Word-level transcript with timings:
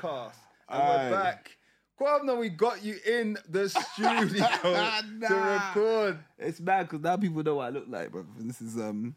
Podcast, 0.00 0.32
and 0.68 0.82
Aye. 0.82 1.10
we're 1.10 1.16
back. 1.16 1.56
Kwab'na, 2.00 2.38
we 2.38 2.48
got 2.48 2.82
you 2.82 2.96
in 3.06 3.36
the 3.48 3.68
studio 3.68 4.24
to 4.62 5.00
Nah. 5.18 5.54
record. 5.68 6.18
It's 6.38 6.58
bad 6.60 6.88
because 6.88 7.00
now 7.02 7.16
people 7.16 7.42
know 7.42 7.56
what 7.56 7.66
I 7.66 7.70
look 7.70 7.84
like, 7.88 8.10
bro. 8.10 8.24
This 8.38 8.62
is 8.62 8.76
um, 8.78 9.14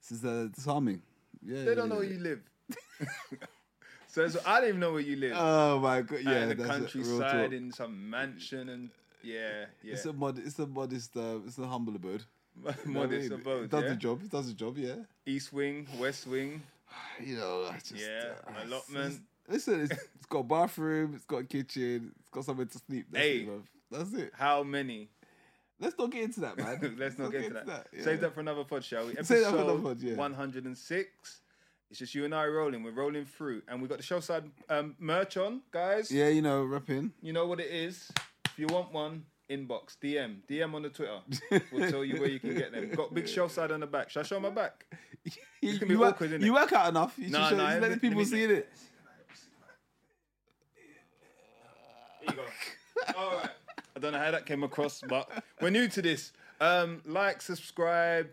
this 0.00 0.18
is 0.18 0.24
uh, 0.24 0.48
disarming. 0.54 1.00
Yeah, 1.44 1.64
They 1.64 1.74
don't 1.74 1.88
know 1.88 1.96
where 1.96 2.04
you 2.04 2.18
live. 2.18 2.40
so, 4.08 4.28
so 4.28 4.40
I 4.46 4.60
don't 4.60 4.68
even 4.68 4.80
know 4.80 4.92
where 4.92 5.00
you 5.00 5.16
live. 5.16 5.32
Oh 5.34 5.78
my 5.80 6.02
god, 6.02 6.20
yeah, 6.22 6.42
in 6.42 6.48
the 6.50 6.54
that's 6.56 6.94
it, 6.94 6.94
real 6.98 7.18
countryside, 7.20 7.44
talk. 7.44 7.52
in 7.52 7.72
some 7.72 8.10
mansion, 8.10 8.68
and 8.68 8.90
yeah, 9.22 9.64
yeah. 9.82 9.94
It's 9.94 10.04
a 10.04 10.12
mod, 10.12 10.38
it's 10.38 10.58
a 10.58 10.66
modest, 10.66 11.16
uh, 11.16 11.38
it's 11.46 11.56
a 11.58 11.66
humble 11.66 11.96
abode. 11.96 12.24
You 12.54 12.62
know 12.64 12.68
what 12.68 12.86
I 12.86 12.90
Modest 13.14 13.30
mean? 13.30 13.40
abode, 13.40 13.64
It 13.64 13.70
does 13.70 13.82
yeah? 13.84 13.88
the 13.88 13.96
job. 13.96 14.22
It 14.22 14.30
does 14.30 14.46
the 14.48 14.52
job. 14.52 14.76
Yeah. 14.76 14.96
East 15.24 15.54
wing, 15.54 15.86
west 15.98 16.26
wing. 16.26 16.62
You 17.24 17.36
know, 17.36 17.68
I 17.70 17.74
just 17.78 17.94
Yeah, 17.94 18.32
uh, 18.46 18.64
allotment. 18.66 19.20
Listen, 19.48 19.80
it's, 19.82 19.92
it's 20.16 20.26
got 20.28 20.38
a 20.40 20.44
bathroom, 20.44 21.12
it's 21.14 21.24
got 21.24 21.38
a 21.38 21.44
kitchen, 21.44 22.12
it's 22.18 22.30
got 22.30 22.44
somewhere 22.44 22.66
to 22.66 22.78
sleep. 22.78 23.06
That's 23.10 23.24
Hey. 23.24 23.38
it. 23.40 23.48
That's 23.90 24.12
it. 24.14 24.32
How 24.34 24.62
many? 24.62 25.08
Let's 25.78 25.98
not 25.98 26.10
get 26.10 26.22
into 26.22 26.40
that, 26.40 26.56
man. 26.56 26.96
Let's 26.98 27.18
not 27.18 27.30
get 27.32 27.44
into 27.44 27.62
that. 27.66 27.86
yeah. 27.92 28.02
Save 28.04 28.20
that 28.20 28.34
for 28.34 28.40
another 28.40 28.64
pod, 28.64 28.84
shall 28.84 29.06
we? 29.06 29.14
Save 29.14 29.16
that 29.16 29.26
for 29.26 29.34
Episode 29.34 29.58
another 29.64 29.78
pod, 29.80 30.00
yeah. 30.00 30.14
106. 30.14 31.40
It's 31.90 31.98
just 31.98 32.14
you 32.14 32.24
and 32.24 32.34
I 32.34 32.46
rolling. 32.46 32.82
We're 32.82 32.92
rolling 32.92 33.26
through, 33.26 33.62
and 33.68 33.82
we 33.82 33.88
got 33.88 33.98
the 33.98 34.02
shelf 34.02 34.24
side 34.24 34.44
um, 34.70 34.94
merch 34.98 35.36
on, 35.36 35.60
guys. 35.72 36.10
Yeah, 36.10 36.28
you 36.28 36.40
know, 36.40 36.64
rapping. 36.64 37.12
You 37.20 37.32
know 37.34 37.46
what 37.46 37.60
it 37.60 37.70
is. 37.70 38.10
If 38.46 38.58
you 38.58 38.66
want 38.68 38.92
one, 38.92 39.24
inbox, 39.56 39.96
DM, 40.02 40.36
DM 40.48 40.74
on 40.74 40.82
the 40.82 40.88
Twitter. 40.88 41.20
We'll 41.72 41.90
tell 41.90 42.04
you 42.04 42.18
where 42.20 42.28
you 42.30 42.40
can 42.40 42.54
get 42.54 42.72
them. 42.72 42.90
Got 42.90 43.12
big 43.14 43.28
shelf 43.34 43.52
side 43.52 43.70
on 43.72 43.80
the 43.80 43.86
back. 43.86 44.10
Should 44.10 44.20
I 44.20 44.22
show 44.24 44.40
my 44.40 44.50
back? 44.50 44.84
You, 45.64 45.78
can 45.78 45.86
be 45.86 45.94
work, 45.94 46.14
awkward, 46.14 46.32
innit? 46.32 46.44
you 46.44 46.52
work 46.54 46.72
out 46.72 46.88
enough. 46.88 47.14
You 47.16 47.30
Nah, 47.30 47.48
should 47.48 47.56
show, 47.56 47.62
nah, 47.62 47.68
just 47.70 47.82
let 47.82 47.90
the 47.92 47.96
people 47.98 48.18
me- 48.18 48.24
see 48.24 48.42
it. 48.42 48.68
Here 52.20 52.30
you 52.30 52.34
go. 52.34 52.42
All 53.16 53.36
right. 53.36 53.48
I 53.96 54.00
don't 54.00 54.12
know 54.12 54.18
how 54.18 54.32
that 54.32 54.46
came 54.46 54.64
across, 54.64 55.00
but 55.08 55.30
we're 55.60 55.70
new 55.70 55.86
to 55.88 56.02
this. 56.02 56.32
Um, 56.60 57.00
like, 57.04 57.40
subscribe, 57.42 58.28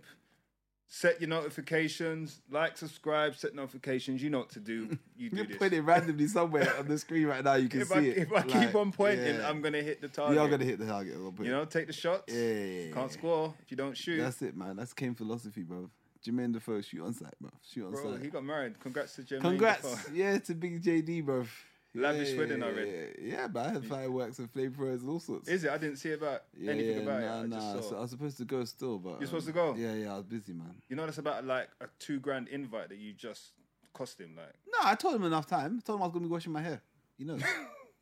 set 0.92 1.22
your 1.22 1.30
notifications. 1.30 2.42
Like, 2.50 2.76
subscribe, 2.78 3.36
set 3.36 3.54
notifications. 3.56 4.22
You 4.22 4.32
know 4.32 4.40
what 4.40 4.50
to 4.50 4.60
do. 4.60 4.98
You 5.16 5.30
do 5.30 5.38
You 5.38 5.44
this. 5.48 5.58
put 5.58 5.72
it 5.72 5.82
randomly 5.82 6.28
somewhere 6.28 6.74
on 6.78 6.88
the 6.88 6.98
screen 6.98 7.28
right 7.28 7.44
now. 7.44 7.54
You 7.56 7.70
can 7.70 7.82
if 7.82 7.88
see 7.90 7.96
I, 7.96 8.00
it. 8.02 8.18
if 8.18 8.32
I 8.32 8.36
Like, 8.36 8.48
keep 8.50 8.76
on 8.76 8.92
pointing, 8.92 9.36
yeah. 9.36 9.48
I'm 9.50 9.62
gonna 9.62 9.82
hit 9.84 10.02
the 10.02 10.08
target. 10.10 10.36
you 10.36 10.42
are 10.42 10.50
gonna 10.50 10.66
hit 10.66 10.80
the 10.80 10.88
target 10.88 11.14
a 11.14 11.18
little 11.18 11.32
bit. 11.32 11.46
You 11.46 11.52
know, 11.54 11.64
take 11.66 11.88
the 11.88 11.94
shots. 11.94 12.34
Yeah, 12.34 12.42
yeah, 12.42 12.82
yeah, 12.88 12.94
Can't 12.94 13.12
score 13.12 13.54
if 13.62 13.72
you 13.72 13.78
don't 13.78 13.96
shoot. 13.96 14.18
That's 14.18 14.42
it, 14.42 14.58
man. 14.58 14.76
That's 14.76 14.94
Kane 14.94 15.14
philosophy, 15.16 15.62
bro. 15.64 15.90
Jermaine 16.26 16.52
Defoe, 16.52 16.82
shoot 16.82 17.02
on 17.06 17.14
sight, 17.14 17.34
bro. 17.40 17.50
Shoot 17.72 17.86
on 17.88 17.96
site. 17.96 18.04
Bro, 18.04 18.14
sight. 18.16 18.22
he 18.24 18.28
got 18.30 18.44
married. 18.44 18.80
Congrats 18.82 19.16
to 19.16 19.22
Jermaine. 19.22 19.42
Congrats, 19.42 19.82
Defoe. 20.04 20.12
yeah, 20.14 20.38
to 20.40 20.54
Big 20.56 20.84
JD, 20.84 21.24
bro. 21.26 21.46
Lavish 21.96 22.38
wedding, 22.38 22.62
I 22.62 22.68
yeah, 22.68 22.76
read. 22.76 23.16
Yeah, 23.20 23.48
but 23.48 23.66
I 23.66 23.74
had 23.74 23.86
fireworks 23.86 24.38
and 24.40 24.52
flamethrowers 24.54 25.02
and 25.02 25.10
all 25.10 25.20
sorts. 25.20 25.50
Is 25.50 25.64
it? 25.64 25.72
I 25.72 25.78
didn't 25.78 25.98
see 25.98 26.12
about 26.12 26.44
yeah, 26.56 26.72
anything 26.72 26.98
yeah, 26.98 27.04
about 27.04 27.22
nah, 27.22 27.28
it. 27.28 27.32
I 27.32 27.46
nah. 27.48 27.56
just 27.56 27.84
saw. 27.84 27.90
So 27.90 27.98
I 27.98 28.02
was 28.02 28.12
supposed 28.12 28.38
to 28.38 28.46
go 28.46 28.64
still, 28.66 29.00
but 29.00 29.20
You're 29.20 29.28
supposed 29.28 29.48
to 29.48 29.60
um, 29.60 29.76
go? 29.76 29.80
Yeah, 29.80 29.94
yeah. 29.94 30.14
I 30.14 30.18
was 30.18 30.26
busy, 30.26 30.54
man. 30.54 30.76
You 30.88 30.96
know, 30.96 31.06
that's 31.06 31.18
about 31.18 31.46
like 31.46 31.70
a 31.82 31.88
two 31.98 32.20
grand 32.20 32.48
invite 32.50 32.90
that 32.90 33.00
you 33.00 33.14
just 33.14 33.54
cost 33.94 34.20
him. 34.20 34.36
Like 34.38 34.54
No, 34.72 34.80
I 34.84 34.96
told 34.96 35.16
him 35.16 35.24
enough 35.24 35.48
time. 35.48 35.80
I 35.80 35.86
told 35.86 36.00
him 36.00 36.04
I 36.04 36.06
was 36.06 36.14
gonna 36.14 36.26
be 36.26 36.32
washing 36.32 36.54
my 36.54 36.62
hair. 36.62 36.82
He 37.18 37.24
knows. 37.24 37.42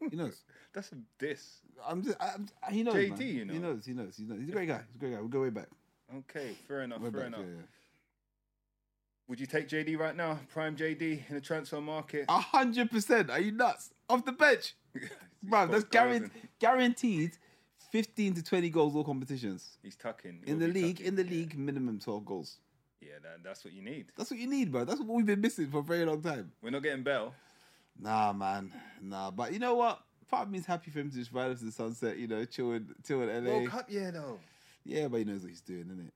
he 0.10 0.16
knows. 0.18 0.44
that's 0.74 0.92
a 0.92 0.96
diss. 1.18 1.62
I'm 1.88 2.04
just. 2.04 2.22
I'm- 2.22 2.48
he 2.70 2.84
knows. 2.84 2.96
JT, 2.96 3.20
man. 3.20 3.22
you 3.22 3.46
know. 3.46 3.54
He 3.54 3.60
knows. 3.60 3.86
He 3.86 3.94
knows. 3.94 4.18
He 4.18 4.24
knows. 4.26 4.40
He's 4.40 4.50
a 4.50 4.52
great 4.52 4.68
guy. 4.68 4.82
He's 4.88 4.96
a 4.96 5.00
great 5.00 5.14
guy. 5.14 5.20
We'll 5.20 5.30
go 5.30 5.42
way 5.42 5.50
back. 5.50 5.68
Okay, 6.20 6.56
fair 6.68 6.82
enough. 6.82 7.02
Way 7.02 7.12
fair 7.12 7.22
back. 7.22 7.28
enough. 7.28 7.42
Yeah, 7.42 7.56
yeah. 7.56 7.62
Would 9.28 9.40
you 9.40 9.46
take 9.46 9.68
JD 9.68 9.98
right 10.00 10.16
now? 10.16 10.40
Prime 10.54 10.76
JD 10.76 11.30
in 11.30 11.36
the 11.36 11.42
transfer 11.42 11.82
market. 11.82 12.26
A 12.30 12.40
hundred 12.40 12.90
percent. 12.90 13.30
Are 13.30 13.40
you 13.40 13.52
nuts? 13.52 13.90
Off 14.10 14.24
the 14.24 14.32
bench, 14.32 14.76
bro. 15.44 15.68
That's 15.68 15.84
guaranteed. 15.84 16.32
Guaranteed. 16.60 17.32
Fifteen 17.92 18.34
to 18.34 18.44
twenty 18.44 18.70
goals 18.70 18.96
all 18.96 19.04
competitions 19.06 19.78
He's 19.82 19.96
tucking. 19.96 20.40
in 20.46 20.60
He'll 20.60 20.68
the 20.68 20.74
be 20.74 20.82
league. 20.82 20.96
tucking, 20.98 21.08
In 21.08 21.16
the 21.16 21.24
yeah. 21.24 21.30
league, 21.32 21.58
minimum 21.58 22.00
twelve 22.00 22.26
goals. 22.26 22.58
Yeah, 23.02 23.14
that, 23.24 23.44
that's 23.44 23.64
what 23.64 23.74
you 23.74 23.82
need. 23.82 24.12
That's 24.18 24.30
what 24.32 24.40
you 24.40 24.48
need, 24.50 24.72
bro. 24.72 24.84
That's 24.84 25.00
what 25.00 25.08
we've 25.10 25.26
been 25.26 25.40
missing 25.42 25.68
for 25.68 25.80
a 25.80 25.84
very 25.84 26.04
long 26.04 26.22
time. 26.22 26.52
We're 26.62 26.72
not 26.72 26.84
getting 26.84 27.04
Bale. 27.04 27.34
Nah, 28.00 28.34
man. 28.34 28.72
Nah, 29.02 29.32
but 29.32 29.54
you 29.54 29.60
know 29.60 29.76
what? 29.76 30.02
Part 30.30 30.48
of 30.48 30.52
me 30.52 30.58
is 30.60 30.66
happy 30.66 30.92
for 30.92 31.00
him 31.00 31.10
to 31.12 31.16
just 31.16 31.32
ride 31.32 31.52
off 31.52 31.60
to 31.60 31.66
the 31.66 31.72
sunset. 31.72 32.18
You 32.18 32.28
know, 32.28 32.44
chill 32.46 32.74
in, 32.74 32.88
chill 33.06 33.22
in 33.22 33.46
LA. 33.46 33.52
World 33.52 33.70
Cup, 33.70 33.86
yeah, 33.90 34.12
though. 34.12 34.40
Yeah, 34.84 35.08
but 35.08 35.18
he 35.20 35.24
knows 35.24 35.42
what 35.42 35.50
he's 35.50 35.62
doing, 35.62 35.86
isn't 35.86 36.08
it? 36.08 36.14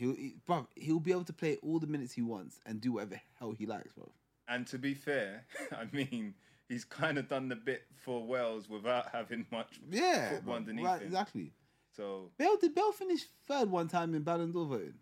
He'll, 0.00 0.14
he, 0.14 0.36
bro, 0.46 0.66
he'll 0.76 0.98
be 0.98 1.10
able 1.12 1.24
to 1.24 1.32
play 1.34 1.58
all 1.62 1.78
the 1.78 1.86
minutes 1.86 2.14
he 2.14 2.22
wants 2.22 2.58
and 2.64 2.80
do 2.80 2.92
whatever 2.92 3.20
hell 3.38 3.52
he 3.52 3.66
likes, 3.66 3.92
bro. 3.92 4.10
And 4.48 4.66
to 4.68 4.78
be 4.78 4.94
fair, 4.94 5.44
I 5.72 5.84
mean, 5.92 6.34
he's 6.70 6.86
kind 6.86 7.18
of 7.18 7.28
done 7.28 7.50
the 7.50 7.56
bit 7.56 7.82
for 8.02 8.26
Wales 8.26 8.66
without 8.66 9.10
having 9.12 9.44
much 9.52 9.78
Yeah, 9.90 10.30
football 10.30 10.54
underneath 10.54 10.86
right, 10.86 11.02
him. 11.02 11.06
exactly. 11.08 11.52
So 11.94 12.30
Bale 12.38 12.56
did 12.56 12.74
Bale 12.74 12.92
finish 12.92 13.24
third 13.46 13.70
one 13.70 13.88
time 13.88 14.14
in 14.14 14.22
Ballon 14.22 14.52
d'Or 14.52 14.64
voting? 14.64 14.94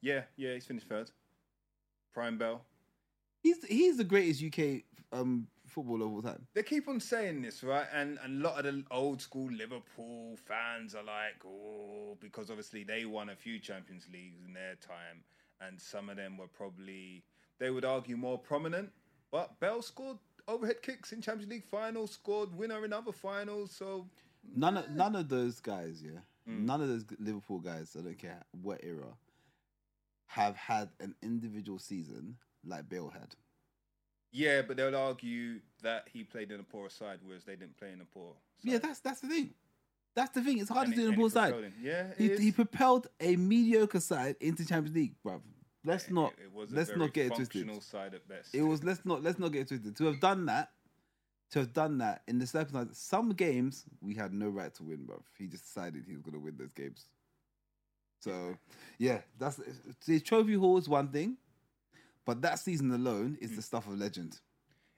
yeah, 0.00 0.22
yeah, 0.36 0.54
he's 0.54 0.64
finished 0.64 0.88
third. 0.88 1.10
Prime 2.14 2.38
Bale. 2.38 2.62
He's 3.42 3.62
he's 3.66 3.98
the 3.98 4.04
greatest 4.04 4.42
UK 4.42 4.82
um 5.12 5.46
footballer 5.68 6.06
of 6.06 6.12
all 6.12 6.22
time. 6.22 6.46
They 6.54 6.62
keep 6.62 6.88
on 6.88 7.00
saying 7.00 7.42
this, 7.42 7.62
right? 7.62 7.86
And 7.94 8.18
and 8.24 8.44
a 8.44 8.48
lot 8.48 8.58
of 8.58 8.64
the 8.64 8.84
old 8.90 9.20
school 9.22 9.50
Liverpool 9.50 10.36
fans 10.44 10.94
are 10.94 11.04
like, 11.04 11.44
oh, 11.46 12.16
because 12.20 12.50
obviously 12.50 12.84
they 12.84 13.04
won 13.04 13.28
a 13.30 13.36
few 13.36 13.58
Champions 13.58 14.06
Leagues 14.12 14.40
in 14.46 14.52
their 14.52 14.74
time, 14.76 15.22
and 15.60 15.80
some 15.80 16.08
of 16.08 16.16
them 16.16 16.36
were 16.36 16.48
probably 16.48 17.24
they 17.58 17.70
would 17.70 17.84
argue 17.84 18.16
more 18.16 18.38
prominent. 18.38 18.90
But 19.30 19.58
Bale 19.60 19.82
scored 19.82 20.18
overhead 20.46 20.80
kicks 20.82 21.12
in 21.12 21.20
Champions 21.20 21.50
League 21.52 21.64
finals, 21.64 22.12
scored 22.12 22.54
winner 22.56 22.84
in 22.84 22.92
other 22.92 23.12
finals. 23.12 23.70
So 23.72 24.08
None 24.56 24.76
of 24.78 24.90
none 24.90 25.14
of 25.16 25.28
those 25.28 25.60
guys, 25.60 26.02
yeah, 26.02 26.20
Mm. 26.48 26.64
none 26.64 26.80
of 26.80 26.88
those 26.88 27.04
Liverpool 27.18 27.58
guys. 27.60 27.94
I 27.98 28.02
don't 28.02 28.16
care 28.18 28.42
what 28.52 28.80
era, 28.82 29.12
have 30.28 30.56
had 30.56 30.90
an 31.00 31.14
individual 31.22 31.78
season 31.78 32.36
like 32.64 32.88
Bale 32.88 33.10
had. 33.10 33.34
Yeah, 34.32 34.62
but 34.62 34.76
they'll 34.76 34.96
argue 34.96 35.60
that 35.82 36.06
he 36.12 36.24
played 36.24 36.50
in 36.50 36.60
a 36.60 36.64
poor 36.64 36.90
side, 36.90 37.18
whereas 37.24 37.44
they 37.44 37.56
didn't 37.56 37.76
play 37.76 37.92
in 37.92 38.00
a 38.00 38.04
poor. 38.04 38.32
Side. 38.62 38.72
Yeah, 38.72 38.78
that's 38.78 39.00
that's 39.00 39.20
the 39.20 39.28
thing. 39.28 39.54
That's 40.14 40.30
the 40.30 40.42
thing. 40.42 40.58
It's 40.58 40.68
hard 40.70 40.86
And 40.88 40.96
to 40.96 41.00
do 41.02 41.08
in 41.08 41.14
a 41.14 41.16
poor 41.16 41.30
side. 41.30 41.54
him. 41.54 41.72
Yeah, 41.80 42.08
He, 42.18 42.34
he 42.36 42.50
propelled 42.52 43.06
a 43.20 43.36
mediocre 43.36 44.00
side 44.00 44.34
into 44.40 44.66
Champions 44.66 44.96
League, 44.96 45.14
bruv. 45.24 45.40
Let's 45.84 46.10
not 46.10 46.32
It, 46.32 46.50
it 46.60 46.72
let's 46.72 46.90
not 46.96 47.12
get 47.12 47.26
it 47.26 47.34
twisted. 47.36 47.82
side 47.82 48.14
at 48.14 48.26
best. 48.28 48.52
It 48.54 48.62
was 48.62 48.82
let's 48.82 49.04
not 49.04 49.22
let's 49.22 49.38
not 49.38 49.52
get 49.52 49.62
it 49.62 49.68
twisted. 49.68 49.96
To 49.96 50.04
have 50.06 50.20
done 50.20 50.46
that, 50.46 50.70
to 51.52 51.60
have 51.60 51.72
done 51.72 51.98
that 51.98 52.22
in 52.26 52.38
the 52.40 52.46
circumstances, 52.46 52.98
some 52.98 53.30
games 53.30 53.84
we 54.00 54.14
had 54.14 54.32
no 54.32 54.48
right 54.48 54.74
to 54.74 54.82
win, 54.82 55.06
bruv. 55.06 55.22
He 55.38 55.46
just 55.46 55.64
decided 55.64 56.04
he 56.06 56.14
was 56.14 56.22
gonna 56.22 56.40
win 56.40 56.56
those 56.58 56.72
games. 56.72 57.06
So 58.20 58.56
yeah, 58.98 59.20
that's 59.38 59.60
the 60.06 60.18
trophy 60.20 60.54
haul 60.54 60.78
is 60.78 60.88
one 60.88 61.08
thing, 61.08 61.36
but 62.28 62.42
that 62.42 62.58
season 62.58 62.90
alone 62.92 63.36
Mm. 63.36 63.42
is 63.42 63.56
the 63.56 63.62
stuff 63.62 63.86
of 63.86 63.98
legend. 63.98 64.38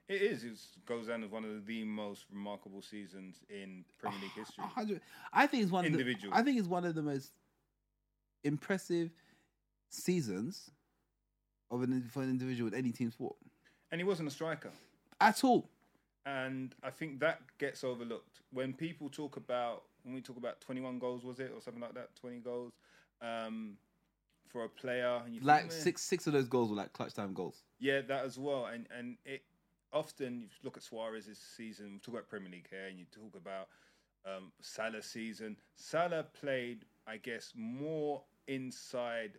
It 0.09 0.21
is. 0.21 0.43
It 0.43 0.59
goes 0.85 1.07
down 1.07 1.23
as 1.23 1.31
one 1.31 1.45
of 1.45 1.65
the 1.65 1.85
most 1.85 2.25
remarkable 2.29 2.81
seasons 2.81 3.37
in 3.49 3.85
Premier 3.99 4.19
League 4.19 4.31
history. 4.33 4.65
I 5.31 5.47
think 5.47 5.63
it's 5.63 5.71
one 5.71 5.85
of 5.85 5.93
the, 5.93 5.97
Individual. 5.99 6.33
I 6.33 6.43
think 6.43 6.59
it's 6.59 6.67
one 6.67 6.83
of 6.83 6.93
the 6.93 7.01
most 7.01 7.31
impressive 8.43 9.11
seasons 9.89 10.71
of 11.69 11.83
an 11.83 12.03
for 12.09 12.21
an 12.21 12.29
individual 12.29 12.67
in 12.67 12.77
any 12.77 12.91
team 12.91 13.09
sport 13.11 13.37
And 13.91 14.01
he 14.01 14.03
wasn't 14.03 14.27
a 14.27 14.31
striker. 14.31 14.71
at 15.21 15.41
all. 15.45 15.69
And 16.25 16.75
I 16.83 16.89
think 16.89 17.21
that 17.21 17.39
gets 17.59 17.85
overlooked. 17.85 18.41
When 18.51 18.73
people 18.73 19.07
talk 19.09 19.37
about, 19.37 19.83
when 20.03 20.13
we 20.13 20.21
talk 20.21 20.35
about 20.35 20.59
21 20.59 20.99
goals, 20.99 21.23
was 21.23 21.39
it? 21.39 21.53
Or 21.55 21.61
something 21.61 21.81
like 21.81 21.93
that, 21.93 22.13
20 22.17 22.39
goals 22.39 22.73
um, 23.21 23.77
for 24.51 24.63
a 24.63 24.69
player. 24.69 25.21
And 25.23 25.33
you 25.33 25.39
think, 25.39 25.47
Like 25.47 25.63
"Man, 25.63 25.71
six 25.71 26.01
six 26.01 26.27
of 26.27 26.33
those 26.33 26.47
goals 26.47 26.69
were 26.69 26.75
like 26.75 26.93
clutch 26.93 27.13
time 27.13 27.33
goals. 27.33 27.63
Yeah, 27.79 28.01
that 28.01 28.25
as 28.25 28.37
well. 28.37 28.65
And 28.67 28.87
and 28.97 29.17
it 29.25 29.43
often 29.93 30.41
you 30.41 30.47
look 30.63 30.77
at 30.77 30.83
Suarez's 30.83 31.39
season. 31.39 31.93
We 31.93 31.99
talk 31.99 32.15
about 32.15 32.29
Premier 32.29 32.49
League 32.51 32.67
here, 32.69 32.87
and 32.87 32.97
you 32.97 33.05
talk 33.11 33.35
about 33.35 33.67
um, 34.25 34.51
Salah's 34.61 35.05
season. 35.05 35.57
Salah 35.75 36.23
played, 36.23 36.85
I 37.07 37.17
guess, 37.17 37.53
more 37.55 38.21
inside 38.47 39.33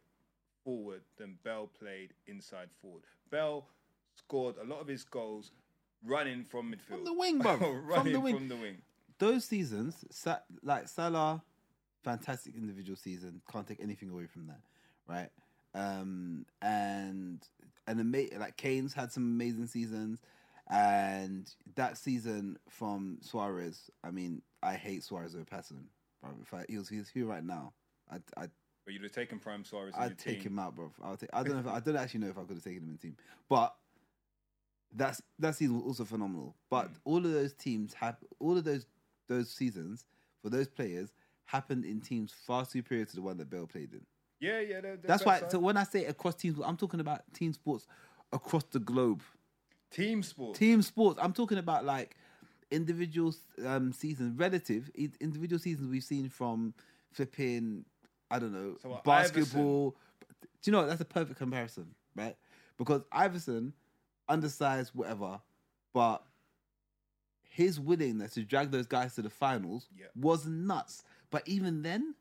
forward 0.64 1.02
than 1.16 1.38
Bale 1.42 1.70
played 1.78 2.14
inside 2.26 2.68
forward. 2.80 3.02
Bale 3.30 3.66
scored 4.14 4.56
a 4.58 4.64
lot 4.64 4.80
of 4.80 4.86
his 4.88 5.04
goals 5.04 5.52
running 6.04 6.44
from 6.44 6.72
midfield. 6.72 6.96
From 6.96 7.04
the 7.04 7.12
wing, 7.14 7.38
bro. 7.38 7.56
running 7.84 8.04
From 8.04 8.12
the 8.12 8.20
wing. 8.20 8.36
From 8.36 8.48
the 8.48 8.56
wing. 8.56 8.76
Those 9.18 9.44
seasons, 9.44 10.04
like 10.62 10.88
Salah, 10.88 11.42
fantastic 12.02 12.54
individual 12.56 12.96
season. 12.96 13.40
Can't 13.50 13.66
take 13.66 13.80
anything 13.80 14.10
away 14.10 14.26
from 14.26 14.46
that, 14.48 14.60
right? 15.08 15.30
Um, 15.74 16.44
and 16.60 17.42
and 17.86 18.00
ama- 18.00 18.38
like 18.38 18.56
Kane's 18.56 18.92
had 18.94 19.10
some 19.12 19.22
amazing 19.24 19.66
seasons, 19.66 20.20
and 20.70 21.50
that 21.76 21.96
season 21.98 22.58
from 22.68 23.18
Suarez. 23.22 23.90
I 24.04 24.10
mean, 24.10 24.42
I 24.62 24.74
hate 24.74 25.02
Suarez 25.02 25.34
as 25.34 25.40
a 25.42 25.44
Patterson. 25.44 25.88
Bro. 26.20 26.30
If 26.42 26.54
I, 26.54 26.64
he 26.68 26.78
was 26.78 26.88
he 26.88 26.98
was 26.98 27.08
here 27.08 27.26
right 27.26 27.44
now, 27.44 27.72
I'd, 28.10 28.22
I'd 28.36 28.50
But 28.84 28.94
you'd 28.94 29.02
have 29.02 29.12
taken 29.12 29.38
Prime 29.38 29.64
Suarez. 29.64 29.94
I'd 29.96 30.18
take 30.18 30.42
team. 30.42 30.52
him 30.52 30.58
out, 30.58 30.76
bro. 30.76 30.92
I'll 31.02 31.16
take. 31.16 31.30
I 31.32 31.42
don't 31.42 31.54
know. 31.54 31.70
If, 31.70 31.76
I 31.76 31.80
don't 31.80 31.96
actually 31.96 32.20
know 32.20 32.28
if 32.28 32.38
I 32.38 32.42
could 32.42 32.56
have 32.56 32.64
taken 32.64 32.82
him 32.84 32.90
in 32.90 32.98
team, 32.98 33.16
but 33.48 33.74
that's 34.94 35.22
that 35.38 35.54
season 35.56 35.76
was 35.76 35.84
also 35.84 36.04
phenomenal. 36.04 36.54
But 36.70 36.88
Mm. 36.92 36.96
all 37.04 37.16
of 37.18 37.32
those 37.32 37.54
teams 37.54 37.94
have 37.94 38.16
all 38.38 38.56
of 38.56 38.64
those 38.64 38.86
those 39.28 39.50
seasons 39.50 40.04
for 40.42 40.50
those 40.50 40.68
players 40.68 41.12
happened 41.46 41.84
in 41.84 42.00
teams 42.00 42.32
far 42.46 42.64
superior 42.64 43.04
to 43.06 43.16
the 43.16 43.22
one 43.22 43.36
that 43.38 43.48
Bale 43.50 43.66
played 43.66 43.92
in. 43.92 44.04
Yeah, 44.42 44.58
yeah. 44.60 44.80
They're, 44.80 44.96
they're 44.96 44.98
That's 45.06 45.24
why. 45.24 45.42
So 45.48 45.58
when 45.60 45.76
I 45.76 45.84
say 45.84 46.04
across 46.06 46.34
teams, 46.34 46.58
I'm 46.64 46.76
talking 46.76 47.00
about 47.00 47.20
team 47.32 47.52
sports 47.52 47.86
across 48.32 48.64
the 48.64 48.80
globe. 48.80 49.22
team 49.90 50.22
sport. 50.22 50.56
Team 50.58 50.82
sports. 50.82 51.18
I'm 51.22 51.32
talking 51.32 51.58
about 51.58 51.84
like 51.84 52.16
individual 52.72 53.32
um, 53.64 53.92
seasons, 53.92 54.36
relative 54.36 54.90
individual 55.20 55.60
seasons 55.60 55.88
we've 55.88 56.02
seen 56.02 56.28
from 56.28 56.74
flipping. 57.12 57.84
I 58.30 58.38
don't 58.40 58.52
know 58.52 58.76
So 58.82 58.88
what, 58.90 59.04
basketball. 59.04 59.94
Do 60.40 60.70
you 60.70 60.72
know 60.72 60.78
what? 60.80 60.88
that's 60.88 61.00
a 61.00 61.04
perfect 61.04 61.38
comparison, 61.38 61.94
right? 62.16 62.36
Because 62.78 63.02
Iverson, 63.12 63.74
undersized, 64.28 64.90
whatever, 64.94 65.40
but 65.92 66.22
his 67.42 67.78
willingness 67.78 68.34
to 68.34 68.42
drag 68.42 68.70
those 68.70 68.86
guys 68.86 69.14
to 69.14 69.22
the 69.22 69.30
finals 69.30 69.88
Yeah. 69.96 70.06
was 70.16 70.46
nuts. 70.46 71.04
But 71.30 71.46
even 71.46 71.82
then, 71.82 72.14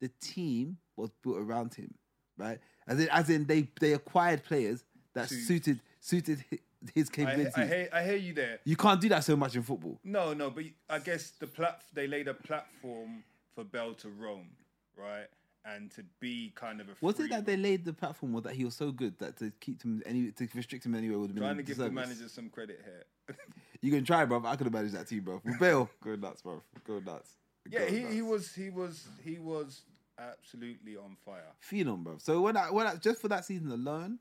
the 0.00 0.10
team 0.20 0.78
was 0.96 1.10
built 1.22 1.38
around 1.38 1.74
him, 1.74 1.94
right? 2.36 2.58
As 2.86 3.00
in, 3.00 3.08
as 3.10 3.30
in 3.30 3.46
they 3.46 3.68
they 3.80 3.92
acquired 3.92 4.44
players 4.44 4.84
that 5.14 5.28
suited 5.28 5.80
suited 6.00 6.44
his 6.94 7.08
capabilities. 7.08 7.54
I, 7.56 7.66
hear, 7.66 7.88
I 7.92 8.02
hear 8.04 8.16
you 8.16 8.34
there. 8.34 8.58
You 8.64 8.76
can't 8.76 9.00
do 9.00 9.08
that 9.10 9.24
so 9.24 9.36
much 9.36 9.56
in 9.56 9.62
football. 9.62 9.98
No, 10.04 10.34
no, 10.34 10.50
but 10.50 10.64
I 10.90 10.98
guess 10.98 11.30
the 11.30 11.46
plat 11.46 11.82
they 11.92 12.06
laid 12.06 12.28
a 12.28 12.34
platform 12.34 13.24
for 13.54 13.64
Bale 13.64 13.94
to 13.94 14.08
roam, 14.10 14.48
right, 14.96 15.26
and 15.64 15.90
to 15.92 16.02
be 16.20 16.52
kind 16.54 16.80
of 16.80 16.88
a. 16.88 16.92
Was 17.00 17.20
it 17.20 17.30
that 17.30 17.46
they 17.46 17.56
laid 17.56 17.84
the 17.84 17.92
platform 17.92 18.34
or 18.34 18.42
that 18.42 18.54
he 18.54 18.64
was 18.64 18.74
so 18.74 18.90
good 18.90 19.18
that 19.18 19.38
to 19.38 19.50
keep 19.60 19.82
him 19.82 20.02
any 20.04 20.30
to 20.32 20.48
restrict 20.54 20.84
him 20.84 20.94
anywhere 20.94 21.18
would 21.18 21.30
have 21.30 21.34
been 21.34 21.44
trying 21.44 21.54
a 21.54 21.62
to 21.62 21.62
give 21.62 21.76
the 21.78 21.90
manager 21.90 22.28
some 22.28 22.50
credit 22.50 22.80
here? 22.84 23.36
You 23.80 23.90
can 23.90 24.02
try, 24.02 24.24
bro. 24.24 24.42
I 24.46 24.56
could 24.56 24.64
have 24.64 24.72
managed 24.72 24.94
that 24.94 25.08
team, 25.08 25.24
bro. 25.24 25.42
Bale, 25.60 25.90
go 26.02 26.16
nuts, 26.16 26.40
bro. 26.40 26.62
Go 26.86 27.00
nuts. 27.00 27.36
Yeah, 27.70 27.86
he, 27.86 28.06
he 28.06 28.22
was 28.22 28.54
he 28.54 28.70
was 28.70 29.06
he 29.22 29.38
was 29.38 29.82
absolutely 30.18 30.96
on 30.96 31.16
fire. 31.24 31.52
phenom, 31.62 32.04
bro. 32.04 32.16
So 32.18 32.40
when 32.40 32.56
I 32.56 32.70
when 32.70 32.86
I 32.86 32.96
just 32.96 33.20
for 33.20 33.28
that 33.28 33.44
season 33.44 33.70
alone, 33.70 34.18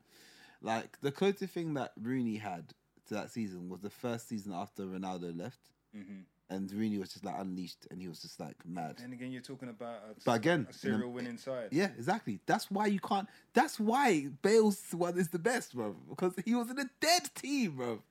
like 0.61 0.99
the 1.01 1.11
closest 1.11 1.53
thing 1.53 1.73
that 1.75 1.91
Rooney 2.01 2.37
had 2.37 2.73
to 3.07 3.13
that 3.15 3.31
season 3.31 3.69
was 3.69 3.81
the 3.81 3.89
first 3.89 4.29
season 4.29 4.53
after 4.53 4.83
Ronaldo 4.83 5.37
left, 5.37 5.59
hmm 5.93 6.21
and 6.49 6.71
Rooney 6.71 6.99
was 6.99 7.09
just 7.09 7.25
like 7.25 7.35
unleashed, 7.39 7.87
and 7.89 8.01
he 8.01 8.07
was 8.07 8.21
just 8.21 8.39
like 8.39 8.55
mad. 8.65 8.97
And 9.03 9.13
again, 9.13 9.31
you're 9.31 9.41
talking 9.41 9.69
about 9.69 9.95
a, 10.09 10.15
But 10.23 10.33
again, 10.33 10.67
a 10.69 10.73
serial 10.73 11.09
in 11.09 11.13
winning 11.13 11.37
side. 11.37 11.69
Yeah, 11.71 11.89
exactly. 11.97 12.39
That's 12.45 12.69
why 12.69 12.87
you 12.87 12.99
can't. 12.99 13.27
That's 13.53 13.79
why 13.79 14.27
Bale's 14.41 14.81
one 14.91 15.17
is 15.17 15.29
the 15.29 15.39
best, 15.39 15.73
bro. 15.73 15.95
Because 16.09 16.33
he 16.45 16.53
was 16.53 16.69
in 16.69 16.77
a 16.79 16.89
dead 16.99 17.29
team, 17.33 17.77
bro. 17.77 18.01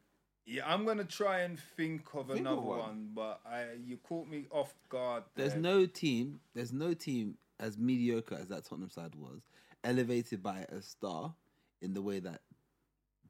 Yeah, 0.44 0.62
I'm 0.66 0.84
gonna 0.84 1.04
try 1.04 1.40
and 1.40 1.58
think 1.76 2.02
of 2.14 2.26
Think 2.28 2.30
of 2.30 2.46
another 2.46 2.60
one. 2.60 2.78
one. 2.78 3.08
but 3.14 3.40
I 3.46 3.66
you 3.84 3.96
caught 3.98 4.28
me 4.28 4.46
off 4.50 4.74
guard. 4.88 5.24
There's 5.36 5.52
there. 5.52 5.60
no 5.62 5.86
team. 5.86 6.40
There's 6.54 6.72
no 6.72 6.94
team 6.94 7.36
as 7.60 7.78
mediocre 7.78 8.34
as 8.34 8.48
that 8.48 8.64
Tottenham 8.64 8.90
side 8.90 9.14
was, 9.14 9.42
elevated 9.84 10.42
by 10.42 10.66
a 10.68 10.82
star 10.82 11.32
in 11.80 11.94
the 11.94 12.02
way 12.02 12.18
that 12.18 12.40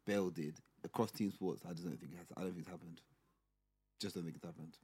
Bale 0.06 0.30
did 0.30 0.56
across 0.84 1.10
team 1.10 1.30
sports. 1.30 1.62
I 1.68 1.72
just 1.72 1.84
don't 1.84 1.98
think 2.00 2.12
it 2.12 2.18
has. 2.18 2.26
I 2.36 2.40
don't 2.40 2.50
think 2.50 2.60
it's 2.62 2.70
happened. 2.70 3.00
Just 4.00 4.14
don't 4.14 4.24
think 4.24 4.36
it's 4.36 4.44
happened. 4.44 4.76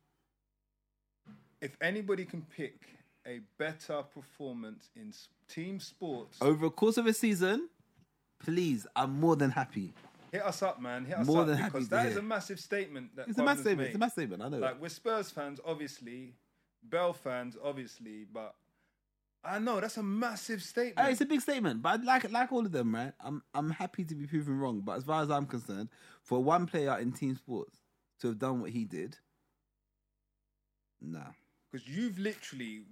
If 1.60 1.76
anybody 1.80 2.25
can 2.25 2.42
pick 2.56 2.82
a 3.26 3.40
better 3.58 4.02
performance 4.02 4.90
in 4.94 5.12
team 5.48 5.80
sports, 5.80 6.38
Over 6.40 6.66
the 6.66 6.70
course 6.70 6.98
of 6.98 7.06
a 7.06 7.12
season, 7.12 7.69
please, 8.38 8.86
I'm 8.94 9.19
more 9.19 9.34
than 9.34 9.50
happy. 9.50 9.92
Hit 10.32 10.42
us 10.42 10.62
up, 10.62 10.80
man. 10.80 11.04
Hit 11.04 11.19
us 11.19 11.26
More 11.26 11.40
up 11.42 11.46
than 11.48 11.56
happy 11.56 11.70
because 11.72 11.84
to 11.86 11.90
that 11.90 12.06
is 12.06 12.12
hear. 12.12 12.20
a 12.20 12.25
massive 12.25 12.60
statement. 12.60 13.16
That 13.16 13.28
It's 13.28 13.38
a 13.38 13.42
massive 13.42 13.62
statement. 13.62 13.86
It's 13.88 13.96
a 13.96 13.98
massive 13.98 14.12
statement. 14.12 14.42
I 14.42 14.48
know. 14.48 14.58
Like 14.58 14.80
we're 14.80 14.88
Spurs 14.88 15.30
fans, 15.30 15.60
obviously, 15.64 16.34
Bale 16.88 17.12
fans, 17.12 17.56
obviously, 17.62 18.26
but 18.32 18.54
I 19.44 19.58
know 19.58 19.80
that's 19.80 19.96
a 19.96 20.02
massive 20.02 20.62
statement. 20.62 20.98
Hey, 21.06 21.12
it's 21.12 21.20
a 21.20 21.26
big 21.26 21.40
statement, 21.40 21.80
but 21.82 22.04
like 22.04 22.30
like 22.30 22.52
all 22.52 22.64
of 22.66 22.72
them, 22.72 22.94
right? 22.94 23.12
I'm 23.20 23.42
I'm 23.54 23.70
happy 23.70 24.04
to 24.04 24.14
be 24.14 24.26
proven 24.26 24.58
wrong, 24.58 24.80
but 24.80 24.98
as 24.98 25.04
far 25.04 25.22
as 25.22 25.30
I'm 25.30 25.46
concerned, 25.46 25.88
for 26.22 26.42
one 26.42 26.66
player 26.66 26.98
in 26.98 27.12
team 27.12 27.34
sports 27.36 27.78
to 28.20 28.28
have 28.28 28.38
done 28.38 28.60
what 28.60 28.70
he 28.70 28.84
did, 28.84 29.16
nah. 31.00 31.20
Because 31.70 31.86
you've 31.86 32.19
literally, 32.19 32.82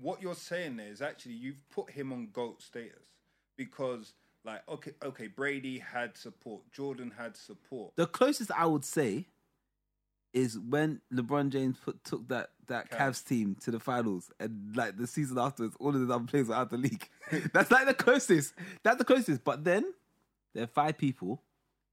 what 0.00 0.22
you're 0.22 0.34
saying 0.34 0.76
there 0.76 0.88
is 0.88 1.02
actually 1.02 1.34
you've 1.34 1.62
put 1.70 1.90
him 1.90 2.12
on 2.12 2.28
GOAT 2.32 2.62
status. 2.62 3.04
Because, 3.56 4.14
like, 4.48 4.62
okay, 4.68 4.92
okay, 5.04 5.26
Brady 5.26 5.78
had 5.78 6.16
support, 6.16 6.62
Jordan 6.72 7.12
had 7.16 7.36
support. 7.36 7.92
The 7.96 8.06
closest 8.06 8.50
I 8.50 8.64
would 8.64 8.84
say 8.84 9.26
is 10.32 10.58
when 10.58 11.00
LeBron 11.12 11.50
James 11.50 11.76
put, 11.84 12.02
took 12.04 12.28
that 12.28 12.50
that 12.66 12.90
Cavs. 12.90 12.98
Cavs 12.98 13.24
team 13.26 13.56
to 13.62 13.70
the 13.70 13.78
finals, 13.80 14.30
and 14.40 14.74
like 14.74 14.96
the 14.96 15.06
season 15.06 15.38
afterwards, 15.38 15.76
all 15.78 15.94
of 15.94 16.06
the 16.06 16.14
other 16.14 16.24
players 16.24 16.48
were 16.48 16.54
out 16.54 16.62
of 16.62 16.70
the 16.70 16.78
league. 16.78 17.08
That's 17.52 17.70
like 17.70 17.86
the 17.86 17.94
closest. 17.94 18.54
That's 18.82 18.98
the 18.98 19.04
closest. 19.04 19.44
But 19.44 19.64
then 19.64 19.84
there 20.54 20.64
are 20.64 20.68
five 20.68 20.96
people. 20.96 21.42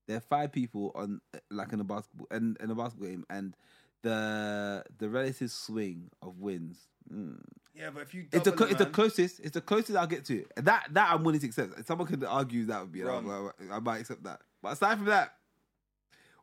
There 0.07 0.17
are 0.17 0.21
five 0.21 0.51
people 0.51 0.91
on 0.95 1.21
like 1.51 1.73
in 1.73 1.79
a 1.81 1.83
basketball 1.83 2.27
and 2.31 2.57
in 2.61 2.71
a 2.71 2.75
basketball 2.75 3.09
game, 3.09 3.25
and 3.29 3.55
the 4.01 4.83
the 4.97 5.09
relative 5.09 5.51
swing 5.51 6.09
of 6.21 6.39
wins. 6.39 6.77
Mm. 7.13 7.39
Yeah, 7.75 7.89
but 7.93 8.03
if 8.03 8.13
you 8.13 8.25
It's 8.31 8.45
the 8.45 8.53
it, 8.53 8.71
it's 8.71 8.79
the 8.79 8.85
closest. 8.85 9.39
It's 9.41 9.51
the 9.51 9.61
closest 9.61 9.97
I'll 9.97 10.07
get 10.07 10.25
to 10.25 10.39
it. 10.41 10.51
That 10.57 10.87
that 10.91 11.11
I'm 11.11 11.23
willing 11.23 11.41
to 11.41 11.47
accept. 11.47 11.77
If 11.77 11.85
someone 11.85 12.07
could 12.07 12.23
argue 12.23 12.65
that 12.65 12.81
would 12.81 12.91
be, 12.91 13.01
Wrong. 13.01 13.51
I, 13.69 13.75
I 13.75 13.79
might 13.79 13.99
accept 13.99 14.23
that. 14.23 14.41
But 14.61 14.73
aside 14.73 14.97
from 14.97 15.05
that, 15.07 15.35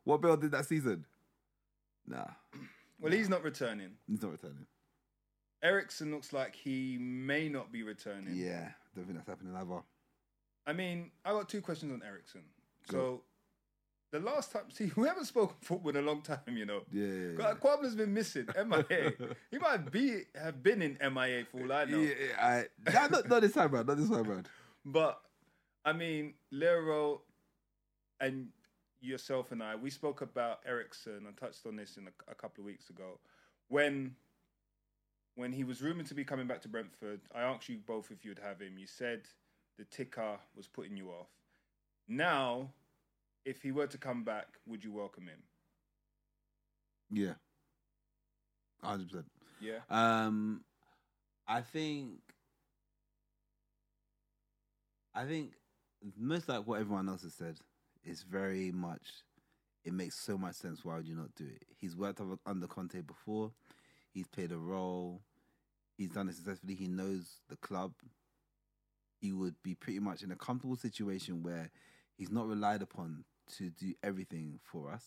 what 0.03 0.21
Bale 0.21 0.37
did 0.37 0.51
that 0.51 0.65
season, 0.65 1.05
nah, 2.07 2.25
well, 2.99 3.11
he's 3.11 3.29
not 3.29 3.43
returning. 3.43 3.91
he's 4.07 4.21
not 4.21 4.31
returning. 4.31 4.65
Eriksen 5.63 6.11
looks 6.11 6.33
like 6.33 6.55
he 6.55 6.97
may 6.99 7.49
not 7.49 7.71
be 7.71 7.83
returning. 7.83 8.35
Yeah, 8.35 8.69
don't 8.95 9.05
think 9.05 9.17
that's 9.17 9.27
happening 9.27 9.55
either. 9.55 9.81
I 10.67 10.73
mean, 10.73 11.11
I 11.25 11.31
got 11.31 11.49
two 11.49 11.61
questions 11.61 11.91
on 11.91 12.01
Eriksen. 12.05 12.41
So, 12.89 13.21
the 14.13 14.19
last 14.19 14.51
time, 14.51 14.61
see, 14.69 14.91
we 14.95 15.07
haven't 15.07 15.25
spoken 15.25 15.55
football 15.59 15.89
in 15.89 15.97
a 15.97 16.01
long 16.01 16.21
time, 16.21 16.37
you 16.55 16.65
know. 16.65 16.81
Yeah, 16.91 17.07
yeah, 17.07 17.31
yeah. 17.37 17.53
Kwab'na's 17.55 17.95
been 17.95 18.13
missing, 18.13 18.47
MIA. 18.67 19.13
he 19.51 19.57
might 19.57 19.91
be 19.91 20.21
have 20.39 20.61
been 20.61 20.81
in 20.81 20.97
MIA 21.01 21.45
for 21.51 21.63
all 21.63 21.71
I 21.73 21.85
know. 21.85 21.97
Yeah, 21.97 22.13
yeah, 22.29 22.65
I, 22.87 22.91
nah, 22.91 23.07
not, 23.07 23.27
not 23.27 23.41
this 23.41 23.53
time, 23.53 23.71
man. 23.71 23.85
Not 23.87 23.97
this 23.97 24.09
time, 24.09 24.27
man. 24.27 24.45
But 24.85 25.19
I 25.83 25.93
mean, 25.93 26.35
Lero 26.51 27.21
and 28.21 28.49
yourself 29.01 29.51
and 29.51 29.63
I, 29.63 29.75
we 29.75 29.89
spoke 29.89 30.21
about 30.21 30.59
Eriksen. 30.65 31.25
I 31.27 31.31
touched 31.45 31.65
on 31.65 31.75
this 31.75 31.97
in 31.97 32.07
a, 32.07 32.31
a 32.31 32.35
couple 32.35 32.61
of 32.61 32.67
weeks 32.67 32.89
ago 32.89 33.19
when 33.67 34.15
when 35.35 35.51
he 35.51 35.63
was 35.63 35.81
rumored 35.81 36.05
to 36.05 36.13
be 36.13 36.23
coming 36.23 36.45
back 36.45 36.61
to 36.61 36.67
Brentford. 36.67 37.21
I 37.33 37.41
asked 37.41 37.67
you 37.67 37.79
both 37.83 38.11
if 38.11 38.23
you'd 38.23 38.39
have 38.39 38.61
him. 38.61 38.77
You 38.77 38.85
said 38.85 39.21
the 39.79 39.85
ticker 39.85 40.37
was 40.55 40.67
putting 40.67 40.95
you 40.95 41.09
off. 41.09 41.29
Now, 42.07 42.69
if 43.45 43.61
he 43.61 43.71
were 43.71 43.87
to 43.87 43.97
come 43.97 44.23
back, 44.23 44.47
would 44.65 44.83
you 44.83 44.91
welcome 44.91 45.27
him? 45.27 45.43
Yeah, 47.11 47.33
hundred 48.81 49.09
percent. 49.09 49.25
Yeah. 49.59 49.79
Um, 49.89 50.63
I 51.47 51.61
think, 51.61 52.19
I 55.13 55.25
think 55.25 55.51
most 56.17 56.49
like 56.49 56.65
what 56.65 56.79
everyone 56.79 57.09
else 57.09 57.23
has 57.23 57.33
said 57.33 57.57
is 58.03 58.23
very 58.23 58.71
much. 58.71 59.01
It 59.85 59.93
makes 59.93 60.17
so 60.17 60.37
much 60.37 60.55
sense. 60.55 60.83
Why 60.83 60.95
would 60.95 61.07
you 61.07 61.15
not 61.15 61.35
do 61.35 61.45
it? 61.45 61.63
He's 61.77 61.95
worked 61.95 62.21
under 62.45 62.67
Conte 62.67 63.01
before. 63.01 63.51
He's 64.13 64.27
played 64.27 64.51
a 64.51 64.57
role. 64.57 65.21
He's 65.97 66.09
done 66.09 66.29
it 66.29 66.35
successfully. 66.35 66.75
He 66.75 66.87
knows 66.87 67.41
the 67.49 67.57
club. 67.57 67.93
He 69.19 69.33
would 69.33 69.55
be 69.61 69.75
pretty 69.75 69.99
much 69.99 70.23
in 70.23 70.31
a 70.31 70.35
comfortable 70.35 70.77
situation 70.77 71.43
where 71.43 71.69
he's 72.17 72.31
not 72.31 72.47
relied 72.47 72.81
upon 72.81 73.25
to 73.57 73.69
do 73.69 73.93
everything 74.03 74.59
for 74.63 74.91
us, 74.91 75.03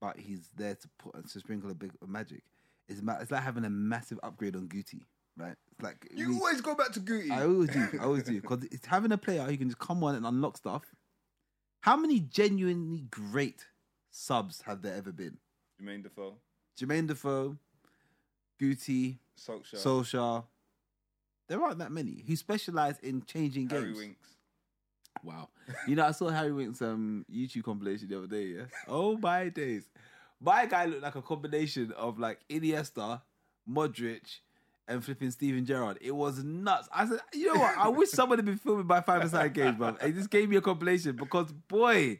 but 0.00 0.18
he's 0.18 0.48
there 0.56 0.74
to 0.74 0.88
put 0.98 1.28
to 1.28 1.38
sprinkle 1.40 1.70
a 1.70 1.74
bit 1.74 1.90
of 2.00 2.08
magic. 2.08 2.42
It's, 2.88 3.00
ma- 3.02 3.18
it's 3.20 3.30
like 3.30 3.42
having 3.42 3.64
a 3.64 3.70
massive 3.70 4.18
upgrade 4.22 4.56
on 4.56 4.68
Guti, 4.68 5.00
right? 5.36 5.56
It's 5.70 5.82
like 5.82 6.08
You 6.14 6.30
we- 6.30 6.34
always 6.36 6.60
go 6.60 6.74
back 6.74 6.92
to 6.92 7.00
Guti. 7.00 7.30
I 7.30 7.44
always 7.44 7.70
do. 7.70 7.88
I 8.00 8.04
always 8.04 8.24
do 8.24 8.40
because 8.40 8.64
it's 8.64 8.86
having 8.86 9.12
a 9.12 9.18
player 9.18 9.42
who 9.44 9.56
can 9.56 9.68
just 9.68 9.78
come 9.78 10.02
on 10.04 10.14
and 10.14 10.26
unlock 10.26 10.56
stuff. 10.56 10.82
How 11.80 11.96
many 11.96 12.20
genuinely 12.20 13.04
great 13.10 13.66
subs 14.10 14.62
have 14.62 14.82
there 14.82 14.94
ever 14.94 15.10
been? 15.12 15.38
Jermaine 15.80 16.02
Defoe, 16.02 16.34
Jermaine 16.78 17.06
Defoe, 17.08 17.56
Guti, 18.60 19.18
Solskjaer. 19.38 19.76
Solskjaer, 19.82 20.44
there 21.48 21.60
aren't 21.62 21.78
that 21.78 21.90
many 21.92 22.22
who 22.26 22.36
specialize 22.36 22.98
in 23.00 23.22
changing 23.24 23.68
Harry 23.70 23.86
games. 23.86 23.98
Winks. 23.98 24.28
Wow. 25.22 25.48
You 25.86 25.96
know, 25.96 26.04
I 26.06 26.10
saw 26.10 26.28
Harry 26.30 26.52
Winks' 26.52 26.82
um, 26.82 27.24
YouTube 27.32 27.64
compilation 27.64 28.08
the 28.08 28.18
other 28.18 28.26
day, 28.26 28.46
yeah? 28.46 28.64
Oh 28.88 29.16
my 29.16 29.48
days. 29.48 29.84
My 30.40 30.66
guy 30.66 30.86
looked 30.86 31.02
like 31.02 31.14
a 31.14 31.22
combination 31.22 31.92
of 31.96 32.18
like 32.18 32.40
Iniesta, 32.50 33.20
Modric, 33.70 34.38
and 34.88 35.04
flipping 35.04 35.30
Steven 35.30 35.64
Gerrard. 35.64 35.98
It 36.00 36.10
was 36.10 36.42
nuts. 36.42 36.88
I 36.92 37.06
said, 37.06 37.20
you 37.32 37.54
know 37.54 37.60
what? 37.60 37.78
I 37.78 37.88
wish 37.88 38.10
someone 38.10 38.38
had 38.38 38.44
been 38.44 38.58
filming 38.58 38.86
my 38.86 39.00
five 39.00 39.28
side 39.30 39.54
games, 39.54 39.76
bro. 39.76 39.96
It 40.02 40.12
just 40.14 40.30
gave 40.30 40.48
me 40.48 40.56
a 40.56 40.60
compilation 40.60 41.14
because 41.14 41.52
boy, 41.52 42.18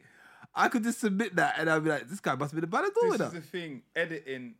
I 0.55 0.69
could 0.69 0.83
just 0.83 0.99
submit 1.01 1.35
that 1.35 1.55
and 1.59 1.69
I'd 1.69 1.83
be 1.83 1.89
like, 1.89 2.07
this 2.07 2.21
guy 2.21 2.35
must 2.35 2.55
be 2.55 2.61
the 2.61 2.67
Ballon 2.67 2.91
d'Or 2.95 3.17
This 3.17 3.27
is 3.27 3.33
the 3.33 3.41
thing. 3.41 3.81
Editing, 3.95 4.55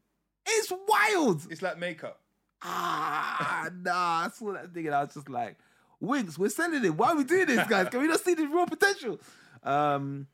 It's 0.46 0.72
wild. 0.88 1.48
it's 1.50 1.62
like 1.62 1.78
makeup. 1.80 2.20
Ah, 2.62 3.70
nah. 3.82 4.26
I 4.26 4.30
saw 4.34 4.54
that 4.54 4.74
thing 4.74 4.88
and 4.88 4.96
I 4.96 5.04
was 5.04 5.14
just 5.14 5.30
like, 5.30 5.58
Winks, 6.04 6.38
we're 6.38 6.50
selling 6.50 6.84
it. 6.84 6.96
Why 6.96 7.12
are 7.12 7.16
we 7.16 7.24
doing 7.24 7.48
this, 7.48 7.66
guys? 7.68 7.88
Can 7.90 8.02
we 8.02 8.08
not 8.08 8.20
see 8.20 8.34
the 8.34 8.46
raw 8.48 8.66
potential? 8.66 9.20
Um, 9.64 10.28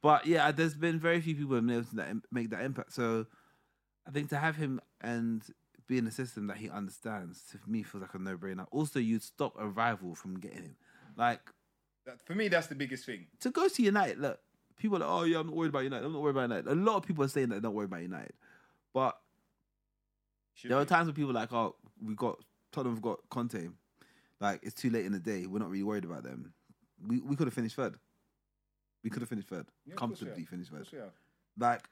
but 0.00 0.26
yeah, 0.26 0.50
there's 0.50 0.74
been 0.74 0.98
very 0.98 1.20
few 1.20 1.34
people 1.34 1.50
who 1.50 1.54
have 1.56 1.66
been 1.66 1.76
able 1.76 1.84
to 1.90 1.96
that, 1.96 2.16
make 2.32 2.50
that 2.50 2.62
impact. 2.62 2.94
So 2.94 3.26
I 4.08 4.10
think 4.10 4.30
to 4.30 4.38
have 4.38 4.56
him 4.56 4.80
and 5.02 5.42
be 5.86 5.98
in 5.98 6.06
a 6.06 6.10
system 6.10 6.46
that 6.46 6.56
he 6.56 6.70
understands, 6.70 7.42
to 7.52 7.58
me, 7.70 7.82
feels 7.82 8.00
like 8.00 8.14
a 8.14 8.18
no 8.18 8.36
brainer. 8.38 8.66
Also, 8.70 8.98
you'd 8.98 9.22
stop 9.22 9.54
a 9.58 9.68
rival 9.68 10.14
from 10.14 10.38
getting 10.40 10.62
him. 10.62 10.76
Like, 11.16 11.40
That, 12.06 12.24
for 12.24 12.34
me, 12.34 12.48
that's 12.48 12.68
the 12.68 12.74
biggest 12.74 13.04
thing. 13.04 13.26
to 13.40 13.50
go 13.50 13.68
to 13.68 13.82
United, 13.82 14.18
look, 14.18 14.38
people 14.78 14.96
are 14.96 15.00
like, 15.00 15.08
oh 15.10 15.24
yeah, 15.24 15.40
I'm 15.40 15.48
not 15.48 15.56
worried 15.56 15.68
about 15.68 15.84
United. 15.84 16.06
I'm 16.06 16.12
not 16.14 16.22
worried 16.22 16.36
about 16.36 16.48
United. 16.48 16.66
A 16.68 16.74
lot 16.74 16.96
of 16.96 17.02
people 17.02 17.24
are 17.24 17.28
saying 17.28 17.50
that 17.50 17.56
they're 17.56 17.62
not 17.70 17.74
worried 17.74 17.90
about 17.90 18.00
United. 18.02 18.32
But 18.94 19.18
Should 20.54 20.70
there 20.70 20.78
are 20.78 20.86
times 20.86 21.06
when 21.06 21.14
people 21.14 21.30
are 21.32 21.34
like, 21.34 21.52
oh, 21.52 21.76
we 22.02 22.14
got 22.14 22.38
Tottenham 22.72 23.00
got 23.00 23.18
Conte. 23.28 23.68
Like 24.40 24.60
it's 24.62 24.74
too 24.74 24.90
late 24.90 25.04
in 25.06 25.12
the 25.12 25.18
day. 25.18 25.46
We're 25.46 25.58
not 25.58 25.70
really 25.70 25.82
worried 25.82 26.04
about 26.04 26.22
them. 26.22 26.52
We 27.06 27.20
we 27.20 27.36
could 27.36 27.46
have 27.46 27.54
finished 27.54 27.76
third. 27.76 27.96
We 29.04 29.10
could 29.10 29.22
have 29.22 29.28
finished 29.28 29.48
third. 29.48 29.66
Yeah, 29.86 29.94
of 29.94 29.98
course 29.98 30.20
we 30.20 30.26
Comfortably 30.26 30.44
finished 30.44 30.70
third. 30.70 30.86
have. 30.92 31.12
Like 31.58 31.88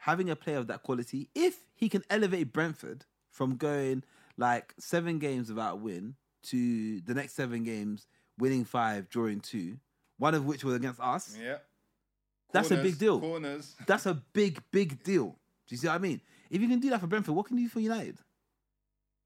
having 0.00 0.30
a 0.30 0.36
player 0.36 0.58
of 0.58 0.66
that 0.68 0.82
quality, 0.82 1.28
if 1.34 1.58
he 1.74 1.88
can 1.88 2.04
elevate 2.10 2.52
Brentford 2.52 3.04
from 3.30 3.56
going 3.56 4.04
like 4.36 4.74
seven 4.78 5.18
games 5.18 5.48
without 5.48 5.74
a 5.74 5.76
win 5.76 6.14
to 6.44 7.00
the 7.00 7.14
next 7.14 7.34
seven 7.34 7.64
games 7.64 8.06
winning 8.38 8.64
five, 8.64 9.08
drawing 9.08 9.40
two, 9.40 9.78
one 10.18 10.34
of 10.34 10.44
which 10.44 10.64
was 10.64 10.74
against 10.74 11.00
us. 11.00 11.36
Yeah. 11.42 11.58
That's 12.52 12.70
a 12.70 12.76
big 12.76 12.98
deal. 12.98 13.20
Corners. 13.20 13.74
That's 13.86 14.06
a 14.06 14.14
big, 14.14 14.62
big 14.70 15.02
deal. 15.02 15.36
Do 15.66 15.74
you 15.74 15.76
see 15.76 15.88
what 15.88 15.94
I 15.94 15.98
mean? 15.98 16.20
If 16.48 16.62
you 16.62 16.68
can 16.68 16.78
do 16.78 16.90
that 16.90 17.00
for 17.00 17.06
Brentford, 17.06 17.34
what 17.34 17.46
can 17.46 17.58
you 17.58 17.64
do 17.64 17.68
for 17.68 17.80
United? 17.80 18.18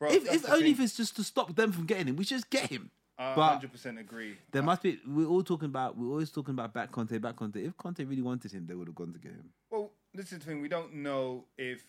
Bro, 0.00 0.12
if 0.12 0.32
if 0.32 0.50
only 0.50 0.62
thing. 0.62 0.72
if 0.72 0.80
it's 0.80 0.96
just 0.96 1.14
to 1.16 1.22
stop 1.22 1.54
them 1.54 1.72
from 1.72 1.84
getting 1.84 2.08
him, 2.08 2.16
we 2.16 2.24
should 2.24 2.38
just 2.38 2.50
get 2.50 2.70
him. 2.70 2.90
I 3.18 3.34
but 3.34 3.60
100% 3.60 4.00
agree. 4.00 4.38
There 4.50 4.62
must 4.62 4.82
be. 4.82 4.98
We're 5.06 5.28
all 5.28 5.44
talking 5.44 5.66
about. 5.66 5.96
We're 5.98 6.08
always 6.08 6.30
talking 6.30 6.54
about 6.54 6.72
back 6.72 6.90
Conte, 6.90 7.16
back 7.18 7.36
Conte. 7.36 7.62
If 7.62 7.76
Conte 7.76 8.02
really 8.04 8.22
wanted 8.22 8.50
him, 8.50 8.66
they 8.66 8.74
would 8.74 8.88
have 8.88 8.94
gone 8.94 9.12
to 9.12 9.18
get 9.18 9.32
him. 9.32 9.50
Well, 9.70 9.90
this 10.14 10.32
is 10.32 10.38
the 10.38 10.44
thing. 10.46 10.62
We 10.62 10.68
don't 10.68 10.94
know 10.94 11.44
if 11.58 11.84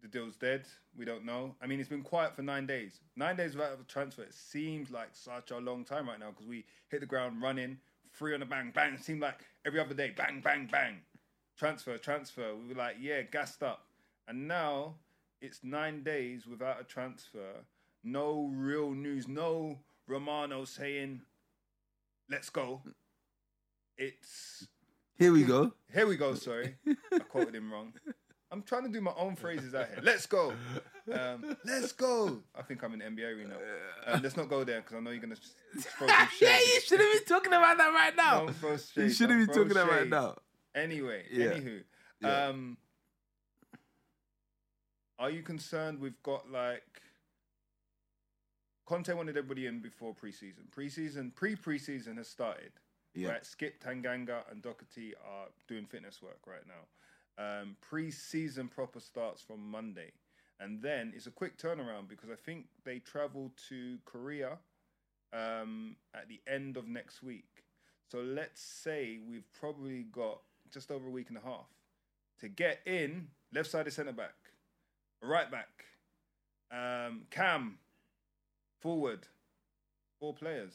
the 0.00 0.06
deal's 0.06 0.36
dead. 0.36 0.66
We 0.96 1.04
don't 1.04 1.24
know. 1.24 1.56
I 1.60 1.66
mean, 1.66 1.80
it's 1.80 1.88
been 1.88 2.02
quiet 2.02 2.36
for 2.36 2.42
nine 2.42 2.64
days. 2.64 3.00
Nine 3.16 3.34
days 3.34 3.56
without 3.56 3.80
a 3.80 3.84
transfer. 3.84 4.22
It 4.22 4.34
seems 4.34 4.92
like 4.92 5.08
such 5.14 5.50
a 5.50 5.58
long 5.58 5.84
time 5.84 6.08
right 6.08 6.20
now 6.20 6.30
because 6.30 6.46
we 6.46 6.64
hit 6.90 7.00
the 7.00 7.06
ground 7.06 7.42
running, 7.42 7.78
free 8.12 8.34
on 8.34 8.40
the 8.40 8.46
bang, 8.46 8.70
bang. 8.72 8.94
It 8.94 9.04
seemed 9.04 9.20
like 9.20 9.40
every 9.66 9.80
other 9.80 9.94
day, 9.94 10.12
bang, 10.16 10.40
bang, 10.40 10.68
bang. 10.70 10.98
Transfer, 11.58 11.98
transfer. 11.98 12.54
We 12.54 12.68
were 12.68 12.78
like, 12.78 12.96
yeah, 13.00 13.22
gassed 13.22 13.64
up. 13.64 13.86
And 14.28 14.46
now 14.46 14.94
it's 15.40 15.60
nine 15.62 16.02
days 16.02 16.46
without 16.46 16.80
a 16.80 16.84
transfer. 16.84 17.64
No 18.04 18.50
real 18.54 18.90
news. 18.92 19.28
No 19.28 19.78
Romano 20.06 20.64
saying, 20.64 21.22
let's 22.30 22.50
go. 22.50 22.82
It's 23.96 24.66
Here 25.18 25.32
we 25.32 25.42
go. 25.42 25.72
here 25.92 26.06
we 26.06 26.16
go. 26.16 26.34
Sorry, 26.34 26.76
I 27.12 27.18
quoted 27.18 27.54
him 27.54 27.72
wrong. 27.72 27.92
I'm 28.50 28.62
trying 28.62 28.84
to 28.84 28.88
do 28.88 29.00
my 29.02 29.12
own 29.18 29.36
phrases 29.36 29.74
out 29.74 29.88
here. 29.88 29.98
Let's 30.02 30.24
go. 30.26 30.54
Um, 31.12 31.56
let's 31.64 31.92
go. 31.92 32.42
I 32.54 32.62
think 32.62 32.82
I'm 32.82 32.94
in 32.94 33.00
NBA 33.00 33.36
arena. 33.36 33.56
Um, 34.06 34.22
let's 34.22 34.36
not 34.36 34.48
go 34.48 34.64
there 34.64 34.80
because 34.80 34.96
I 34.96 35.00
know 35.00 35.10
you're 35.10 35.20
gonna 35.20 35.34
s- 35.34 35.84
throw 35.98 36.06
some 36.06 36.28
shade. 36.28 36.38
yeah, 36.46 36.58
you 36.58 36.80
shouldn't 36.80 37.12
be 37.12 37.24
talking 37.26 37.52
about 37.52 37.76
that 37.78 37.92
right 37.92 38.14
now. 38.16 38.40
Don't 38.46 38.54
throw 38.56 38.72
You 38.72 39.10
shouldn't 39.10 39.38
don't 39.38 39.46
be 39.46 39.46
talking 39.52 39.70
about 39.72 39.90
that 39.90 39.96
right 40.00 40.08
now. 40.08 40.36
Anyway, 40.74 41.24
Yeah. 41.30 41.46
anywho, 41.46 41.82
Yeah. 42.22 42.46
um, 42.46 42.76
are 45.18 45.30
you 45.30 45.42
concerned? 45.42 46.00
We've 46.00 46.22
got 46.22 46.50
like 46.50 47.02
Conte 48.86 49.12
wanted 49.12 49.36
everybody 49.36 49.66
in 49.66 49.80
before 49.80 50.14
preseason. 50.14 50.70
Preseason, 50.74 51.34
pre 51.34 51.54
preseason 51.54 52.16
has 52.16 52.28
started. 52.28 52.72
Yeah. 53.14 53.30
Right, 53.30 53.42
Skipp 53.42 53.80
Tanganga 53.84 54.42
and 54.50 54.62
Doherty 54.62 55.14
are 55.26 55.46
doing 55.66 55.86
fitness 55.86 56.22
work 56.22 56.40
right 56.46 56.62
now. 56.66 56.84
Um, 57.38 57.76
pre-season 57.80 58.68
proper 58.68 59.00
starts 59.00 59.42
from 59.42 59.70
Monday, 59.70 60.12
and 60.60 60.82
then 60.82 61.12
it's 61.14 61.26
a 61.26 61.30
quick 61.30 61.56
turnaround 61.56 62.08
because 62.08 62.30
I 62.30 62.34
think 62.34 62.66
they 62.84 62.98
travel 62.98 63.52
to 63.68 63.98
Korea 64.04 64.58
um, 65.32 65.96
at 66.14 66.28
the 66.28 66.40
end 66.46 66.76
of 66.76 66.88
next 66.88 67.22
week. 67.22 67.64
So 68.10 68.20
let's 68.20 68.60
say 68.60 69.18
we've 69.28 69.50
probably 69.52 70.04
got 70.04 70.40
just 70.72 70.90
over 70.90 71.06
a 71.06 71.10
week 71.10 71.28
and 71.28 71.38
a 71.38 71.42
half 71.42 71.68
to 72.40 72.48
get 72.48 72.80
in 72.86 73.28
left 73.52 73.70
sided 73.70 73.92
centre 73.92 74.12
back, 74.12 74.34
right 75.22 75.50
back, 75.50 75.84
um, 76.70 77.22
Cam, 77.30 77.78
forward, 78.80 79.26
four 80.18 80.34
players. 80.34 80.72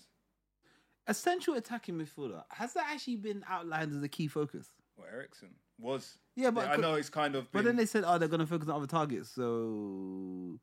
A 1.08 1.14
central 1.14 1.58
attacking 1.58 1.96
midfielder 1.96 2.44
has 2.50 2.74
that 2.74 2.86
actually 2.90 3.18
been 3.18 3.44
outlined 3.50 3.94
as 3.96 4.02
a 4.02 4.08
key 4.08 4.28
focus? 4.28 4.68
Well, 4.98 5.08
Eriksen 5.12 5.50
was. 5.80 6.18
Yeah, 6.36 6.52
but 6.52 6.70
I 6.70 6.78
know 6.78 6.94
it's 6.94 7.10
kind 7.10 7.36
of. 7.36 7.52
But 7.52 7.66
then 7.66 7.76
they 7.76 7.86
said, 7.86 8.04
oh, 8.08 8.18
they're 8.18 8.30
going 8.30 8.40
to 8.40 8.48
focus 8.48 8.70
on 8.70 8.76
other 8.76 8.88
targets. 8.88 9.30
So 9.30 10.60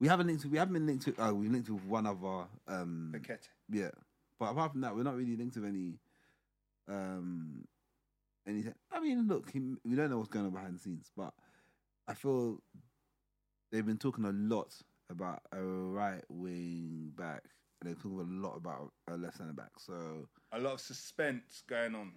we 0.00 0.08
haven't 0.08 0.26
linked. 0.26 0.42
To, 0.42 0.48
we 0.48 0.58
haven't 0.58 0.74
been 0.74 0.86
linked 0.86 1.04
to. 1.04 1.14
Oh, 1.18 1.34
we 1.34 1.48
linked 1.48 1.70
with 1.70 1.84
one 1.84 2.06
other. 2.06 2.46
Um, 2.66 3.12
Paquetá. 3.14 3.48
yeah, 3.70 3.90
but 4.38 4.46
apart 4.46 4.72
from 4.72 4.80
that, 4.80 4.96
we're 4.96 5.04
not 5.04 5.16
really 5.16 5.36
linked 5.36 5.56
with 5.56 5.64
any. 5.64 5.98
Um, 6.88 7.64
anything. 8.46 8.74
I 8.92 9.00
mean, 9.00 9.28
look, 9.28 9.50
he, 9.50 9.60
we 9.84 9.94
don't 9.94 10.10
know 10.10 10.18
what's 10.18 10.28
going 10.28 10.46
on 10.46 10.52
behind 10.52 10.74
the 10.74 10.80
scenes, 10.80 11.10
but 11.16 11.32
I 12.08 12.14
feel 12.14 12.60
they've 13.74 13.84
been 13.84 13.98
talking 13.98 14.24
a 14.24 14.30
lot 14.32 14.72
about 15.10 15.42
a 15.52 15.60
right 15.60 16.22
wing 16.28 17.10
back, 17.16 17.42
and 17.80 17.90
they're 17.90 17.94
talking 17.96 18.20
a 18.20 18.46
lot 18.46 18.56
about 18.56 18.92
a 19.10 19.16
left 19.16 19.38
centre 19.38 19.52
back. 19.52 19.72
So 19.78 20.28
A 20.52 20.60
lot 20.60 20.74
of 20.74 20.80
suspense 20.80 21.64
going 21.68 21.94
on. 21.96 22.12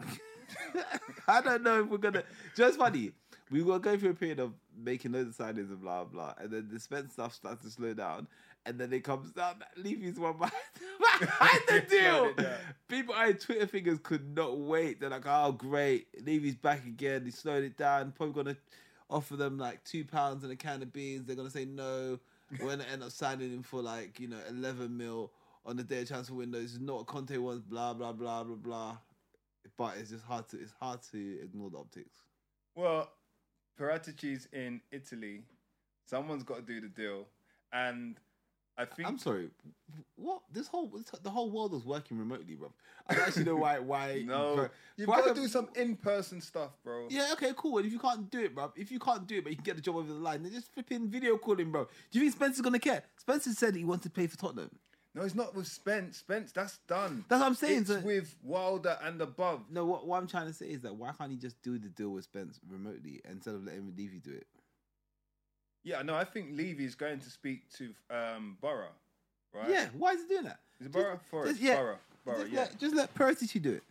I 1.28 1.40
don't 1.42 1.62
know 1.62 1.82
if 1.82 1.88
we're 1.88 1.98
gonna. 1.98 2.24
Just 2.56 2.78
funny. 2.78 3.12
We 3.50 3.62
were 3.62 3.78
going 3.78 4.00
through 4.00 4.10
a 4.10 4.14
period 4.14 4.40
of 4.40 4.54
making 4.76 5.12
loads 5.12 5.38
of 5.38 5.46
signings 5.46 5.68
and 5.68 5.80
blah 5.80 6.04
blah, 6.04 6.32
and 6.38 6.50
then 6.50 6.68
the 6.72 6.80
spend 6.80 7.12
stuff 7.12 7.34
starts 7.34 7.62
to 7.64 7.70
slow 7.70 7.92
down, 7.92 8.26
and 8.64 8.80
then 8.80 8.92
it 8.92 9.04
comes 9.04 9.30
down. 9.30 9.56
that 9.58 9.84
Levy's 9.84 10.18
one 10.18 10.38
behind, 10.38 10.52
behind 11.20 11.60
the 11.68 11.80
deal. 11.88 12.32
People, 12.88 13.14
I 13.16 13.32
Twitter 13.32 13.66
fingers 13.66 13.98
could 14.02 14.34
not 14.34 14.58
wait. 14.58 15.00
They're 15.00 15.10
like, 15.10 15.26
"Oh, 15.26 15.52
great, 15.52 16.06
Levy's 16.24 16.56
back 16.56 16.84
again. 16.86 17.26
He 17.26 17.30
slowed 17.30 17.62
it 17.62 17.76
down. 17.76 18.12
Probably 18.16 18.42
gonna 18.42 18.56
offer 19.14 19.36
them 19.36 19.56
like 19.58 19.84
two 19.84 20.04
pounds 20.04 20.42
and 20.42 20.52
a 20.52 20.56
can 20.56 20.82
of 20.82 20.92
beans. 20.92 21.24
They're 21.24 21.36
gonna 21.36 21.50
say 21.50 21.64
no. 21.64 22.18
We're 22.60 22.70
gonna 22.70 22.84
end 22.92 23.02
up 23.02 23.10
signing 23.10 23.50
him 23.50 23.62
for 23.62 23.80
like 23.80 24.18
you 24.20 24.28
know 24.28 24.38
eleven 24.48 24.96
mil 24.96 25.32
on 25.64 25.76
the 25.76 25.84
day 25.84 26.02
of 26.02 26.08
transfer 26.08 26.34
window. 26.34 26.58
It's 26.58 26.78
not 26.78 27.06
Conte 27.06 27.36
wants. 27.36 27.62
Blah 27.62 27.94
blah 27.94 28.12
blah 28.12 28.44
blah 28.44 28.56
blah. 28.56 28.96
But 29.78 29.94
it's 29.98 30.10
just 30.10 30.24
hard 30.24 30.48
to 30.48 30.60
it's 30.60 30.72
hard 30.80 31.00
to 31.12 31.40
ignore 31.42 31.70
the 31.70 31.78
optics. 31.78 32.18
Well, 32.74 33.10
Paratici's 33.80 34.48
in 34.52 34.80
Italy. 34.90 35.44
Someone's 36.04 36.42
got 36.42 36.56
to 36.56 36.62
do 36.62 36.80
the 36.80 36.88
deal, 36.88 37.28
and 37.72 38.16
I 38.76 38.84
think 38.84 39.08
I'm 39.08 39.18
sorry. 39.18 39.50
What 40.16 40.42
this 40.52 40.66
whole 40.66 40.90
the 41.22 41.30
whole 41.30 41.50
world 41.50 41.72
was 41.72 41.84
working 41.84 42.18
remotely, 42.18 42.54
bro. 42.54 42.72
I 43.06 43.14
don't 43.14 43.28
actually 43.28 43.44
know 43.44 43.56
why 43.56 43.78
why. 43.78 44.22
no, 44.26 44.68
you've 44.96 45.08
got 45.08 45.28
to 45.28 45.34
do 45.34 45.46
some 45.46 45.68
in-person 45.76 46.40
stuff, 46.40 46.70
bro. 46.82 47.06
Yeah, 47.08 47.28
okay, 47.34 47.52
cool. 47.56 47.78
And 47.78 47.86
if 47.86 47.92
you 47.92 47.98
can't 47.98 48.28
do 48.30 48.40
it, 48.40 48.54
bro, 48.54 48.72
if 48.76 48.90
you 48.90 48.98
can't 48.98 49.26
do 49.26 49.38
it, 49.38 49.44
but 49.44 49.50
you 49.50 49.56
can 49.56 49.64
get 49.64 49.76
the 49.76 49.82
job 49.82 49.96
over 49.96 50.08
the 50.08 50.14
line, 50.14 50.42
then 50.42 50.52
just 50.52 50.72
flipping 50.72 51.08
video 51.08 51.36
calling, 51.36 51.70
bro. 51.70 51.86
Do 52.10 52.18
you 52.18 52.24
think 52.24 52.34
Spencer's 52.34 52.62
gonna 52.62 52.78
care? 52.80 53.02
Spencer 53.16 53.52
said 53.52 53.76
he 53.76 53.84
wants 53.84 54.02
to 54.04 54.10
play 54.10 54.26
for 54.26 54.36
Tottenham. 54.36 54.70
No, 55.14 55.22
it's 55.22 55.36
not 55.36 55.54
with 55.54 55.68
Spence. 55.68 56.18
Spence, 56.18 56.50
that's 56.50 56.78
done. 56.88 57.24
That's 57.28 57.40
what 57.40 57.46
I'm 57.46 57.54
saying. 57.54 57.80
It's 57.82 57.88
so- 57.90 58.00
with 58.00 58.34
Wilder 58.42 58.98
and 59.04 59.20
above. 59.22 59.70
no, 59.70 59.84
what, 59.84 60.06
what 60.06 60.20
I'm 60.20 60.26
trying 60.26 60.48
to 60.48 60.52
say 60.52 60.66
is 60.66 60.82
that 60.82 60.96
why 60.96 61.12
can't 61.16 61.30
he 61.30 61.36
just 61.36 61.62
do 61.62 61.78
the 61.78 61.88
deal 61.88 62.08
with 62.10 62.24
Spence 62.24 62.58
remotely 62.68 63.20
instead 63.30 63.54
of 63.54 63.64
letting 63.64 63.94
Levy 63.96 64.18
do 64.18 64.32
it? 64.32 64.48
Yeah, 65.84 66.02
no, 66.02 66.14
I 66.14 66.24
think 66.24 66.48
Levy's 66.56 66.94
going 66.94 67.20
to 67.20 67.30
speak 67.30 67.70
to 67.74 67.90
um, 68.10 68.56
Boro, 68.60 68.86
right? 69.52 69.68
Yeah, 69.68 69.88
why 69.96 70.12
is 70.12 70.22
he 70.22 70.28
doing 70.28 70.44
that? 70.44 70.60
Is 70.80 70.86
it 70.86 70.92
Just- 70.92 71.04
Boro? 71.04 71.20
Forest? 71.30 71.52
just- 71.52 71.62
yeah, 71.62 71.76
Boro. 71.76 71.96
Boro, 72.24 72.38
just, 72.40 72.52
yeah. 72.52 72.60
let, 72.60 72.78
just 72.78 72.94
let 72.94 73.14
Paratici 73.14 73.60
do 73.60 73.72
it. 73.72 73.82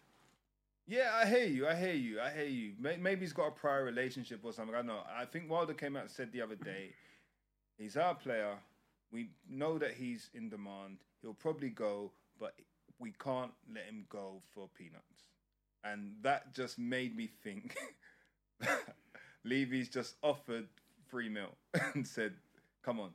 Yeah, 0.87 1.11
I 1.13 1.25
hear 1.27 1.45
you. 1.45 1.67
I 1.67 1.75
hear 1.75 1.93
you. 1.93 2.19
I 2.19 2.29
hear 2.31 2.45
you. 2.45 2.73
Maybe 2.79 3.21
he's 3.21 3.31
got 3.31 3.47
a 3.47 3.51
prior 3.51 3.85
relationship 3.85 4.39
or 4.43 4.51
something. 4.51 4.73
I 4.75 4.79
don't 4.79 4.87
know. 4.87 4.99
I 5.15 5.23
think 5.23 5.49
Wilder 5.49 5.73
came 5.73 5.95
out 5.95 6.01
and 6.03 6.11
said 6.11 6.31
the 6.33 6.41
other 6.41 6.55
day, 6.55 6.89
he's 7.77 7.95
our 7.95 8.15
player. 8.15 8.55
We 9.11 9.29
know 9.49 9.77
that 9.77 9.91
he's 9.91 10.29
in 10.33 10.49
demand. 10.49 10.97
He'll 11.21 11.35
probably 11.35 11.69
go, 11.69 12.11
but 12.37 12.55
we 12.99 13.13
can't 13.23 13.51
let 13.73 13.85
him 13.85 14.05
go 14.09 14.41
for 14.53 14.67
peanuts. 14.77 15.29
And 15.85 16.15
that 16.21 16.53
just 16.53 16.77
made 16.77 17.15
me 17.15 17.29
think 17.43 17.77
Levy's 19.45 19.89
just 19.89 20.15
offered 20.21 20.67
three 21.13 21.29
mil 21.29 21.55
and 21.93 22.05
said, 22.07 22.33
"Come 22.83 22.99
on, 22.99 23.11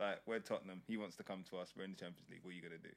like 0.00 0.20
we're 0.26 0.40
Tottenham. 0.40 0.82
He 0.88 0.96
wants 0.96 1.16
to 1.16 1.22
come 1.22 1.44
to 1.50 1.58
us. 1.58 1.72
We're 1.76 1.84
in 1.84 1.92
the 1.92 1.96
Champions 1.96 2.28
League. 2.28 2.40
What 2.42 2.50
are 2.50 2.56
you 2.56 2.62
gonna 2.62 2.78
do?" 2.82 2.90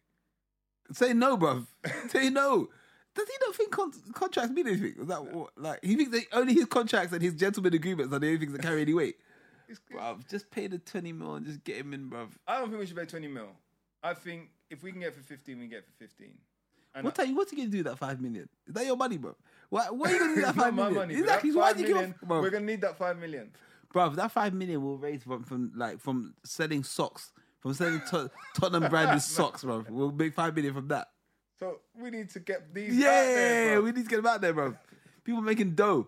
Say 0.92 1.14
no, 1.14 1.38
bruv. 1.38 1.68
Say 2.10 2.30
no. 2.30 2.68
Does 3.16 3.28
he 3.28 3.34
not 3.46 3.56
think 3.56 3.72
con- 3.72 3.94
contracts 4.14 4.50
mean 4.52 4.68
anything? 4.68 4.96
Is 5.00 5.08
that 5.08 5.24
what, 5.24 5.52
like 5.56 5.80
he 5.84 5.96
thinks 5.96 6.12
that 6.12 6.24
only 6.36 6.56
his 6.56 6.66
contracts 6.66 7.14
and 7.14 7.22
his 7.22 7.36
gentleman 7.36 7.74
agreements 7.76 8.12
are 8.12 8.18
the 8.18 8.26
only 8.26 8.40
things 8.40 8.54
that 8.54 8.62
carry 8.64 8.82
any 8.82 8.94
weight? 8.96 9.18
Bruv, 9.92 10.28
just 10.28 10.50
pay 10.52 10.68
the 10.68 10.80
twenty 10.80 11.14
mil 11.14 11.36
and 11.36 11.46
just 11.46 11.64
get 11.64 11.78
him 11.78 11.94
in, 11.94 12.10
bruv. 12.10 12.30
I 12.48 12.58
don't 12.60 12.70
think 12.70 12.80
we 12.80 12.86
should 12.88 12.98
pay 12.98 13.06
twenty 13.06 13.28
mil. 13.28 13.48
I 14.04 14.14
think 14.14 14.50
if 14.70 14.84
we 14.84 14.92
can 14.92 15.02
get 15.02 15.14
for 15.14 15.22
fifteen, 15.22 15.58
we 15.58 15.64
can 15.66 15.70
get 15.78 15.86
for 15.86 15.92
fifteen. 15.94 16.34
And 16.96 17.06
What 17.06 17.18
are 17.20 17.26
you? 17.26 17.36
What's 17.36 17.52
he 17.52 17.58
gonna 17.58 17.70
do 17.70 17.78
with 17.78 17.88
that 17.88 17.98
five 17.98 18.20
million? 18.20 18.50
Is 18.68 18.74
that 18.74 18.86
your 18.86 18.98
money, 18.98 19.18
bruv? 19.18 19.36
Why? 19.70 19.90
Why 19.90 20.10
are 20.10 20.14
you 20.14 20.20
gonna 20.20 20.36
do 20.36 20.42
that 20.42 20.56
five 20.56 20.74
million? 20.76 20.76
not 20.76 20.76
five 20.76 20.76
my 20.76 20.90
million? 20.90 20.96
money. 20.96 21.14
exactly. 21.22 21.52
that 21.52 21.60
five 21.60 21.80
you 21.80 21.88
give 21.88 21.96
million. 21.96 22.16
We're 22.28 22.50
gonna 22.50 22.66
need 22.66 22.82
that 22.82 22.98
five 22.98 23.18
million. 23.18 23.52
Bruv, 23.94 24.16
that 24.16 24.32
five 24.32 24.54
million 24.54 24.82
will 24.84 24.98
raise 24.98 25.24
from, 25.24 25.44
from 25.44 25.72
like 25.76 26.00
from 26.00 26.34
selling 26.44 26.84
socks, 26.84 27.32
from 27.60 27.74
selling 27.74 28.02
to- 28.10 28.32
Tottenham 28.56 28.90
branded 28.90 29.22
socks, 29.22 29.64
bro. 29.64 29.86
We'll 29.90 30.12
make 30.12 30.34
five 30.34 30.56
million 30.56 30.74
from 30.74 30.88
that. 30.90 31.10
So 31.60 31.80
we 31.96 32.10
need 32.10 32.30
to 32.32 32.40
get 32.40 32.74
these. 32.74 32.96
Yeah, 32.96 33.08
out 33.08 33.12
there, 33.26 33.76
bro. 33.76 33.82
we 33.84 33.92
need 33.92 34.04
to 34.04 34.10
get 34.10 34.16
them 34.18 34.26
out 34.26 34.42
there, 34.42 34.54
bro. 34.54 34.76
People 35.24 35.42
making 35.42 35.76
dough. 35.76 36.08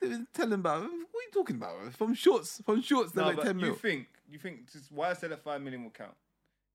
Tell 0.32 0.46
them 0.48 0.60
about 0.60 0.82
what 0.82 0.90
are 0.90 0.92
you 0.92 1.30
talking 1.34 1.56
about? 1.56 1.76
Bro? 1.80 1.90
From 1.90 2.14
shorts, 2.14 2.62
from 2.64 2.80
shorts, 2.82 3.10
they're 3.12 3.24
No, 3.24 3.30
like 3.32 3.42
ten 3.42 3.58
you 3.58 3.66
mil. 3.66 3.74
think 3.74 4.06
you 4.30 4.38
think 4.38 4.70
just 4.72 4.92
why 4.92 5.10
I 5.10 5.14
said 5.14 5.32
that 5.32 5.42
five 5.42 5.60
million 5.60 5.82
will 5.82 5.90
count 5.90 6.14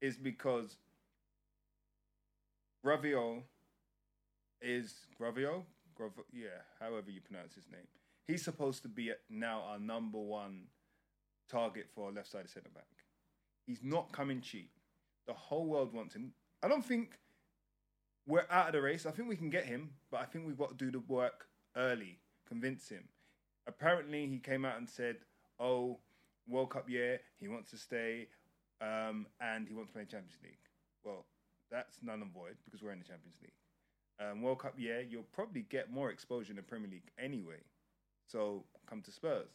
is 0.02 0.18
because 0.18 0.76
Gravio 2.86 3.44
is 4.62 4.94
Gravio, 5.20 5.64
Grav- 5.96 6.12
yeah, 6.34 6.48
however 6.80 7.10
you 7.12 7.22
pronounce 7.22 7.56
his 7.56 7.64
name. 7.72 7.88
He's 8.28 8.44
supposed 8.44 8.84
to 8.84 8.90
be 8.90 9.12
now 9.30 9.64
our 9.68 9.80
number 9.80 10.20
one 10.20 10.68
target 11.50 11.88
for 11.94 12.12
left 12.12 12.32
sided 12.32 12.50
centre 12.50 12.70
back. 12.74 12.86
He's 13.66 13.84
not 13.84 14.12
coming 14.12 14.42
cheap. 14.42 14.72
The 15.28 15.34
whole 15.34 15.66
world 15.66 15.94
wants 15.94 16.16
him. 16.16 16.34
I 16.62 16.68
don't 16.68 16.86
think 16.86 17.20
we're 18.26 18.46
out 18.50 18.68
of 18.68 18.74
the 18.74 18.82
race. 18.82 19.06
I 19.06 19.12
think 19.12 19.28
we 19.28 19.36
can 19.36 19.50
get 19.50 19.66
him, 19.66 19.92
but 20.12 20.22
I 20.22 20.26
think 20.26 20.46
we've 20.46 20.58
got 20.58 20.78
to 20.78 20.86
do 20.86 20.92
the 20.92 21.00
work 21.00 21.48
early, 21.76 22.20
convince 22.48 22.90
him. 22.90 23.04
Apparently, 23.68 24.28
he 24.28 24.40
came 24.40 24.66
out 24.66 24.78
and 24.78 24.90
said, 24.90 25.18
"Oh, 25.60 26.00
World 26.48 26.72
Cup 26.72 26.90
year, 26.90 27.22
he 27.40 27.48
wants 27.48 27.72
to 27.72 27.78
stay, 27.78 28.28
um, 28.82 29.28
and 29.40 29.68
he 29.68 29.74
wants 29.74 29.92
to 29.92 29.94
play 29.94 30.06
Champions 30.06 30.40
League." 30.44 30.58
Well, 31.04 31.26
that's 31.72 32.02
null 32.02 32.16
and 32.16 32.34
void 32.34 32.58
because 32.66 32.82
we're 32.82 32.92
in 32.92 33.00
the 33.00 33.06
Champions 33.06 33.38
League. 33.42 33.52
Um, 34.20 34.42
World 34.42 34.60
Cup 34.60 34.78
year, 34.78 35.02
you'll 35.02 35.24
probably 35.24 35.64
get 35.64 35.92
more 35.92 36.12
exposure 36.12 36.52
in 36.52 36.58
the 36.58 36.64
Premier 36.64 36.90
League 36.90 37.12
anyway. 37.18 37.62
So 38.28 38.64
come 38.90 39.02
to 39.02 39.12
Spurs. 39.12 39.50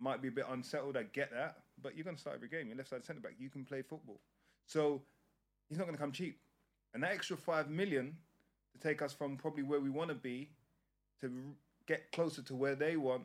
Might 0.00 0.20
be 0.20 0.28
a 0.28 0.32
bit 0.32 0.46
unsettled, 0.50 0.96
I 0.96 1.04
get 1.04 1.30
that, 1.32 1.58
but 1.80 1.96
you're 1.96 2.04
going 2.04 2.16
to 2.16 2.20
start 2.20 2.36
every 2.36 2.48
game. 2.48 2.66
You're 2.66 2.76
left 2.76 2.90
side 2.90 3.04
centre 3.04 3.20
back. 3.20 3.34
You 3.38 3.50
can 3.50 3.64
play 3.64 3.82
football. 3.82 4.20
So 4.66 5.02
he's 5.68 5.78
not 5.78 5.84
going 5.84 5.96
to 5.96 6.00
come 6.00 6.12
cheap. 6.12 6.40
And 6.94 7.02
that 7.02 7.12
extra 7.12 7.36
five 7.36 7.70
million 7.70 8.16
to 8.72 8.78
take 8.80 9.00
us 9.00 9.12
from 9.12 9.36
probably 9.36 9.62
where 9.62 9.80
we 9.80 9.90
want 9.90 10.08
to 10.08 10.14
be 10.14 10.50
to 11.20 11.30
get 11.86 12.10
closer 12.12 12.42
to 12.42 12.54
where 12.54 12.74
they 12.74 12.96
want 12.96 13.22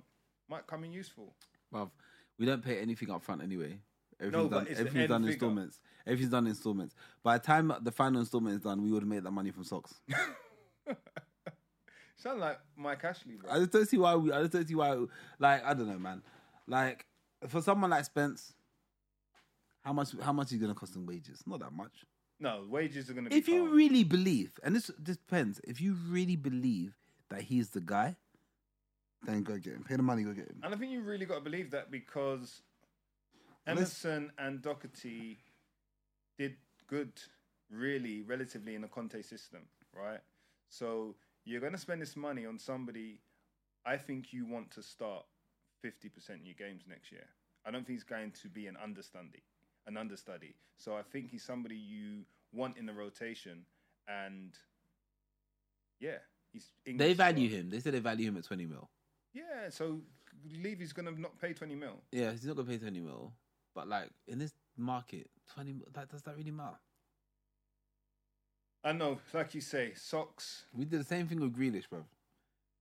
might 0.49 0.67
come 0.67 0.84
in 0.84 0.93
useful. 0.93 1.34
Bruv, 1.73 1.89
we 2.38 2.45
don't 2.45 2.63
pay 2.63 2.80
anything 2.80 3.12
up 3.12 3.23
front 3.23 3.41
anyway. 3.41 3.80
Everything's 4.19 4.49
but 4.49 4.65
done, 4.65 4.67
everything's 4.77 5.10
done 5.10 5.25
installments. 5.25 5.80
Everything's 6.06 6.32
done 6.32 6.47
installments. 6.47 6.95
By 7.23 7.38
the 7.38 7.43
time 7.43 7.73
the 7.82 7.91
final 7.91 8.21
installment 8.21 8.56
is 8.56 8.62
done, 8.62 8.82
we 8.82 8.91
would 8.91 9.03
have 9.03 9.10
made 9.10 9.23
that 9.23 9.32
money 9.32 9.51
from 9.51 9.63
socks. 9.63 9.93
Sound 12.17 12.39
like 12.39 12.60
Mike 12.75 13.03
Ashley, 13.03 13.36
bro. 13.36 13.51
I 13.51 13.60
just 13.60 13.71
don't 13.71 13.88
see 13.88 13.97
why 13.97 14.15
we. 14.15 14.32
I 14.32 14.41
just 14.41 14.53
don't 14.53 14.67
see 14.67 14.75
why. 14.75 14.97
Like 15.39 15.63
I 15.63 15.73
don't 15.73 15.88
know, 15.88 15.99
man. 15.99 16.21
Like 16.67 17.06
for 17.47 17.62
someone 17.62 17.91
like 17.91 18.06
Spence, 18.06 18.53
how 19.84 19.93
much? 19.93 20.10
How 20.21 20.34
much 20.34 20.51
is 20.51 20.58
going 20.58 20.73
to 20.73 20.80
cost 20.80 20.95
in 20.95 21.06
wages? 21.06 21.43
Not 21.45 21.60
that 21.60 21.73
much. 21.73 22.06
no, 22.39 22.65
wages 22.67 23.10
are 23.10 23.13
going 23.13 23.25
to 23.25 23.30
be. 23.30 23.38
If 23.38 23.47
you 23.47 23.69
really 23.69 24.03
believe, 24.03 24.51
and 24.63 24.75
this 24.75 24.89
this 24.97 25.17
depends, 25.17 25.62
if 25.63 25.80
you 25.80 25.95
really 26.10 26.36
believe 26.36 26.95
that 27.30 27.41
he's 27.41 27.69
the 27.69 27.82
guy, 27.82 28.15
then 29.23 29.43
go 29.43 29.56
get 29.58 29.73
him. 29.73 29.84
Pay 29.88 29.95
the 29.97 30.03
money, 30.03 30.23
go 30.23 30.34
get 30.34 30.47
him. 30.47 30.62
And 30.63 30.73
I 30.73 30.77
think 30.77 30.91
you 30.91 31.01
really 31.01 31.25
got 31.25 31.36
to 31.36 31.41
believe 31.41 31.71
that 31.71 31.91
because 31.91 32.62
Emerson 33.67 34.32
and 34.39 34.62
Doherty 34.62 35.38
did 36.38 36.56
good, 36.88 37.12
really, 37.69 38.21
relatively 38.23 38.75
in 38.75 38.82
the 38.82 38.88
Conte 38.88 39.21
system, 39.21 39.62
right? 39.93 40.19
So 40.69 41.15
you're 41.47 41.62
going 41.62 41.73
to 41.73 41.79
spend 41.79 42.01
this 42.01 42.15
money 42.15 42.45
on 42.45 42.60
somebody. 42.60 43.21
I 43.86 43.97
think 43.97 44.33
you 44.33 44.45
want 44.45 44.69
to 44.71 44.83
start 44.83 45.23
50% 45.83 46.29
of 46.29 46.45
your 46.45 46.55
games 46.55 46.83
next 46.88 47.12
year. 47.12 47.25
I 47.65 47.71
don't 47.71 47.86
think 47.86 47.97
he's 47.99 48.03
going 48.03 48.31
to 48.41 48.49
be 48.49 48.67
an 48.67 48.75
understudy, 48.81 49.43
an 49.88 49.97
understudy. 49.97 50.55
So 50.77 50.95
I 50.95 51.01
think 51.01 51.31
he's 51.31 51.43
somebody 51.43 51.75
you 51.75 52.23
want 52.53 52.77
in 52.77 52.86
the 52.86 52.93
rotation, 52.93 53.65
and 54.07 54.53
yeah, 55.99 56.17
he's. 56.51 56.71
They 56.86 56.91
English 56.91 57.12
as 57.12 57.17
value 57.17 57.49
well. 57.49 57.60
him. 57.60 57.69
They 57.69 57.79
said 57.79 57.93
they 57.93 57.99
value 57.99 58.27
him 58.27 58.38
at 58.38 58.43
twenty 58.43 58.65
mil. 58.65 58.89
Yeah, 59.33 59.69
so 59.69 60.01
Levy's 60.62 60.93
going 60.93 61.13
to 61.13 61.19
not 61.19 61.39
pay 61.39 61.53
20 61.53 61.75
mil. 61.75 62.01
Yeah, 62.12 62.31
he's 62.31 62.45
not 62.45 62.55
gonna 62.55 62.67
pay 62.69 62.77
twenty 62.77 62.99
mil. 62.99 63.33
But 63.75 63.88
like 63.88 64.10
in 64.27 64.39
this 64.39 64.53
market, 64.77 65.29
twenty 65.53 65.73
mil, 65.73 65.88
that 65.93 66.10
does 66.10 66.21
that 66.23 66.38
really 66.38 66.51
matter? 66.51 66.77
I 68.84 68.92
know, 68.94 69.20
like 69.34 69.54
you 69.54 69.62
say, 69.62 69.94
socks. 69.96 70.66
We 70.74 70.86
did 70.86 71.02
the 71.02 71.06
same 71.06 71.28
thing 71.28 71.40
with 71.40 71.56
Grealish, 71.56 71.90
bro. 71.90 72.06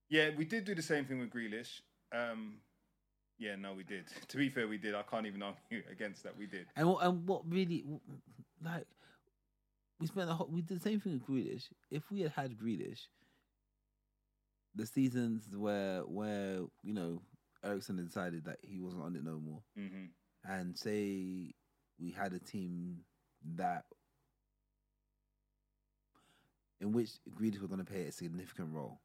Yeah, 0.09 0.31
we 0.37 0.45
did 0.45 0.65
do 0.65 0.75
the 0.75 0.83
same 0.83 1.05
thing 1.05 1.19
with 1.19 1.31
Grealish. 1.31 1.81
Um, 2.13 2.59
yeah, 3.39 3.57
no, 3.57 3.75
we 3.75 3.83
did. 3.83 4.05
To 4.29 4.37
be 4.37 4.49
fair, 4.49 4.69
we 4.69 4.79
did. 4.79 4.95
I 4.95 5.03
can't 5.03 5.27
even 5.27 5.43
argue 5.43 5.83
against 5.91 6.23
that. 6.23 6.37
We 6.39 6.47
did. 6.47 6.67
And 6.77 6.89
what, 6.89 7.05
and 7.05 7.27
what 7.27 7.43
really, 7.51 7.85
like, 8.65 8.87
we 9.99 10.07
spent 10.07 10.31
a 10.31 10.35
whole, 10.35 10.49
we 10.51 10.63
did 10.63 10.79
the 10.79 10.83
same 10.83 11.01
thing 11.01 11.13
with 11.15 11.27
Grealish. 11.27 11.65
If 11.91 12.11
we 12.11 12.21
had 12.21 12.33
had 12.33 12.57
Grealish, 12.57 13.01
the 14.75 14.87
seasons 14.87 15.45
where 15.57 16.01
where 16.03 16.61
you 16.83 16.93
know 16.93 17.23
Eriksen 17.65 17.97
decided 18.05 18.45
that 18.45 18.59
he 18.63 18.79
wasn't 18.79 19.03
on 19.03 19.17
it 19.17 19.25
no 19.25 19.39
more, 19.39 19.63
hmm 19.77 20.07
and 20.49 20.79
say 20.79 21.53
we 21.99 22.13
had 22.13 22.33
a 22.33 22.39
team 22.39 22.99
that 23.57 23.85
in 26.81 26.93
which 26.93 27.11
Grealish 27.39 27.61
was 27.61 27.69
going 27.69 27.85
to 27.85 27.91
play 27.91 28.03
a 28.03 28.13
significant 28.13 28.73
role, 28.73 29.01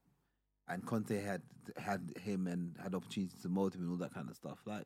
and 0.67 0.85
Conte 0.85 1.21
had 1.21 1.41
had 1.77 2.11
him 2.21 2.47
and 2.47 2.75
had 2.81 2.95
opportunities 2.95 3.41
to 3.41 3.49
mold 3.49 3.75
him 3.75 3.81
and 3.81 3.91
all 3.91 3.97
that 3.97 4.13
kind 4.13 4.29
of 4.29 4.35
stuff. 4.35 4.59
Like, 4.65 4.85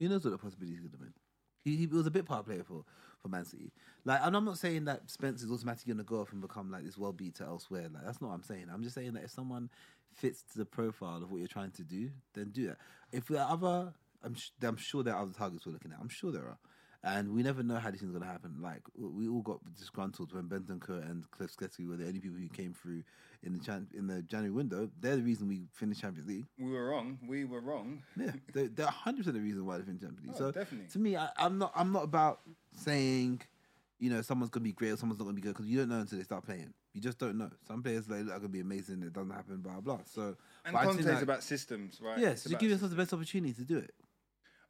who 0.00 0.08
knows 0.08 0.24
what 0.24 0.30
the 0.30 0.38
possibilities 0.38 0.80
could 0.80 0.92
have 0.92 1.00
been? 1.00 1.14
He, 1.64 1.76
he 1.76 1.86
was 1.86 2.06
a 2.06 2.10
bit 2.10 2.26
part 2.26 2.46
player 2.46 2.64
for, 2.64 2.84
for 3.20 3.28
Man 3.28 3.44
City. 3.44 3.72
Like, 4.04 4.20
and 4.22 4.36
I'm 4.36 4.44
not 4.44 4.58
saying 4.58 4.84
that 4.86 5.08
Spence 5.08 5.42
is 5.42 5.50
automatically 5.50 5.92
going 5.92 6.04
to 6.04 6.08
go 6.08 6.20
off 6.20 6.32
and 6.32 6.40
become 6.40 6.72
like 6.72 6.84
this 6.84 6.98
well 6.98 7.12
beater 7.12 7.44
elsewhere. 7.44 7.88
Like, 7.92 8.04
that's 8.04 8.20
not 8.20 8.30
what 8.30 8.34
I'm 8.34 8.42
saying. 8.42 8.66
I'm 8.72 8.82
just 8.82 8.96
saying 8.96 9.12
that 9.12 9.24
if 9.24 9.30
someone 9.30 9.70
fits 10.12 10.42
the 10.56 10.64
profile 10.64 11.22
of 11.22 11.30
what 11.30 11.38
you're 11.38 11.46
trying 11.48 11.70
to 11.72 11.84
do, 11.84 12.10
then 12.34 12.50
do 12.50 12.66
that. 12.66 12.78
If 13.12 13.28
there 13.28 13.42
are 13.42 13.52
other, 13.52 13.92
I'm 14.24 14.34
sh- 14.34 14.50
I'm 14.62 14.76
sure 14.76 15.02
there 15.02 15.14
are 15.14 15.22
other 15.22 15.32
targets 15.32 15.64
we're 15.64 15.72
looking 15.72 15.92
at. 15.92 15.98
I'm 16.00 16.10
sure 16.10 16.32
there 16.32 16.42
are. 16.42 16.58
And 17.04 17.34
we 17.34 17.42
never 17.42 17.64
know 17.64 17.76
how 17.76 17.90
these 17.90 17.98
things 18.00 18.10
are 18.10 18.18
going 18.18 18.24
to 18.24 18.30
happen. 18.30 18.58
Like 18.62 18.82
we 18.96 19.28
all 19.28 19.42
got 19.42 19.58
disgruntled 19.74 20.32
when 20.32 20.44
Bentancur 20.44 21.02
and 21.10 21.24
Kulusevski 21.32 21.88
were 21.88 21.96
the 21.96 22.06
only 22.06 22.20
people 22.20 22.38
who 22.38 22.48
came 22.48 22.72
through 22.72 23.02
in 23.42 23.52
the 23.52 23.58
chan- 23.58 23.88
in 23.92 24.06
the 24.06 24.22
January 24.22 24.52
window. 24.52 24.88
They're 25.00 25.16
the 25.16 25.22
reason 25.22 25.48
we 25.48 25.62
finished 25.72 26.00
Champions 26.00 26.28
League. 26.28 26.46
We 26.60 26.70
were 26.70 26.88
wrong. 26.90 27.18
We 27.26 27.44
were 27.44 27.60
wrong. 27.60 28.02
Yeah, 28.16 28.30
they're, 28.54 28.68
they're 28.68 28.86
100% 28.86 29.24
the 29.24 29.32
reason 29.40 29.66
why 29.66 29.78
they 29.78 29.84
finished 29.84 30.02
Champions 30.04 30.26
League. 30.26 30.34
Oh, 30.36 30.38
so 30.38 30.52
definitely. 30.52 30.88
to 30.90 30.98
me, 31.00 31.16
I, 31.16 31.28
I'm 31.36 31.58
not 31.58 31.72
I'm 31.74 31.90
not 31.92 32.04
about 32.04 32.38
saying, 32.76 33.42
you 33.98 34.08
know, 34.10 34.22
someone's 34.22 34.50
gonna 34.50 34.62
be 34.64 34.72
great 34.72 34.90
or 34.92 34.96
someone's 34.96 35.18
not 35.18 35.24
gonna 35.24 35.34
be 35.34 35.42
good 35.42 35.54
because 35.54 35.66
you 35.66 35.78
don't 35.78 35.88
know 35.88 35.98
until 35.98 36.18
they 36.18 36.24
start 36.24 36.44
playing. 36.44 36.72
You 36.94 37.00
just 37.00 37.18
don't 37.18 37.36
know. 37.36 37.50
Some 37.66 37.82
players 37.82 38.08
like, 38.08 38.20
look, 38.26 38.34
are 38.34 38.38
gonna 38.38 38.48
be 38.48 38.60
amazing. 38.60 39.02
It 39.02 39.12
doesn't 39.12 39.30
happen. 39.30 39.56
Blah 39.56 39.80
blah. 39.80 39.98
So 40.04 40.36
And 40.64 40.76
Conte's 40.76 41.04
that- 41.06 41.22
about 41.22 41.42
systems, 41.42 42.00
right? 42.00 42.18
Yes, 42.18 42.32
It's 42.32 42.42
just 42.42 42.52
about 42.54 42.60
give 42.60 42.70
yourself 42.70 42.90
the 42.92 42.96
best 42.96 43.12
opportunity 43.12 43.54
to 43.54 43.64
do 43.64 43.78
it. 43.78 43.92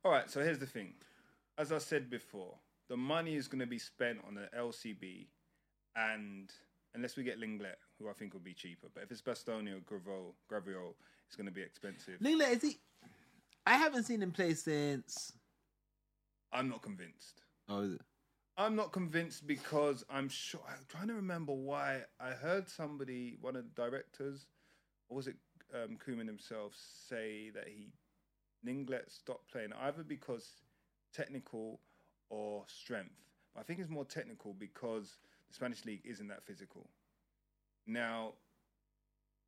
All 0.02 0.10
right, 0.10 0.30
so 0.30 0.40
here's 0.40 0.58
the 0.58 0.66
thing. 0.66 0.94
As 1.58 1.72
I 1.72 1.78
said 1.78 2.08
before, 2.10 2.54
the 2.88 2.96
money 2.96 3.36
is 3.36 3.48
going 3.48 3.60
to 3.60 3.66
be 3.66 3.78
spent 3.78 4.18
on 4.26 4.34
the 4.34 4.48
LCB, 4.56 5.26
and 5.96 6.50
unless 6.94 7.16
we 7.16 7.22
get 7.22 7.40
Lenglet, 7.40 7.76
who 7.98 8.08
I 8.08 8.12
think 8.12 8.32
will 8.32 8.40
be 8.40 8.54
cheaper, 8.54 8.88
but 8.94 9.02
if 9.02 9.10
it's 9.10 9.22
Bastoni 9.22 9.72
or 9.72 9.80
Gravio, 9.80 10.32
Gravio, 10.50 10.94
it's 11.26 11.36
going 11.36 11.46
to 11.46 11.52
be 11.52 11.62
expensive. 11.62 12.20
Lenglet, 12.20 12.56
is 12.56 12.62
he? 12.62 12.78
I 13.66 13.76
haven't 13.76 14.04
seen 14.04 14.22
him 14.22 14.32
play 14.32 14.54
since. 14.54 15.32
I'm 16.52 16.68
not 16.68 16.82
convinced. 16.82 17.42
Oh, 17.68 17.80
is 17.80 17.92
it? 17.94 18.00
I'm 18.56 18.76
not 18.76 18.92
convinced 18.92 19.46
because 19.46 20.04
I'm 20.10 20.28
sure. 20.28 20.60
I'm 20.68 20.84
trying 20.88 21.08
to 21.08 21.14
remember 21.14 21.52
why 21.52 22.02
I 22.20 22.30
heard 22.30 22.68
somebody, 22.68 23.38
one 23.40 23.56
of 23.56 23.64
the 23.64 23.82
directors, 23.82 24.46
or 25.08 25.16
was 25.16 25.26
it 25.26 25.36
um, 25.74 25.96
Koeman 26.06 26.26
himself, 26.26 26.74
say 27.08 27.50
that 27.54 27.68
he 27.68 27.92
Lenglet 28.66 29.10
stopped 29.10 29.50
playing 29.50 29.72
either 29.80 30.02
because 30.02 30.48
technical 31.12 31.80
or 32.30 32.64
strength. 32.66 33.14
I 33.58 33.62
think 33.62 33.80
it's 33.80 33.90
more 33.90 34.04
technical 34.04 34.54
because 34.54 35.18
the 35.48 35.54
Spanish 35.54 35.84
league 35.84 36.02
isn't 36.04 36.28
that 36.28 36.44
physical. 36.44 36.88
Now, 37.86 38.32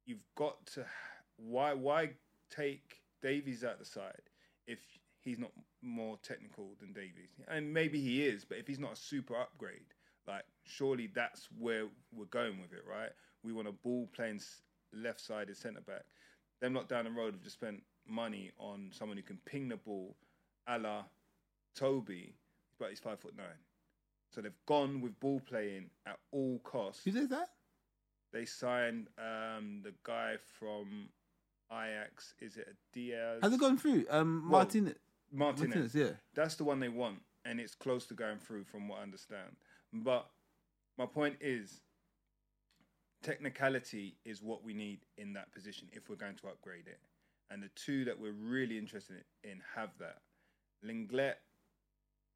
you've 0.06 0.24
got 0.36 0.66
to 0.66 0.84
why 1.36 1.72
why 1.72 2.10
take 2.50 3.00
Davies 3.22 3.64
out 3.64 3.78
the 3.78 3.84
side 3.84 4.20
if 4.66 4.78
he's 5.20 5.38
not 5.38 5.50
more 5.82 6.18
technical 6.22 6.76
than 6.80 6.92
Davies? 6.92 7.30
And 7.48 7.72
maybe 7.72 8.00
he 8.00 8.26
is, 8.26 8.44
but 8.44 8.58
if 8.58 8.66
he's 8.66 8.78
not 8.78 8.92
a 8.92 8.96
super 8.96 9.34
upgrade, 9.36 9.94
like 10.28 10.44
surely 10.64 11.10
that's 11.14 11.48
where 11.58 11.86
we're 12.12 12.26
going 12.26 12.60
with 12.60 12.72
it, 12.72 12.84
right? 12.88 13.10
We 13.42 13.52
want 13.52 13.68
a 13.68 13.72
ball 13.72 14.08
playing 14.14 14.36
s- 14.36 14.62
left-sided 14.92 15.56
centre 15.56 15.80
back. 15.80 16.04
Them 16.60 16.72
not 16.72 16.88
down 16.88 17.04
the 17.04 17.10
road 17.10 17.34
have 17.34 17.42
just 17.42 17.56
spent 17.56 17.82
money 18.06 18.52
on 18.58 18.90
someone 18.92 19.16
who 19.16 19.22
can 19.22 19.38
ping 19.44 19.68
the 19.68 19.76
ball, 19.76 20.16
a 20.66 20.78
la 20.78 21.04
Toby, 21.74 22.34
but 22.78 22.90
he's 22.90 23.00
five 23.00 23.20
foot 23.20 23.36
nine. 23.36 23.46
So 24.34 24.40
they've 24.40 24.52
gone 24.66 25.00
with 25.00 25.18
ball 25.20 25.40
playing 25.40 25.90
at 26.06 26.18
all 26.32 26.58
costs. 26.64 27.04
Who 27.04 27.12
did 27.12 27.30
that? 27.30 27.50
They 28.32 28.44
signed 28.44 29.08
um, 29.16 29.80
the 29.84 29.94
guy 30.02 30.34
from 30.58 31.08
Ajax. 31.70 32.34
Is 32.40 32.56
it 32.56 32.66
a 32.68 32.74
Diaz? 32.92 33.40
Has 33.42 33.52
it 33.52 33.60
gone 33.60 33.78
through? 33.78 34.06
Um, 34.10 34.48
Well, 34.50 34.62
Martinez. 34.62 34.96
Martinez. 35.32 35.68
Martinez, 35.68 35.94
yeah. 35.94 36.10
That's 36.34 36.56
the 36.56 36.64
one 36.64 36.80
they 36.80 36.88
want, 36.88 37.18
and 37.44 37.60
it's 37.60 37.74
close 37.76 38.06
to 38.06 38.14
going 38.14 38.38
through, 38.38 38.64
from 38.64 38.88
what 38.88 38.98
I 38.98 39.02
understand. 39.02 39.56
But 39.92 40.28
my 40.98 41.06
point 41.06 41.36
is, 41.40 41.80
technicality 43.22 44.16
is 44.24 44.42
what 44.42 44.64
we 44.64 44.74
need 44.74 45.00
in 45.16 45.32
that 45.34 45.52
position 45.52 45.88
if 45.92 46.08
we're 46.08 46.16
going 46.16 46.36
to 46.36 46.48
upgrade 46.48 46.86
it. 46.86 46.98
And 47.50 47.62
the 47.62 47.70
two 47.76 48.04
that 48.04 48.18
we're 48.18 48.32
really 48.32 48.78
interested 48.78 49.24
in 49.44 49.60
have 49.76 49.90
that. 49.98 50.18
Lenglet, 50.84 51.34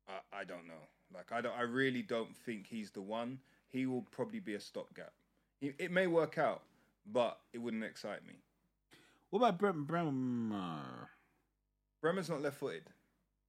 I, 0.09 0.41
I 0.41 0.45
don't 0.45 0.67
know. 0.67 0.87
Like 1.15 1.33
I 1.33 1.41
don't, 1.41 1.57
I 1.57 1.63
really 1.63 2.03
don't 2.03 2.35
think 2.37 2.67
he's 2.67 2.91
the 2.91 3.01
one. 3.03 3.39
He 3.69 3.87
will 3.87 4.03
probably 4.11 4.41
be 4.41 4.55
a 4.55 4.61
stopgap. 4.61 5.13
It, 5.61 5.75
it 5.79 5.91
may 5.91 6.07
work 6.07 6.39
out, 6.39 6.63
but 7.07 7.39
it 7.53 7.59
wouldn't 7.59 7.85
excite 7.85 8.27
me. 8.27 8.35
What 9.31 9.41
about 9.41 9.59
Brent 9.59 9.87
Bremer? 9.87 11.11
Bremer's 12.01 12.31
not 12.31 12.41
left-footed, 12.41 12.85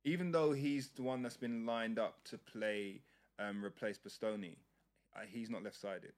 even 0.03 0.31
though 0.31 0.51
he's 0.51 0.89
the 0.89 1.03
one 1.03 1.21
that's 1.21 1.37
been 1.37 1.65
lined 1.65 1.99
up 1.99 2.23
to 2.25 2.37
play 2.37 3.01
um, 3.37 3.63
replace 3.63 3.97
Bastoni. 3.97 4.55
Uh, 5.15 5.21
he's 5.29 5.49
not 5.49 5.63
left-sided. 5.63 6.13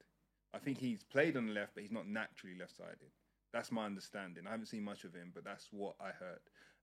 I 0.54 0.58
think 0.58 0.78
he's 0.78 1.04
played 1.04 1.38
on 1.38 1.48
the 1.48 1.54
left, 1.54 1.76
but 1.76 1.84
he's 1.84 1.92
not 1.92 2.08
naturally 2.08 2.56
left-sided. 2.58 3.12
That's 3.54 3.72
my 3.72 3.86
understanding. 3.86 4.46
I 4.48 4.52
haven't 4.52 4.68
seen 4.68 4.84
much 4.84 5.04
of 5.04 5.14
him, 5.14 5.32
but 5.34 5.44
that's 5.44 5.68
what 5.72 5.96
I 6.00 6.10
heard 6.10 6.40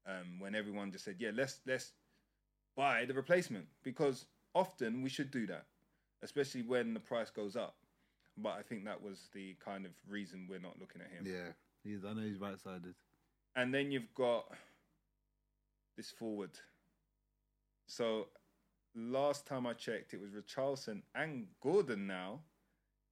um, 0.06 0.38
when 0.38 0.54
everyone 0.54 0.92
just 0.92 1.04
said, 1.04 1.16
"Yeah, 1.18 1.30
let's 1.34 1.60
let's 1.66 1.92
buy 2.78 3.04
the 3.04 3.12
replacement," 3.12 3.66
because 3.82 4.26
often 4.54 5.02
we 5.02 5.10
should 5.10 5.30
do 5.30 5.46
that, 5.48 5.66
especially 6.22 6.62
when 6.62 6.94
the 6.94 7.00
price 7.00 7.30
goes 7.30 7.56
up. 7.56 7.76
But 8.38 8.54
I 8.60 8.62
think 8.62 8.84
that 8.84 9.02
was 9.02 9.28
the 9.34 9.56
kind 9.62 9.84
of 9.84 9.92
reason 10.08 10.46
we're 10.48 10.60
not 10.60 10.78
looking 10.78 11.02
at 11.02 11.10
him. 11.10 11.26
Yeah, 11.26 11.52
he's. 11.82 12.04
I 12.04 12.12
know 12.14 12.22
he's 12.22 12.38
right 12.38 12.58
sided. 12.58 12.94
And 13.56 13.74
then 13.74 13.90
you've 13.90 14.14
got 14.14 14.44
this 15.96 16.10
forward. 16.10 16.50
So 17.86 18.28
last 18.94 19.46
time 19.46 19.66
I 19.66 19.72
checked, 19.72 20.14
it 20.14 20.20
was 20.20 20.30
Richarlison 20.30 21.02
and 21.14 21.46
Gordon 21.60 22.06
now 22.06 22.40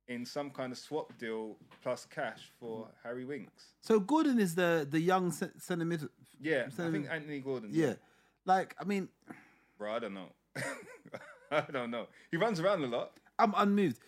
in 0.08 0.24
some 0.24 0.50
kind 0.50 0.70
of 0.72 0.78
swap 0.78 1.18
deal 1.18 1.56
plus 1.82 2.06
cash 2.06 2.52
for 2.60 2.88
Harry 3.02 3.24
Winks. 3.24 3.74
So 3.80 3.98
Gordon 3.98 4.38
is 4.38 4.54
the 4.54 4.86
the 4.88 5.00
young 5.00 5.32
centre 5.32 5.84
mid. 5.84 6.08
Yeah, 6.40 6.66
I 6.66 6.90
think 6.90 7.08
Anthony 7.10 7.40
Gordon. 7.40 7.70
Yeah, 7.72 7.94
like 8.44 8.76
I 8.78 8.84
mean, 8.84 9.08
Bro, 9.78 9.92
I 9.94 9.98
don't 9.98 10.14
know. 10.14 10.28
I 11.50 11.60
don't 11.72 11.90
know. 11.90 12.06
He 12.30 12.36
runs 12.36 12.60
around 12.60 12.82
a 12.82 12.86
lot. 12.86 13.12
I'm 13.38 13.54
unmoved. 13.56 13.98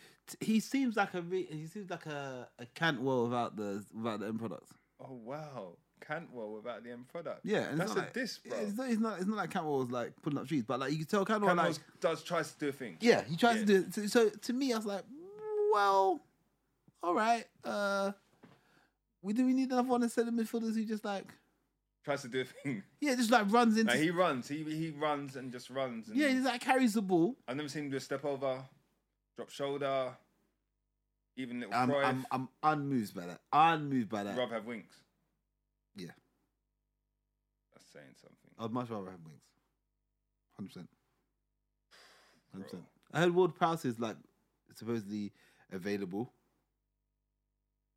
He 0.40 0.60
seems 0.60 0.96
like 0.96 1.14
a 1.14 1.22
re- 1.22 1.48
he 1.50 1.66
seems 1.66 1.90
like 1.90 2.06
a 2.06 2.48
a 2.58 2.66
Cantwell 2.74 3.24
without 3.24 3.56
the 3.56 3.84
without 3.94 4.20
the 4.20 4.26
end 4.26 4.38
product. 4.38 4.70
Oh 5.00 5.12
wow. 5.24 5.76
Cantwell 6.00 6.52
without 6.52 6.84
the 6.84 6.92
end 6.92 7.08
product. 7.08 7.40
Yeah, 7.44 7.68
and 7.70 7.78
That's 7.80 7.90
it's 7.92 7.98
a 8.00 8.02
like, 8.02 8.12
diss, 8.14 8.38
bro. 8.38 8.58
It's 8.58 8.76
not, 8.76 8.90
it's 8.90 9.00
not. 9.00 9.18
It's 9.18 9.26
not 9.26 9.36
like 9.36 9.50
Cantwell 9.50 9.78
was 9.78 9.90
like 9.90 10.12
pulling 10.22 10.38
up 10.38 10.46
trees, 10.48 10.64
but 10.64 10.80
like 10.80 10.92
you 10.92 10.98
can 10.98 11.06
tell 11.06 11.24
Cantwell 11.24 11.50
Cantwell 11.50 11.70
like 11.72 12.00
does 12.00 12.22
tries 12.22 12.52
to 12.52 12.58
do 12.58 12.68
a 12.68 12.72
thing. 12.72 12.96
yeah, 13.00 13.24
he 13.24 13.36
tries 13.36 13.56
Yeah. 13.56 13.60
to 13.60 13.66
do 13.66 13.76
it. 13.86 13.94
So, 13.94 14.06
so 14.06 14.28
to 14.30 14.52
me, 14.52 14.72
I 14.72 14.76
was 14.76 14.86
like, 14.86 15.02
well, 15.72 16.20
all 17.02 17.14
right. 17.14 17.44
Uh, 17.64 18.12
we 19.22 19.32
do 19.32 19.44
we 19.44 19.52
need 19.52 19.70
another 19.70 19.88
one 19.88 20.02
instead 20.02 20.28
of 20.28 20.34
midfielders 20.34 20.74
who 20.74 20.84
just 20.84 21.04
like 21.04 21.26
Tries 22.08 22.22
to 22.22 22.28
do 22.28 22.40
a 22.40 22.44
thing. 22.44 22.82
yeah, 23.02 23.14
just 23.16 23.30
like 23.30 23.52
runs 23.52 23.76
into 23.76 23.92
Like, 23.92 24.00
he 24.00 24.08
runs. 24.08 24.48
He 24.48 24.64
he 24.64 24.94
runs 24.98 25.36
and 25.36 25.52
just 25.52 25.68
runs. 25.68 26.08
And 26.08 26.16
yeah, 26.16 26.28
he 26.28 26.38
like 26.38 26.62
carries 26.62 26.94
the 26.94 27.02
ball. 27.02 27.36
I've 27.46 27.56
never 27.56 27.68
seen 27.68 27.84
him 27.84 27.90
do 27.90 27.98
a 27.98 28.00
step 28.00 28.24
over, 28.24 28.64
drop 29.36 29.50
shoulder, 29.50 30.16
even 31.36 31.60
little 31.60 31.74
I'm, 31.74 31.92
I'm 31.92 32.26
I'm 32.30 32.48
unmoved 32.62 33.14
by 33.14 33.26
that. 33.26 33.40
I'm 33.52 33.80
unmoved 33.82 34.08
by 34.08 34.24
that. 34.24 34.38
Rob 34.38 34.50
have 34.52 34.64
wings. 34.64 34.90
Yeah. 35.96 36.12
That's 37.74 37.92
saying 37.92 38.14
something. 38.22 38.52
I'd 38.58 38.72
much 38.72 38.88
rather 38.88 39.10
have 39.10 39.20
wings. 39.26 39.42
Hundred 40.56 40.68
percent. 40.68 40.88
Hundred 42.52 42.64
percent. 42.64 42.84
I 43.12 43.20
heard 43.20 43.34
Ward 43.34 43.54
Prowse 43.54 43.84
is 43.84 44.00
like 44.00 44.16
supposedly 44.74 45.32
available. 45.70 46.32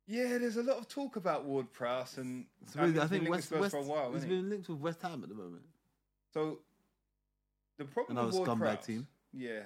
Yeah, 0.06 0.38
there's 0.38 0.56
a 0.56 0.62
lot 0.62 0.78
of 0.78 0.88
talk 0.88 1.16
about 1.16 1.44
Ward 1.44 1.72
Prowse 1.72 2.18
and 2.18 2.46
Supposedly, 2.66 3.00
I 3.00 3.02
he's 3.02 3.10
been 3.10 3.20
think 3.20 3.30
linked 3.30 3.50
West, 3.50 3.60
West 3.60 3.74
for 3.74 3.80
a 3.80 3.82
while. 3.84 4.12
he's 4.12 4.24
been 4.24 4.50
linked 4.50 4.68
with 4.68 4.78
West 4.78 5.00
Ham 5.02 5.22
at 5.22 5.28
the 5.28 5.34
moment. 5.34 5.62
So 6.34 6.58
the 7.78 7.84
problem 7.84 8.16
Another 8.18 8.26
with 8.28 8.36
Ward 8.36 8.48
scumbag 8.48 8.58
Prowse, 8.58 8.86
team. 8.86 9.06
yeah, 9.32 9.60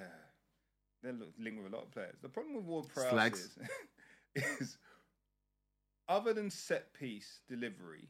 they're 1.03 1.14
linked 1.38 1.62
with 1.62 1.72
a 1.72 1.77
lot 1.77 1.85
of 1.85 1.90
players. 1.90 2.16
The 2.22 2.29
problem 2.29 2.55
with 2.55 2.64
Ward 2.64 2.87
Prowse 2.94 3.35
is, 3.35 3.59
is 4.61 4.79
other 6.09 6.33
than 6.35 6.51
set 6.51 6.92
piece 6.92 7.40
delivery, 7.49 8.09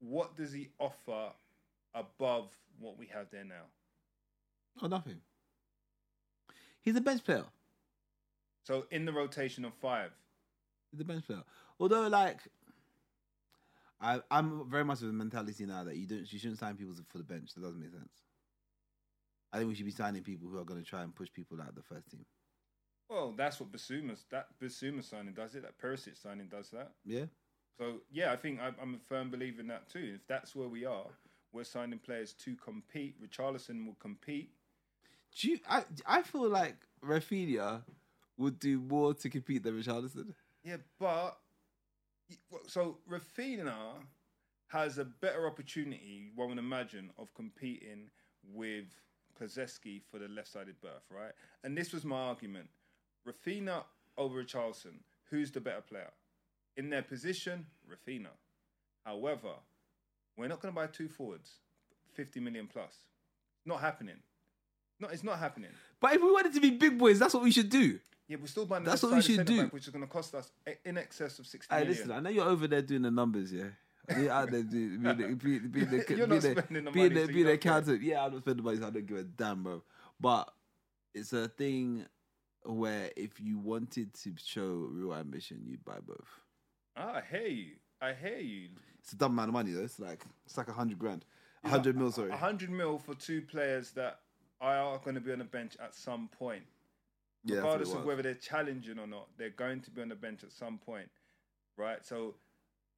what 0.00 0.36
does 0.36 0.52
he 0.52 0.68
offer 0.78 1.30
above 1.94 2.50
what 2.78 2.98
we 2.98 3.06
have 3.06 3.30
there 3.30 3.44
now? 3.44 3.64
Oh, 4.82 4.88
nothing. 4.88 5.20
He's 6.82 6.96
a 6.96 7.00
bench 7.00 7.24
player. 7.24 7.44
So 8.66 8.86
in 8.90 9.04
the 9.04 9.12
rotation 9.12 9.64
of 9.64 9.74
five, 9.74 10.10
a 10.98 11.04
bench 11.04 11.26
player. 11.26 11.42
Although, 11.78 12.08
like, 12.08 12.40
I, 14.00 14.20
I'm 14.30 14.68
very 14.68 14.84
much 14.84 15.02
of 15.02 15.08
the 15.08 15.12
mentality 15.12 15.66
now 15.66 15.84
that 15.84 15.96
you 15.96 16.06
don't, 16.06 16.30
you 16.32 16.38
shouldn't 16.38 16.58
sign 16.58 16.74
people 16.76 16.94
for 17.08 17.18
the 17.18 17.24
bench. 17.24 17.52
That 17.54 17.62
doesn't 17.62 17.78
make 17.80 17.92
sense. 17.92 18.22
I 19.52 19.58
think 19.58 19.68
we 19.68 19.74
should 19.74 19.86
be 19.86 19.92
signing 19.92 20.22
people 20.22 20.48
who 20.48 20.58
are 20.58 20.64
going 20.64 20.82
to 20.82 20.88
try 20.88 21.02
and 21.02 21.14
push 21.14 21.28
people 21.32 21.60
out 21.60 21.68
of 21.68 21.74
the 21.74 21.82
first 21.82 22.10
team. 22.10 22.24
well, 23.08 23.32
that's 23.36 23.60
what 23.60 23.70
Bissouma's 23.70 24.24
that 24.30 24.48
Bissouma 24.60 25.04
signing 25.04 25.34
does 25.34 25.54
it. 25.54 25.62
That 25.62 25.78
Perisic 25.78 26.20
signing 26.20 26.48
does 26.48 26.70
that. 26.70 26.92
Yeah. 27.04 27.26
So 27.78 28.00
yeah, 28.10 28.32
I 28.32 28.36
think 28.36 28.60
I'm, 28.60 28.74
I'm 28.80 28.94
a 28.94 28.98
firm 29.08 29.30
believer 29.30 29.60
in 29.60 29.68
that 29.68 29.88
too. 29.88 30.14
If 30.16 30.26
that's 30.26 30.56
where 30.56 30.68
we 30.68 30.84
are, 30.84 31.06
we're 31.52 31.64
signing 31.64 31.98
players 31.98 32.32
to 32.44 32.56
compete. 32.56 33.16
Richarlison 33.22 33.86
will 33.86 33.96
compete. 34.00 34.50
Do 35.38 35.50
you, 35.50 35.58
I, 35.68 35.84
I 36.06 36.22
feel 36.22 36.48
like 36.48 36.76
Rafinha 37.04 37.82
would 38.38 38.58
do 38.58 38.80
more 38.80 39.14
to 39.14 39.28
compete 39.30 39.62
than 39.62 39.80
Richarlison. 39.80 40.34
Yeah, 40.64 40.76
but 40.98 41.38
so 42.66 42.98
Rafinha 43.10 43.76
has 44.68 44.98
a 44.98 45.04
better 45.04 45.46
opportunity, 45.46 46.30
one 46.34 46.48
would 46.48 46.58
imagine, 46.58 47.10
of 47.18 47.32
competing 47.34 48.10
with 48.52 48.86
Kulusevski 49.40 50.02
for 50.10 50.18
the 50.18 50.28
left-sided 50.28 50.80
berth, 50.80 51.04
right? 51.10 51.32
And 51.62 51.76
this 51.76 51.92
was 51.92 52.04
my 52.04 52.16
argument: 52.16 52.68
Rafinha 53.26 53.84
over 54.18 54.42
Richarlison. 54.42 55.00
Who's 55.30 55.50
the 55.50 55.60
better 55.60 55.80
player 55.80 56.10
in 56.76 56.90
their 56.90 57.02
position? 57.02 57.66
Rafinha. 57.88 58.30
However, 59.04 59.54
we're 60.36 60.48
not 60.48 60.60
going 60.60 60.72
to 60.74 60.80
buy 60.80 60.86
two 60.86 61.08
forwards, 61.08 61.50
fifty 62.12 62.40
million 62.40 62.66
plus. 62.66 62.94
Not 63.64 63.80
happening. 63.80 64.16
No, 65.00 65.08
it's 65.08 65.24
not 65.24 65.38
happening. 65.38 65.70
But 66.00 66.14
if 66.14 66.22
we 66.22 66.30
wanted 66.30 66.54
to 66.54 66.60
be 66.60 66.70
big 66.70 66.98
boys, 66.98 67.18
that's 67.18 67.34
what 67.34 67.42
we 67.42 67.50
should 67.50 67.68
do. 67.68 67.98
Yeah, 68.28 68.38
we're 68.40 68.46
still 68.48 68.66
buying 68.66 68.82
That's 68.84 69.02
what 69.02 69.12
we 69.14 69.22
should 69.22 69.46
do. 69.46 69.66
which 69.68 69.84
is 69.84 69.90
going 69.90 70.04
to 70.04 70.10
cost 70.10 70.34
us 70.34 70.50
in 70.84 70.98
excess 70.98 71.38
of 71.38 71.46
sixty 71.46 71.72
Hey, 71.72 71.82
million. 71.82 71.96
listen, 71.96 72.12
I 72.12 72.20
know 72.20 72.30
you're 72.30 72.44
over 72.48 72.66
there 72.66 72.82
doing 72.82 73.02
the 73.02 73.10
numbers, 73.10 73.52
yeah. 73.52 73.64
You're 74.18 74.30
out 74.32 74.50
there 74.50 74.62
doing, 74.62 74.98
being, 75.00 75.16
the- 75.16 75.34
being, 75.34 75.68
being, 75.70 75.90
the- 75.90 76.26
not 76.26 76.28
the- 76.28 76.36
the 76.38 76.54
the- 76.54 76.62
so 76.64 77.20
you 77.20 77.26
being 77.28 77.46
the 77.46 77.52
accountant. 77.52 78.02
Yeah, 78.02 78.24
I'm 78.24 78.32
not 78.32 78.40
spending 78.42 78.56
the 78.64 78.70
money, 78.70 78.78
so 78.78 78.86
I 78.86 78.90
don't 78.90 79.06
give 79.06 79.16
a 79.18 79.22
damn, 79.24 79.62
bro. 79.62 79.82
But 80.20 80.52
it's 81.14 81.32
a 81.32 81.48
thing 81.48 82.04
where 82.64 83.10
if 83.16 83.40
you 83.40 83.58
wanted 83.58 84.12
to 84.14 84.32
show 84.44 84.88
real 84.90 85.14
ambition, 85.14 85.62
you'd 85.64 85.84
buy 85.84 85.98
both. 86.04 86.26
Ah, 86.96 87.16
I 87.16 87.22
hear 87.30 87.46
you. 87.46 87.72
I 88.00 88.12
hear 88.12 88.38
you. 88.38 88.68
It's 89.00 89.12
a 89.12 89.16
dumb 89.16 89.32
amount 89.32 89.48
of 89.50 89.52
money 89.54 89.70
though. 89.72 89.82
It's 89.84 90.00
like 90.00 90.24
it's 90.44 90.56
like 90.58 90.68
a 90.68 90.72
hundred 90.72 90.98
grand, 90.98 91.24
a 91.64 91.68
hundred 91.68 91.96
mil. 91.96 92.10
Sorry. 92.10 92.30
A 92.30 92.36
hundred 92.36 92.70
mil 92.70 92.98
for 92.98 93.14
two 93.14 93.40
players 93.42 93.92
that 93.92 94.20
are 94.60 94.98
going 94.98 95.14
to 95.14 95.20
be 95.20 95.32
on 95.32 95.38
the 95.38 95.44
bench 95.44 95.76
at 95.82 95.94
some 95.94 96.28
point, 96.38 96.62
Yeah, 97.46 97.56
that's 97.56 97.64
what 97.64 97.68
it 97.68 97.78
regardless 97.78 97.94
of 97.94 98.04
whether 98.04 98.22
they're 98.22 98.34
challenging 98.34 98.98
or 98.98 99.06
not. 99.06 99.28
They're 99.38 99.50
going 99.50 99.80
to 99.82 99.90
be 99.90 100.02
on 100.02 100.08
the 100.08 100.16
bench 100.16 100.42
at 100.42 100.52
some 100.52 100.78
point, 100.78 101.08
right? 101.76 102.04
So, 102.04 102.34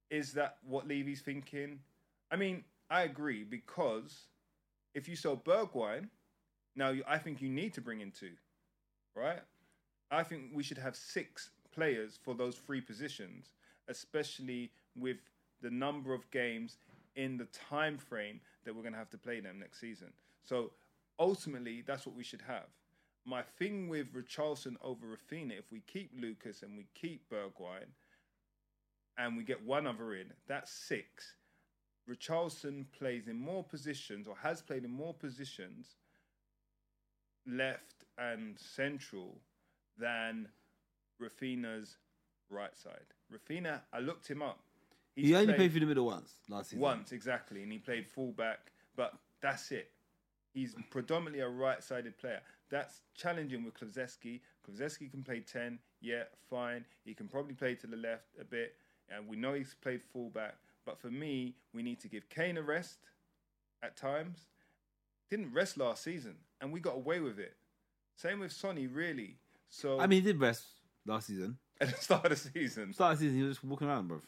is 0.09 0.33
that 0.33 0.57
what 0.67 0.87
Levy's 0.87 1.21
thinking? 1.21 1.79
I 2.31 2.35
mean, 2.35 2.63
I 2.89 3.03
agree 3.03 3.43
because 3.43 4.25
if 4.95 5.07
you 5.07 5.15
sell 5.15 5.37
Bergwijn, 5.37 6.09
now 6.75 6.89
you, 6.89 7.03
I 7.07 7.19
think 7.19 7.41
you 7.41 7.49
need 7.49 7.73
to 7.75 7.81
bring 7.81 8.01
in 8.01 8.11
two, 8.11 8.31
right? 9.15 9.41
I 10.09 10.23
think 10.23 10.45
we 10.51 10.63
should 10.63 10.79
have 10.79 10.95
six 10.95 11.51
players 11.71 12.17
for 12.23 12.33
those 12.33 12.55
three 12.55 12.81
positions, 12.81 13.53
especially 13.87 14.71
with 14.95 15.17
the 15.61 15.69
number 15.69 16.13
of 16.13 16.29
games 16.31 16.77
in 17.15 17.37
the 17.37 17.45
time 17.45 17.97
frame 17.97 18.39
that 18.65 18.75
we're 18.75 18.81
going 18.81 18.93
to 18.93 18.99
have 18.99 19.09
to 19.11 19.17
play 19.17 19.39
them 19.39 19.59
next 19.59 19.79
season. 19.79 20.11
So 20.43 20.71
ultimately, 21.19 21.83
that's 21.85 22.07
what 22.07 22.15
we 22.15 22.23
should 22.23 22.41
have. 22.47 22.65
My 23.25 23.41
thing 23.57 23.89
with 23.89 24.13
Richarlison 24.13 24.75
over 24.81 25.05
Rafinha, 25.05 25.57
if 25.59 25.71
we 25.71 25.81
keep 25.81 26.11
Lucas 26.19 26.63
and 26.63 26.77
we 26.77 26.87
keep 26.95 27.29
Bergwijn 27.29 27.85
and 29.17 29.37
we 29.37 29.43
get 29.43 29.63
one 29.65 29.85
other 29.85 30.15
in, 30.15 30.27
that's 30.47 30.71
six. 30.71 31.35
Richarlison 32.09 32.85
plays 32.97 33.27
in 33.27 33.39
more 33.39 33.63
positions 33.63 34.27
or 34.27 34.35
has 34.41 34.61
played 34.61 34.83
in 34.83 34.91
more 34.91 35.13
positions 35.13 35.95
left 37.45 38.05
and 38.17 38.57
central 38.57 39.39
than 39.97 40.47
Rafinha's 41.21 41.97
right 42.49 42.75
side. 42.75 43.05
Rafinha, 43.31 43.81
I 43.93 43.99
looked 43.99 44.27
him 44.27 44.41
up. 44.41 44.59
He's 45.15 45.27
He 45.27 45.35
only 45.35 45.53
played 45.53 45.71
through 45.71 45.81
the 45.81 45.85
middle 45.85 46.05
once 46.05 46.33
last 46.49 46.69
season. 46.69 46.81
once 46.81 47.11
exactly, 47.11 47.61
and 47.63 47.71
he 47.71 47.77
played 47.77 48.07
fullback, 48.07 48.71
but 48.95 49.13
that's 49.41 49.71
it. 49.71 49.91
He's 50.53 50.75
predominantly 50.89 51.41
a 51.41 51.49
right-sided 51.49 52.17
player. 52.17 52.41
That's 52.69 53.01
challenging 53.15 53.63
with 53.63 53.73
Kulusevski. 53.75 54.41
Kulusevski 54.67 55.11
can 55.11 55.23
play 55.23 55.39
ten, 55.41 55.79
yeah, 56.01 56.23
fine. 56.49 56.85
He 57.05 57.13
can 57.13 57.27
probably 57.27 57.53
play 57.53 57.75
to 57.75 57.87
the 57.87 57.97
left 57.97 58.25
a 58.39 58.43
bit, 58.43 58.75
and 59.09 59.27
we 59.27 59.37
know 59.37 59.53
he's 59.53 59.75
played 59.81 60.01
fullback. 60.11 60.55
But 60.85 60.99
for 60.99 61.09
me, 61.11 61.55
we 61.73 61.83
need 61.83 61.99
to 62.01 62.07
give 62.07 62.29
Kane 62.29 62.57
a 62.57 62.61
rest 62.61 62.97
at 63.83 63.95
times. 63.95 64.45
Didn't 65.29 65.53
rest 65.53 65.77
last 65.77 66.03
season, 66.03 66.35
and 66.61 66.71
we 66.71 66.79
got 66.79 66.95
away 66.95 67.19
with 67.19 67.39
it. 67.39 67.55
Same 68.15 68.39
with 68.39 68.51
Sonny, 68.51 68.87
really. 68.87 69.37
So 69.69 69.99
I 69.99 70.07
mean, 70.07 70.21
he 70.23 70.31
did 70.31 70.39
rest 70.39 70.65
last 71.05 71.27
season. 71.27 71.57
at 71.81 71.89
the 71.89 71.95
start 72.01 72.25
of 72.25 72.31
the 72.31 72.35
season, 72.35 72.93
Start 72.93 73.13
of 73.13 73.19
the 73.19 73.25
season, 73.25 73.37
he 73.37 73.43
was 73.43 73.57
just 73.57 73.63
walking 73.65 73.87
around, 73.87 74.09
bruv. 74.09 74.21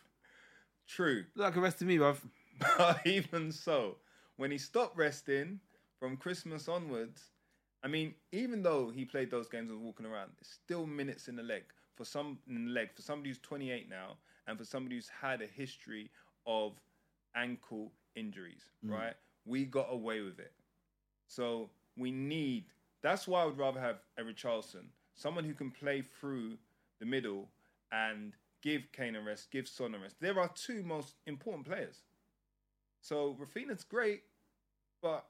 true. 0.87 1.25
Look 1.35 1.45
like 1.45 1.55
a 1.55 1.59
rest 1.61 1.79
to 1.79 1.85
me, 1.85 1.97
bruv. 1.97 2.17
But 2.77 3.05
even 3.07 3.51
so, 3.51 3.97
when 4.37 4.51
he 4.51 4.59
stopped 4.59 4.95
resting 4.95 5.59
from 6.01 6.17
Christmas 6.17 6.67
onwards, 6.67 7.29
I 7.83 7.87
mean, 7.87 8.15
even 8.31 8.63
though 8.63 8.89
he 8.89 9.05
played 9.05 9.29
those 9.29 9.47
games 9.47 9.69
and 9.69 9.81
walking 9.81 10.05
around, 10.05 10.31
it's 10.41 10.49
still 10.49 10.87
minutes 10.87 11.27
in 11.27 11.35
the 11.35 11.43
leg 11.43 11.63
for 11.95 12.05
some 12.05 12.39
in 12.47 12.65
the 12.65 12.71
leg 12.71 12.89
for 12.95 13.03
somebody 13.03 13.29
who's 13.29 13.37
28 13.39 13.87
now, 13.87 14.17
and 14.47 14.57
for 14.57 14.65
somebody 14.65 14.95
who's 14.95 15.09
had 15.09 15.41
a 15.41 15.45
history 15.45 16.09
of 16.47 16.73
ankle 17.35 17.91
injuries. 18.15 18.63
Mm. 18.85 18.91
Right? 18.91 19.13
We 19.45 19.65
got 19.65 19.87
away 19.91 20.21
with 20.21 20.39
it. 20.39 20.53
So 21.27 21.69
we 21.95 22.11
need. 22.11 22.65
That's 23.03 23.27
why 23.27 23.43
I 23.43 23.45
would 23.45 23.57
rather 23.57 23.79
have 23.79 23.97
a 24.17 24.23
Richarlison, 24.23 24.85
someone 25.15 25.43
who 25.43 25.53
can 25.53 25.69
play 25.69 26.03
through 26.19 26.57
the 26.99 27.05
middle 27.05 27.49
and 27.91 28.33
give 28.63 28.83
Kane 28.91 29.15
a 29.15 29.21
rest, 29.21 29.51
give 29.51 29.67
Son 29.67 29.93
a 29.93 29.99
rest. 29.99 30.15
There 30.19 30.39
are 30.39 30.49
two 30.49 30.83
most 30.83 31.15
important 31.27 31.67
players. 31.67 31.97
So 33.01 33.37
Rafinha's 33.39 33.83
great, 33.83 34.23
but 35.01 35.25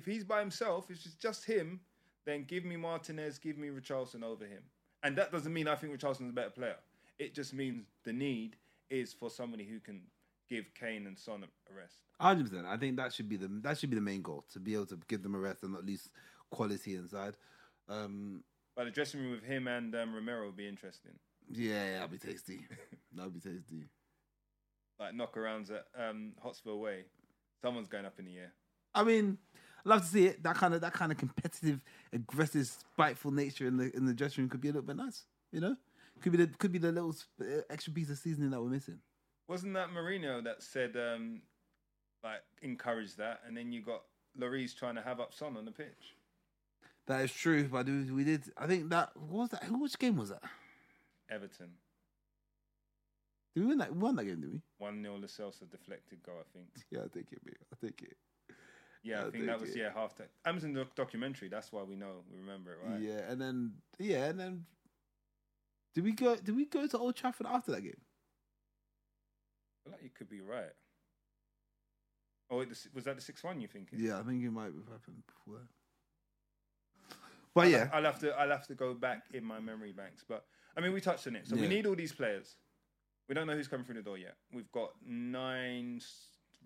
if 0.00 0.06
he's 0.06 0.24
by 0.24 0.40
himself, 0.40 0.90
if 0.90 1.04
it's 1.04 1.14
just 1.14 1.44
him, 1.44 1.80
then 2.24 2.44
give 2.44 2.64
me 2.64 2.76
Martinez, 2.76 3.38
give 3.38 3.58
me 3.58 3.68
Richarlison 3.68 4.22
over 4.24 4.44
him. 4.44 4.62
And 5.02 5.16
that 5.16 5.30
doesn't 5.30 5.52
mean 5.52 5.68
I 5.68 5.74
think 5.74 5.92
Richarlison's 5.98 6.30
a 6.30 6.32
better 6.32 6.50
player. 6.50 6.76
It 7.18 7.34
just 7.34 7.52
means 7.52 7.84
the 8.04 8.12
need 8.12 8.56
is 8.88 9.12
for 9.12 9.28
somebody 9.30 9.64
who 9.64 9.78
can 9.78 10.00
give 10.48 10.64
Kane 10.74 11.06
and 11.06 11.18
Son 11.18 11.44
a 11.44 11.74
rest. 11.78 11.96
Hundred 12.18 12.48
percent. 12.48 12.66
I 12.66 12.76
think 12.78 12.96
that 12.96 13.12
should 13.12 13.28
be 13.28 13.36
the 13.36 13.48
that 13.62 13.78
should 13.78 13.90
be 13.90 13.96
the 13.96 14.02
main 14.02 14.22
goal 14.22 14.44
to 14.52 14.58
be 14.58 14.74
able 14.74 14.86
to 14.86 14.98
give 15.06 15.22
them 15.22 15.34
a 15.34 15.38
rest 15.38 15.62
and 15.62 15.76
at 15.76 15.84
least 15.86 16.08
quality 16.50 16.96
inside. 16.96 17.36
Um, 17.88 18.42
But 18.76 18.84
the 18.84 18.90
dressing 18.90 19.20
room 19.20 19.32
with 19.32 19.44
him 19.44 19.68
and 19.68 19.94
um, 19.94 20.14
Romero 20.14 20.46
would 20.46 20.56
be 20.56 20.66
interesting. 20.68 21.12
yeah, 21.50 21.84
yeah, 21.84 21.92
that'll 21.94 22.08
be 22.08 22.18
tasty. 22.18 22.60
that'll 23.14 23.30
be 23.30 23.40
tasty. 23.40 23.84
Like 24.98 25.14
knockarounds 25.14 25.70
at 25.70 25.84
um, 25.98 26.32
Hotspur 26.42 26.74
Way. 26.74 27.04
Someone's 27.62 27.88
going 27.88 28.04
up 28.06 28.18
in 28.18 28.24
the 28.26 28.38
air. 28.38 28.52
I 28.94 29.04
mean, 29.04 29.38
love 29.84 30.02
to 30.02 30.06
see 30.06 30.26
it. 30.26 30.42
That 30.42 30.56
kind 30.56 30.74
of 30.74 30.80
that 30.80 30.92
kind 30.92 31.12
of 31.12 31.18
competitive, 31.18 31.80
aggressive, 32.12 32.66
spiteful 32.66 33.30
nature 33.30 33.66
in 33.66 33.76
the 33.76 33.94
in 33.96 34.06
the 34.06 34.14
dressing 34.14 34.42
room 34.42 34.50
could 34.50 34.60
be 34.60 34.68
a 34.68 34.72
little 34.72 34.86
bit 34.86 34.96
nice. 34.96 35.24
You 35.52 35.60
know, 35.60 35.76
could 36.20 36.32
be 36.32 36.38
the 36.38 36.46
could 36.46 36.72
be 36.72 36.78
the 36.78 36.92
little 36.92 37.14
uh, 37.40 37.62
extra 37.70 37.92
piece 37.92 38.10
of 38.10 38.18
seasoning 38.18 38.50
that 38.50 38.60
we're 38.60 38.68
missing. 38.68 38.98
Wasn't 39.48 39.74
that 39.74 39.90
Mourinho 39.90 40.44
that 40.44 40.62
said, 40.62 40.96
um, 40.96 41.42
like, 42.22 42.42
encourage 42.62 43.16
that? 43.16 43.40
And 43.44 43.56
then 43.56 43.72
you 43.72 43.82
got 43.82 44.02
Lloris 44.38 44.76
trying 44.76 44.94
to 44.94 45.02
have 45.02 45.18
up 45.18 45.34
Son 45.34 45.56
on 45.56 45.64
the 45.64 45.72
pitch. 45.72 46.14
That 47.08 47.22
is 47.22 47.32
true, 47.32 47.66
but 47.66 47.86
we 47.86 48.22
did. 48.22 48.44
I 48.56 48.66
think 48.66 48.90
that 48.90 49.10
what 49.16 49.40
was 49.40 49.48
that. 49.50 49.64
Who 49.64 49.82
which 49.82 49.98
game 49.98 50.16
was 50.16 50.28
that? 50.28 50.42
Everton. 51.28 51.70
Did 53.54 53.62
we 53.62 53.66
win 53.70 53.78
that? 53.78 53.92
We 53.92 53.98
won 53.98 54.14
that 54.16 54.24
game, 54.24 54.40
did 54.40 54.52
we? 54.52 54.60
1 54.78 55.02
0 55.02 55.18
Lascelles 55.20 55.60
deflected 55.70 56.22
goal, 56.22 56.36
I 56.38 56.46
think. 56.56 56.68
Yeah, 56.90 57.00
I 57.00 57.08
take 57.08 57.32
it, 57.32 57.40
mate. 57.44 57.56
I 57.72 57.84
take 57.84 58.00
it. 58.02 58.16
Yeah, 59.02 59.22
I 59.24 59.26
I 59.28 59.30
think 59.30 59.46
that 59.46 59.60
was, 59.60 59.70
it- 59.70 59.78
yeah, 59.78 59.92
half 59.94 60.14
time. 60.16 60.28
Amazon 60.44 60.74
doc- 60.74 60.94
documentary, 60.94 61.48
that's 61.48 61.72
why 61.72 61.82
we 61.82 61.96
know, 61.96 62.22
we 62.30 62.38
remember 62.38 62.72
it, 62.74 62.78
right? 62.86 63.00
Yeah, 63.00 63.30
and 63.30 63.40
then 63.40 63.72
yeah, 63.98 64.26
and 64.26 64.38
then 64.38 64.66
did 65.94 66.04
we 66.04 66.12
go? 66.12 66.36
Did 66.36 66.54
we 66.54 66.66
go 66.66 66.86
to 66.86 66.98
Old 66.98 67.16
Trafford 67.16 67.46
after 67.46 67.72
that 67.72 67.80
game? 67.82 67.96
I 67.98 69.84
feel 69.84 69.92
like 69.92 70.02
you 70.02 70.10
could 70.10 70.28
be 70.28 70.40
right. 70.40 70.72
Oh, 72.50 72.58
wait, 72.58 72.68
the 72.68 72.76
was 72.94 73.04
that 73.04 73.16
the 73.16 73.22
6 73.22 73.42
1 73.42 73.60
you 73.60 73.68
thinking? 73.68 73.98
Yeah, 74.00 74.18
I 74.18 74.22
think 74.22 74.44
it 74.44 74.50
might 74.50 74.64
have 74.64 74.88
happened 74.90 75.22
before. 75.26 75.60
But 77.54 77.62
I'll, 77.64 77.70
yeah, 77.70 77.88
I'll 77.92 78.04
have 78.04 78.18
to 78.20 78.30
I'll 78.38 78.50
have 78.50 78.66
to 78.68 78.74
go 78.74 78.92
back 78.94 79.24
in 79.32 79.44
my 79.44 79.60
memory 79.60 79.92
banks. 79.92 80.24
But 80.28 80.44
I 80.76 80.80
mean 80.80 80.92
we 80.92 81.00
touched 81.00 81.26
on 81.26 81.36
it. 81.36 81.48
So 81.48 81.56
we 81.56 81.66
need 81.68 81.86
all 81.86 81.96
these 81.96 82.12
players. 82.12 82.56
We 83.28 83.34
don't 83.34 83.46
know 83.46 83.54
who's 83.54 83.68
coming 83.68 83.86
through 83.86 83.96
the 83.96 84.02
door 84.02 84.18
yet. 84.18 84.36
We've 84.52 84.70
got 84.72 84.90
nine 85.06 86.00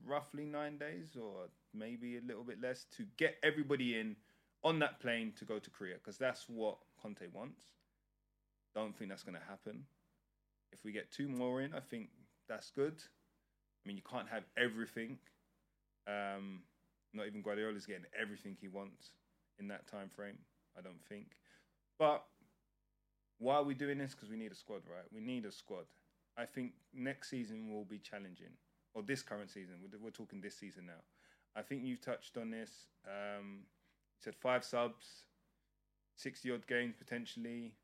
roughly 0.06 0.44
nine 0.44 0.78
days 0.78 1.16
or 1.20 1.48
maybe 1.72 2.16
a 2.16 2.20
little 2.20 2.44
bit 2.44 2.60
less 2.60 2.86
to 2.96 3.04
get 3.16 3.36
everybody 3.42 3.98
in 3.98 4.16
on 4.62 4.78
that 4.78 5.00
plane 5.00 5.32
to 5.38 5.44
go 5.44 5.58
to 5.58 5.70
Korea 5.70 5.94
because 5.94 6.18
that's 6.18 6.48
what 6.48 6.78
Conte 7.00 7.26
wants. 7.32 7.62
Don't 8.74 8.96
think 8.96 9.10
that's 9.10 9.22
gonna 9.22 9.42
happen. 9.48 9.84
If 10.72 10.84
we 10.84 10.92
get 10.92 11.12
two 11.12 11.28
more 11.28 11.60
in, 11.60 11.74
I 11.74 11.80
think 11.80 12.08
that's 12.48 12.70
good. 12.70 12.94
I 12.98 13.88
mean 13.88 13.96
you 13.96 14.02
can't 14.08 14.28
have 14.28 14.44
everything. 14.56 15.18
Um, 16.06 16.62
not 17.12 17.26
even 17.26 17.42
Guardiola's 17.42 17.86
getting 17.86 18.06
everything 18.20 18.56
he 18.60 18.68
wants 18.68 19.10
in 19.58 19.68
that 19.68 19.86
time 19.86 20.08
frame. 20.08 20.38
I 20.76 20.80
don't 20.80 21.02
think. 21.08 21.36
But 21.98 22.24
why 23.38 23.56
are 23.56 23.62
we 23.62 23.74
doing 23.74 23.98
this? 23.98 24.14
Because 24.14 24.28
we 24.28 24.36
need 24.36 24.52
a 24.52 24.56
squad, 24.56 24.82
right? 24.90 25.04
We 25.12 25.20
need 25.20 25.44
a 25.44 25.52
squad. 25.52 25.84
I 26.36 26.44
think 26.46 26.72
next 26.92 27.30
season 27.30 27.72
will 27.72 27.84
be 27.84 27.98
challenging, 27.98 28.56
or 28.94 29.02
this 29.02 29.22
current 29.22 29.50
season. 29.50 29.74
We're, 29.82 29.98
we're 29.98 30.10
talking 30.10 30.40
this 30.40 30.56
season 30.56 30.86
now. 30.86 31.02
I 31.56 31.62
think 31.62 31.84
you've 31.84 32.00
touched 32.00 32.36
on 32.36 32.50
this. 32.50 32.70
Um, 33.06 33.60
you 34.16 34.22
said 34.22 34.34
five 34.34 34.64
subs, 34.64 35.06
sixty 36.16 36.50
odd 36.50 36.66
games 36.66 36.94
potentially, 36.96 37.74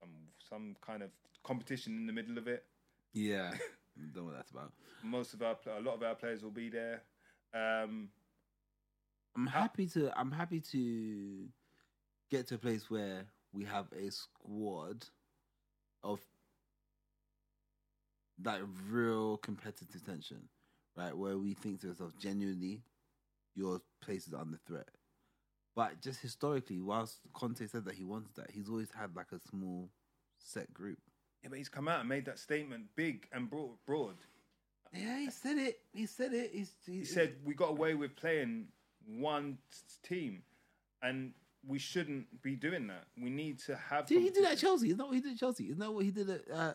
some 0.00 0.10
some 0.48 0.76
kind 0.84 1.02
of 1.02 1.10
competition 1.44 1.96
in 1.96 2.06
the 2.06 2.12
middle 2.12 2.38
of 2.38 2.48
it. 2.48 2.64
yeah, 3.12 3.50
don't 3.98 4.16
know 4.16 4.24
what 4.24 4.34
that's 4.34 4.50
about. 4.50 4.72
Most 5.02 5.34
of 5.34 5.42
our 5.42 5.56
a 5.78 5.80
lot 5.80 5.94
of 5.94 6.02
our 6.02 6.14
players 6.14 6.42
will 6.42 6.50
be 6.50 6.68
there. 6.68 7.02
Um, 7.54 8.08
I'm 9.36 9.46
happy 9.46 9.86
to. 9.88 10.12
I'm 10.18 10.32
happy 10.32 10.60
to 10.72 11.48
get 12.30 12.46
to 12.48 12.56
a 12.56 12.58
place 12.58 12.90
where 12.90 13.24
we 13.52 13.64
have 13.64 13.86
a 13.96 14.10
squad 14.10 15.06
of 16.02 16.20
that 18.42 18.60
real 18.90 19.36
competitive 19.38 20.04
tension, 20.04 20.48
right? 20.96 21.16
Where 21.16 21.38
we 21.38 21.54
think 21.54 21.80
to 21.82 21.88
ourselves, 21.88 22.14
genuinely, 22.18 22.82
your 23.54 23.80
place 24.00 24.26
is 24.26 24.34
under 24.34 24.58
threat. 24.66 24.88
But 25.76 26.00
just 26.00 26.20
historically, 26.20 26.80
whilst 26.80 27.18
Conte 27.32 27.66
said 27.66 27.84
that 27.84 27.94
he 27.94 28.04
wants 28.04 28.30
that, 28.36 28.50
he's 28.50 28.68
always 28.68 28.90
had 28.96 29.16
like 29.16 29.32
a 29.32 29.40
small 29.50 29.90
set 30.38 30.72
group. 30.72 30.98
yeah, 31.42 31.48
but 31.48 31.58
he's 31.58 31.68
come 31.68 31.88
out 31.88 32.00
and 32.00 32.08
made 32.08 32.26
that 32.26 32.38
statement 32.38 32.84
big 32.94 33.28
and 33.32 33.50
broad. 33.50 33.76
broad. 33.86 34.14
Yeah, 34.92 35.18
he 35.18 35.30
said 35.30 35.58
it. 35.58 35.80
He 35.92 36.06
said 36.06 36.32
it. 36.32 36.50
He's, 36.52 36.72
he 36.86 37.04
said 37.04 37.34
we 37.44 37.54
got 37.54 37.70
away 37.70 37.94
with 37.94 38.14
playing 38.14 38.68
one 39.06 39.58
team, 40.04 40.42
and 41.02 41.32
we 41.66 41.80
shouldn't 41.80 42.42
be 42.42 42.54
doing 42.54 42.86
that. 42.86 43.04
We 43.20 43.30
need 43.30 43.58
to 43.60 43.74
have. 43.74 44.06
Did 44.06 44.22
he 44.22 44.30
do 44.30 44.42
that 44.42 44.52
at. 44.52 44.58
Chelsea? 44.58 44.86
Isn't 44.86 44.98
that 44.98 45.06
what 45.06 45.14
he 45.14 45.20
did 45.20 45.32
at 45.32 45.38
Chelsea? 45.38 45.64
Isn't 45.64 45.80
that 45.80 45.90
what 45.90 46.04
he 46.04 46.12
did 46.12 46.30
at 46.30 46.42
uh, 46.52 46.72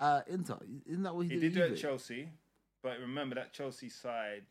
uh, 0.00 0.22
Inter? 0.26 0.58
Isn't 0.86 1.02
that 1.04 1.14
what 1.14 1.26
he, 1.26 1.34
He 1.34 1.34
did? 1.36 1.42
He 1.42 1.48
did 1.50 1.54
do 1.54 1.64
it 1.66 1.72
at 1.72 1.78
Chelsea, 1.78 2.28
but 2.82 2.98
remember 3.00 3.34
that 3.36 3.52
Chelsea 3.52 3.88
side. 3.88 4.44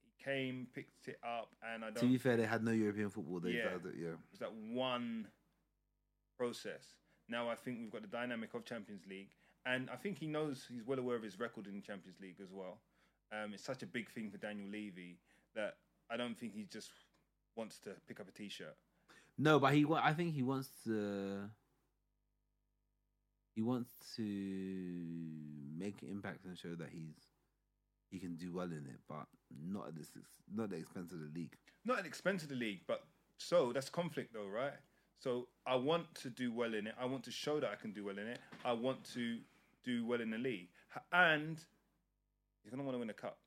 He 0.00 0.24
came, 0.24 0.66
picked 0.74 1.08
it 1.08 1.18
up, 1.24 1.50
and 1.62 1.84
I 1.84 1.88
don't. 1.88 1.96
To 2.00 2.06
be 2.06 2.18
fair, 2.18 2.36
they 2.36 2.46
had 2.46 2.62
no 2.62 2.70
European 2.72 3.10
football. 3.10 3.40
They 3.40 3.50
Yeah. 3.52 3.70
had 3.70 3.86
it, 3.86 3.94
yeah. 3.98 4.08
it 4.10 4.18
was 4.30 4.40
that 4.40 4.52
one 4.54 5.26
process. 6.38 6.94
Now 7.28 7.48
I 7.48 7.54
think 7.54 7.78
we've 7.80 7.90
got 7.90 8.02
the 8.02 8.08
dynamic 8.08 8.52
of 8.54 8.64
Champions 8.64 9.06
League, 9.06 9.30
and 9.64 9.88
I 9.90 9.96
think 9.96 10.18
he 10.18 10.26
knows 10.26 10.66
he's 10.70 10.84
well 10.84 10.98
aware 10.98 11.16
of 11.16 11.22
his 11.22 11.38
record 11.38 11.66
in 11.66 11.80
Champions 11.82 12.18
League 12.20 12.40
as 12.42 12.52
well. 12.52 12.78
Um, 13.32 13.54
it's 13.54 13.64
such 13.64 13.82
a 13.82 13.86
big 13.86 14.10
thing 14.10 14.30
for 14.30 14.36
Daniel 14.38 14.68
Levy 14.68 15.18
that 15.54 15.76
I 16.10 16.16
don't 16.16 16.38
think 16.38 16.52
he 16.54 16.64
just 16.64 16.90
wants 17.56 17.78
to 17.80 17.90
pick 18.06 18.20
up 18.20 18.28
a 18.28 18.32
t-shirt. 18.32 18.76
No, 19.38 19.58
but 19.58 19.72
he. 19.74 19.86
I 19.90 20.12
think 20.12 20.34
he 20.34 20.42
wants 20.42 20.68
to. 20.84 21.48
He 23.54 23.62
wants 23.62 23.90
to 24.16 24.22
make 25.76 26.00
an 26.02 26.08
impact 26.08 26.44
and 26.46 26.56
show 26.56 26.74
that 26.74 26.88
he's 26.90 27.16
he 28.10 28.18
can 28.18 28.36
do 28.36 28.52
well 28.52 28.66
in 28.66 28.86
it, 28.86 29.00
but 29.08 29.26
not 29.50 29.88
at 29.88 29.96
this 29.96 30.10
not 30.54 30.64
at 30.64 30.70
the 30.70 30.76
expense 30.76 31.12
of 31.12 31.20
the 31.20 31.30
league. 31.34 31.56
Not 31.84 31.98
at 31.98 32.04
the 32.04 32.08
expense 32.08 32.42
of 32.42 32.50
the 32.50 32.54
league, 32.54 32.80
but 32.86 33.04
so 33.38 33.72
that's 33.72 33.88
conflict 33.88 34.32
though, 34.32 34.46
right? 34.46 34.74
So 35.18 35.48
I 35.66 35.76
want 35.76 36.14
to 36.16 36.30
do 36.30 36.52
well 36.52 36.74
in 36.74 36.86
it. 36.86 36.94
I 37.00 37.06
want 37.06 37.24
to 37.24 37.30
show 37.30 37.60
that 37.60 37.70
I 37.70 37.76
can 37.76 37.92
do 37.92 38.04
well 38.04 38.18
in 38.18 38.26
it. 38.26 38.38
I 38.64 38.72
want 38.72 39.04
to 39.14 39.38
do 39.84 40.06
well 40.06 40.20
in 40.20 40.30
the 40.30 40.38
league, 40.38 40.68
and 41.12 41.58
he's 42.62 42.70
gonna 42.70 42.82
want 42.82 42.94
to 42.96 43.00
win 43.00 43.10
a 43.10 43.14
cup. 43.14 43.38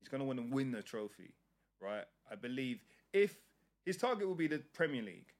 He's 0.00 0.08
gonna 0.08 0.24
want 0.24 0.38
to 0.38 0.54
win 0.54 0.72
the 0.72 0.82
trophy, 0.82 1.34
right? 1.80 2.04
I 2.30 2.34
believe 2.34 2.80
if 3.12 3.36
his 3.84 3.96
target 3.96 4.26
will 4.26 4.34
be 4.34 4.48
the 4.48 4.62
Premier 4.72 5.02
League, 5.02 5.32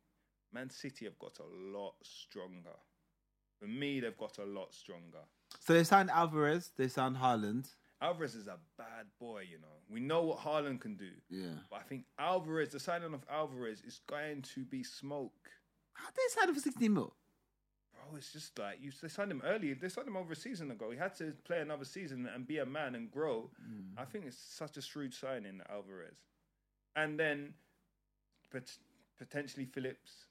Man 0.53 0.71
City 0.71 1.07
have 1.07 1.19
got 1.19 1.39
a 1.39 1.77
lot 1.77 1.95
stronger. 2.03 2.77
For 3.59 3.67
me, 3.67 4.01
they've 4.01 4.17
got 4.17 4.39
a 4.39 4.45
lot 4.45 4.75
stronger. 4.75 5.25
So 5.61 5.73
they 5.73 5.85
signed 5.85 6.11
Alvarez, 6.11 6.73
they 6.77 6.89
signed 6.89 7.17
Haaland. 7.17 7.69
Alvarez 8.01 8.35
is 8.35 8.49
a 8.49 8.59
bad 8.77 9.07
boy, 9.19 9.47
you 9.51 9.59
know. 9.59 9.79
We 9.89 10.01
know 10.01 10.23
what 10.23 10.39
Haaland 10.39 10.81
can 10.81 10.97
do. 10.97 11.11
Yeah. 11.31 11.47
But 11.71 11.81
I 11.81 11.83
think 11.83 12.05
Alvarez, 12.19 12.71
the 12.71 12.81
signing 12.81 13.15
of 13.15 13.25
Alvarez, 13.31 13.81
is 13.81 14.01
going 14.07 14.43
to 14.55 14.65
be 14.65 14.83
smoke. 14.83 15.51
How 15.95 16.07
did 16.07 16.17
they 16.17 16.41
sign 16.41 16.49
him 16.49 16.55
for 16.55 16.61
16 16.61 16.93
mil? 16.93 17.15
Bro, 17.93 18.19
it's 18.19 18.33
just 18.33 18.59
like 18.59 18.79
you. 18.83 18.91
They 19.01 19.09
signed 19.09 19.31
him 19.31 19.43
early. 19.45 19.73
They 19.73 19.89
signed 19.89 20.09
him 20.09 20.17
over 20.17 20.33
a 20.33 20.37
season 20.37 20.71
ago. 20.71 20.91
He 20.91 20.99
had 20.99 21.15
to 21.17 21.33
play 21.45 21.61
another 21.61 21.85
season 21.85 22.29
and 22.35 22.47
be 22.47 22.59
a 22.59 22.67
man 22.67 22.95
and 22.95 23.11
grow. 23.11 23.51
Mm. 23.63 23.93
I 23.97 24.05
think 24.05 24.27
it's 24.27 24.37
such 24.37 24.77
a 24.77 24.83
shrewd 24.83 25.15
signing, 25.15 25.61
Alvarez. 25.71 26.19
And 26.97 27.19
then 27.19 27.55
pot- 28.53 28.79
potentially 29.17 29.65
Phillips. 29.65 30.27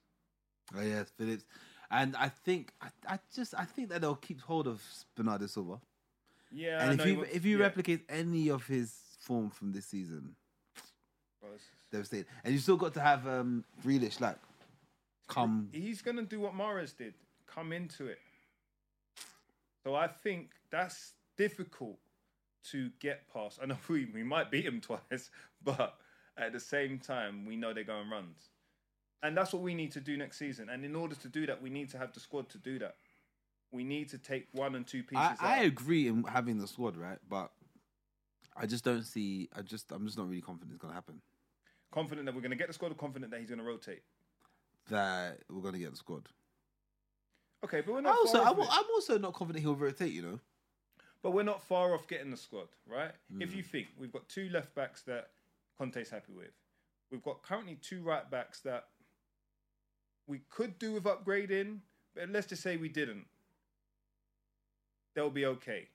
Oh 0.76 0.82
yes, 0.82 1.10
Phillips. 1.16 1.44
And 1.94 2.16
I 2.16 2.28
think 2.28 2.72
I, 2.82 2.88
I 3.14 3.18
just 3.32 3.54
I 3.56 3.64
think 3.64 3.88
that 3.90 4.00
they'll 4.00 4.16
keep 4.16 4.40
hold 4.40 4.66
of 4.66 4.82
Bernardo 5.14 5.46
Silva. 5.46 5.80
Yeah, 6.50 6.82
and 6.82 7.00
if 7.00 7.06
you 7.06 7.16
wants- 7.18 7.32
if 7.32 7.44
you 7.44 7.58
yeah. 7.58 7.62
replicate 7.64 8.04
any 8.08 8.48
of 8.50 8.66
his 8.66 8.92
form 9.20 9.48
from 9.50 9.72
this 9.72 9.86
season, 9.86 10.34
it's- 11.42 11.60
devastating. 11.92 12.26
And 12.42 12.52
you 12.52 12.58
still 12.58 12.76
got 12.76 12.94
to 12.94 13.00
have 13.00 13.26
um 13.28 13.64
Grealish 13.84 14.20
like 14.20 14.38
come 15.28 15.68
he's 15.72 16.02
gonna 16.02 16.22
do 16.24 16.40
what 16.40 16.52
Mahrez 16.52 16.96
did, 16.96 17.14
come 17.46 17.72
into 17.72 18.06
it. 18.08 18.18
So 19.84 19.94
I 19.94 20.08
think 20.08 20.50
that's 20.70 21.12
difficult 21.36 21.98
to 22.70 22.90
get 22.98 23.32
past. 23.32 23.60
I 23.62 23.66
know 23.66 23.76
we, 23.88 24.06
we 24.06 24.24
might 24.24 24.50
beat 24.50 24.64
him 24.64 24.80
twice, 24.88 25.30
but 25.62 25.96
at 26.36 26.52
the 26.52 26.60
same 26.60 26.98
time, 26.98 27.46
we 27.46 27.54
know 27.54 27.72
they're 27.72 27.84
going 27.84 28.10
runs. 28.10 28.50
And 29.22 29.36
that's 29.36 29.52
what 29.52 29.62
we 29.62 29.74
need 29.74 29.92
to 29.92 30.00
do 30.00 30.16
next 30.16 30.38
season. 30.38 30.68
And 30.68 30.84
in 30.84 30.94
order 30.94 31.14
to 31.14 31.28
do 31.28 31.46
that, 31.46 31.62
we 31.62 31.70
need 31.70 31.90
to 31.90 31.98
have 31.98 32.12
the 32.12 32.20
squad 32.20 32.48
to 32.50 32.58
do 32.58 32.78
that. 32.80 32.96
We 33.72 33.82
need 33.84 34.10
to 34.10 34.18
take 34.18 34.48
one 34.52 34.74
and 34.74 34.86
two 34.86 35.02
pieces 35.02 35.38
I, 35.40 35.56
I 35.56 35.62
agree 35.62 36.06
in 36.08 36.24
having 36.24 36.58
the 36.58 36.66
squad, 36.66 36.96
right? 36.96 37.18
But 37.28 37.50
I 38.56 38.66
just 38.66 38.84
don't 38.84 39.02
see 39.02 39.48
I 39.56 39.62
just 39.62 39.90
I'm 39.90 40.04
just 40.06 40.18
not 40.18 40.28
really 40.28 40.42
confident 40.42 40.74
it's 40.74 40.80
gonna 40.82 40.94
happen. 40.94 41.20
Confident 41.90 42.26
that 42.26 42.34
we're 42.34 42.40
going 42.40 42.50
to 42.50 42.56
get 42.56 42.66
the 42.66 42.72
squad, 42.72 42.90
or 42.90 42.96
confident 42.96 43.30
that 43.30 43.38
he's 43.38 43.48
going 43.48 43.60
to 43.60 43.64
rotate. 43.64 44.02
That 44.90 45.38
we're 45.48 45.62
gonna 45.62 45.78
get 45.78 45.92
the 45.92 45.96
squad. 45.96 46.28
Okay, 47.64 47.80
but 47.80 47.92
we're 47.92 47.98
I 47.98 48.02
not 48.02 48.18
also 48.18 48.38
far 48.44 48.52
I'm. 48.52 48.60
I'm 48.60 48.84
also 48.92 49.16
not 49.16 49.32
confident 49.32 49.62
he'll 49.64 49.76
rotate, 49.76 50.12
you 50.12 50.20
know. 50.22 50.40
But 51.22 51.30
we're 51.30 51.42
not 51.44 51.62
far 51.62 51.94
off 51.94 52.06
getting 52.06 52.30
the 52.30 52.36
squad, 52.36 52.68
right? 52.86 53.12
If 53.40 53.52
Mm. 53.52 53.56
you 53.56 53.62
think 53.62 53.88
we've 53.96 54.12
got 54.12 54.28
two 54.28 54.50
left 54.50 54.74
backs 54.74 55.02
that 55.02 55.30
Conte's 55.78 56.10
happy 56.10 56.32
with, 56.34 56.52
we've 57.10 57.22
got 57.22 57.42
currently 57.42 57.76
two 57.76 58.02
right 58.02 58.30
backs 58.30 58.60
that 58.60 58.88
we 60.26 60.40
could 60.50 60.78
do 60.78 60.92
with 60.92 61.04
upgrading, 61.04 61.78
but 62.14 62.28
let's 62.30 62.46
just 62.46 62.62
say 62.62 62.76
we 62.76 62.88
didn't. 62.88 63.26
They'll 65.14 65.30
be 65.30 65.46
okay. 65.46 65.88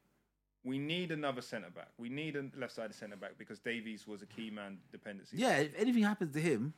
We 0.63 0.77
need 0.77 1.11
another 1.11 1.41
centre 1.41 1.69
back. 1.69 1.89
We 1.97 2.09
need 2.09 2.35
a 2.35 2.45
left 2.57 2.73
sided 2.75 2.93
centre 2.95 3.15
back 3.15 3.37
because 3.37 3.59
Davies 3.59 4.05
was 4.07 4.21
a 4.21 4.25
key 4.25 4.49
man 4.49 4.77
dependency. 4.91 5.37
Yeah, 5.37 5.57
if 5.57 5.73
anything 5.77 6.03
happens 6.03 6.33
to 6.33 6.41
him, 6.41 6.73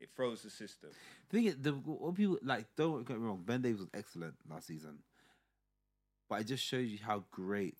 It 0.00 0.10
throws 0.14 0.42
the 0.42 0.50
system. 0.50 0.90
The 1.30 1.36
thing 1.36 1.46
is, 1.46 1.56
the 1.60 1.72
what 1.72 2.14
people 2.14 2.38
like 2.42 2.66
don't 2.76 3.06
get 3.06 3.18
me 3.18 3.26
wrong. 3.26 3.42
Ben 3.44 3.62
Davies 3.62 3.80
was 3.80 3.88
excellent 3.94 4.34
last 4.48 4.66
season, 4.68 4.98
but 6.28 6.40
it 6.40 6.44
just 6.44 6.64
shows 6.64 6.88
you 6.88 6.98
how 7.02 7.24
great 7.30 7.78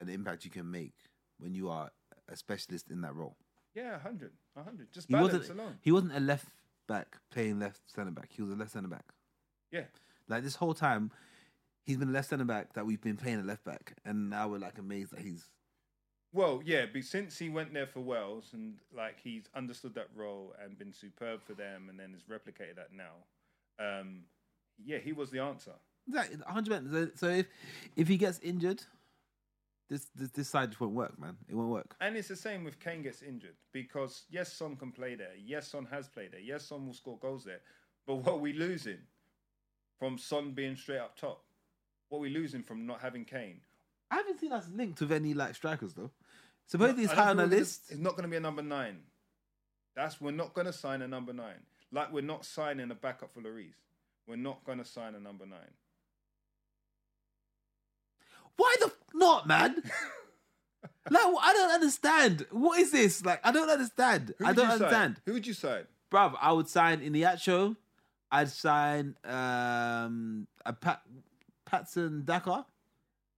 an 0.00 0.08
impact 0.08 0.44
you 0.44 0.50
can 0.50 0.70
make 0.70 0.94
when 1.38 1.54
you 1.54 1.68
are 1.70 1.90
a 2.28 2.36
specialist 2.36 2.90
in 2.90 3.00
that 3.02 3.14
role. 3.14 3.36
Yeah, 3.74 3.92
100. 3.92 4.32
100. 4.54 4.92
Just 4.92 5.08
He 5.08 5.14
wasn't. 5.14 5.48
alone. 5.50 5.78
He 5.82 5.92
wasn't 5.92 6.16
a 6.16 6.20
left 6.20 6.48
back 6.88 7.18
playing 7.30 7.60
left 7.60 7.80
centre 7.86 8.10
back. 8.10 8.30
He 8.32 8.42
was 8.42 8.50
a 8.50 8.56
left 8.56 8.72
centre 8.72 8.88
back. 8.88 9.04
Yeah. 9.70 9.84
Like 10.28 10.42
this 10.42 10.56
whole 10.56 10.74
time, 10.74 11.12
he's 11.84 11.96
been 11.96 12.08
a 12.08 12.12
left 12.12 12.30
centre 12.30 12.44
back 12.44 12.72
that 12.74 12.84
we've 12.84 13.00
been 13.00 13.16
playing 13.16 13.40
a 13.40 13.44
left 13.44 13.64
back, 13.64 13.94
and 14.04 14.28
now 14.28 14.48
we're 14.48 14.58
like 14.58 14.78
amazed 14.78 15.12
that 15.12 15.20
he's. 15.20 15.44
Well, 16.32 16.60
yeah, 16.64 16.86
but 16.92 17.04
since 17.04 17.38
he 17.38 17.48
went 17.48 17.72
there 17.72 17.86
for 17.86 18.00
Wales 18.00 18.50
and 18.52 18.74
like 18.94 19.16
he's 19.22 19.44
understood 19.54 19.94
that 19.94 20.08
role 20.14 20.54
and 20.62 20.78
been 20.78 20.92
superb 20.92 21.42
for 21.46 21.54
them, 21.54 21.88
and 21.88 21.98
then 21.98 22.12
has 22.12 22.24
replicated 22.24 22.76
that 22.76 22.88
now, 22.92 23.14
um, 23.78 24.24
yeah, 24.84 24.98
he 24.98 25.12
was 25.12 25.30
the 25.30 25.38
answer. 25.38 25.72
Exactly, 26.06 26.38
hundred 26.46 26.90
percent. 26.90 27.18
So 27.18 27.28
if 27.28 27.46
if 27.96 28.08
he 28.08 28.16
gets 28.16 28.38
injured, 28.40 28.82
this 29.88 30.06
this 30.14 30.30
this 30.30 30.48
side 30.48 30.70
just 30.70 30.80
won't 30.80 30.94
work, 30.94 31.18
man. 31.18 31.36
It 31.48 31.54
won't 31.54 31.70
work. 31.70 31.96
And 32.00 32.16
it's 32.16 32.28
the 32.28 32.36
same 32.36 32.64
with 32.64 32.78
Kane 32.78 33.02
gets 33.02 33.22
injured 33.22 33.56
because 33.72 34.24
yes, 34.30 34.52
Son 34.52 34.76
can 34.76 34.92
play 34.92 35.14
there. 35.14 35.32
Yes, 35.42 35.68
Son 35.68 35.86
has 35.90 36.08
played 36.08 36.32
there. 36.32 36.40
Yes, 36.40 36.66
Son 36.66 36.86
will 36.86 36.94
score 36.94 37.18
goals 37.18 37.44
there. 37.44 37.60
But 38.06 38.16
what 38.16 38.34
are 38.34 38.38
we 38.38 38.52
losing 38.52 38.98
from 39.98 40.18
Son 40.18 40.52
being 40.52 40.76
straight 40.76 40.98
up 40.98 41.16
top? 41.16 41.42
What 42.08 42.18
are 42.18 42.22
we 42.22 42.30
losing 42.30 42.62
from 42.62 42.86
not 42.86 43.00
having 43.00 43.24
Kane? 43.24 43.60
I 44.10 44.16
haven't 44.16 44.40
seen 44.40 44.52
us 44.52 44.66
linked 44.74 45.00
with 45.00 45.12
any 45.12 45.34
like 45.34 45.54
strikers 45.54 45.94
though. 45.94 46.10
Supposedly 46.66 47.04
it's 47.04 47.12
I 47.12 47.16
high 47.16 47.30
on 47.30 47.36
the 47.36 47.42
think 47.44 47.50
we're 47.50 47.56
gonna- 47.56 47.60
list. 47.60 47.82
It's 47.90 47.98
not 48.00 48.12
going 48.12 48.22
to 48.24 48.28
be 48.28 48.36
a 48.36 48.40
number 48.40 48.62
nine. 48.62 49.00
That's 49.96 50.20
we're 50.20 50.30
not 50.30 50.54
going 50.54 50.66
to 50.66 50.72
sign 50.72 51.02
a 51.02 51.08
number 51.08 51.32
nine. 51.32 51.60
Like 51.90 52.12
we're 52.12 52.20
not 52.22 52.44
signing 52.44 52.90
a 52.90 52.94
backup 52.94 53.32
for 53.34 53.40
Lloris. 53.40 53.72
We're 54.26 54.36
not 54.36 54.62
going 54.64 54.78
to 54.78 54.84
sign 54.84 55.14
a 55.14 55.20
number 55.20 55.46
nine. 55.46 55.72
Why 58.56 58.74
the 58.80 58.92
not, 59.18 59.46
man? 59.46 59.76
like 61.10 61.22
I 61.42 61.52
don't 61.52 61.70
understand. 61.70 62.46
What 62.50 62.78
is 62.78 62.92
this? 62.92 63.24
Like 63.24 63.40
I 63.44 63.50
don't 63.52 63.68
understand. 63.70 64.34
I 64.44 64.52
don't 64.52 64.64
you 64.66 64.70
sign? 64.70 64.82
understand, 64.82 65.20
Who 65.26 65.32
would 65.34 65.46
you 65.46 65.54
sign? 65.54 65.84
bruv. 66.12 66.34
I 66.40 66.52
would 66.52 66.68
sign 66.68 67.00
in 67.00 67.12
the 67.12 67.24
show. 67.38 67.76
I'd 68.30 68.48
sign 68.50 69.16
um 69.24 70.46
a 70.66 70.72
Pat 70.72 71.02
Patson 71.64 72.24
Daka. 72.24 72.66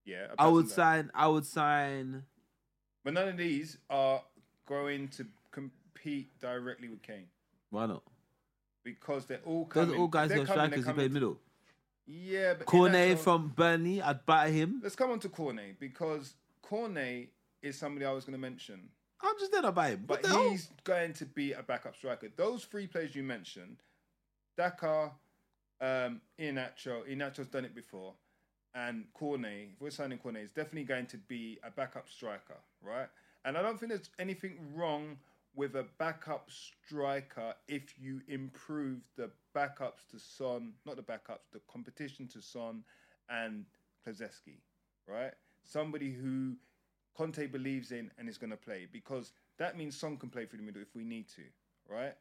Yeah, 0.05 0.27
I 0.39 0.49
would 0.49 0.65
Patson 0.67 0.69
Daka. 0.69 0.75
sign. 0.75 1.11
I 1.15 1.29
would 1.29 1.47
sign. 1.47 2.25
But 3.05 3.15
none 3.15 3.29
of 3.29 3.37
these 3.37 3.79
are 3.89 4.23
going 4.67 5.09
to 5.09 5.27
compete 5.53 6.39
directly 6.41 6.89
with 6.89 7.03
Kane 7.03 7.27
Why 7.71 7.87
not? 7.87 8.03
because 8.85 9.27
they're 9.27 9.41
all 9.45 9.65
Those 9.65 9.85
coming. 9.85 9.95
are 9.97 9.99
all 9.99 10.09
guys 10.09 10.33
who 10.33 10.43
are 10.43 10.47
strikers 10.47 10.87
who 10.87 10.93
play 10.95 11.09
middle. 11.09 11.39
Yeah, 12.11 12.55
but 12.55 12.67
Cornet 12.67 13.13
actual- 13.13 13.23
from 13.23 13.49
Burnley. 13.49 14.03
I'd 14.03 14.27
buy 14.27 14.51
him. 14.51 14.81
Let's 14.83 14.97
come 14.97 15.11
on 15.11 15.21
to 15.21 15.29
Cornet 15.29 15.79
because 15.79 16.35
Cornet 16.63 17.29
is 17.63 17.79
somebody 17.79 18.05
I 18.07 18.13
was 18.13 18.25
going 18.25 18.33
to 18.33 18.41
mention, 18.41 18.89
I'm 19.23 19.35
just 19.39 19.53
there 19.53 19.63
to 19.63 19.73
buy 19.73 19.91
him. 19.91 20.05
But 20.07 20.23
the 20.23 20.29
hell? 20.29 20.51
he's 20.51 20.71
going 20.85 21.13
to 21.15 21.27
be 21.27 21.53
a 21.53 21.63
backup 21.63 21.95
striker. 21.97 22.29
Those 22.37 22.65
three 22.65 22.87
players 22.87 23.15
you 23.15 23.23
mentioned, 23.23 23.77
Daka, 24.57 25.13
um, 25.81 26.21
Inacho, 26.39 27.07
Inacho's 27.09 27.49
done 27.49 27.65
it 27.65 27.75
before, 27.75 28.15
and 28.75 29.05
Cornet. 29.15 29.71
If 29.75 29.81
we're 29.81 29.91
signing 29.91 30.19
Cornet, 30.19 30.43
is 30.43 30.51
definitely 30.51 30.85
going 30.85 31.07
to 31.07 31.19
be 31.19 31.59
a 31.63 31.71
backup 31.71 32.09
striker, 32.09 32.57
right? 32.83 33.09
And 33.45 33.57
I 33.57 33.63
don't 33.63 33.79
think 33.79 33.91
there's 33.91 34.11
anything 34.19 34.59
wrong 34.75 35.19
with 35.55 35.75
a 35.75 35.85
backup 35.99 36.49
striker 36.49 37.55
if 37.69 37.95
you 38.01 38.21
improve 38.29 39.01
the 39.17 39.31
backups 39.55 40.07
to 40.11 40.19
Son, 40.19 40.73
not 40.87 40.97
the 40.97 41.03
backups, 41.03 41.51
the 41.53 41.61
competition 41.71 42.27
to 42.29 42.41
Son 42.41 42.85
and 43.29 43.65
Kulusevski, 44.07 44.59
right? 45.07 45.33
Somebody 45.65 46.13
who 46.13 46.55
Conte 47.17 47.47
believes 47.47 47.93
in 47.93 48.11
and 48.19 48.29
is 48.29 48.39
going 48.39 48.51
to 48.51 48.57
play 48.57 48.87
because 48.91 49.33
that 49.59 49.77
means 49.77 49.97
Son 49.97 50.17
can 50.17 50.31
play 50.31 50.47
through 50.47 50.59
the 50.59 50.65
middle 50.65 50.83
if 50.83 50.95
we 50.95 51.05
need 51.05 51.29
to, 51.37 51.43
right? 51.89 52.15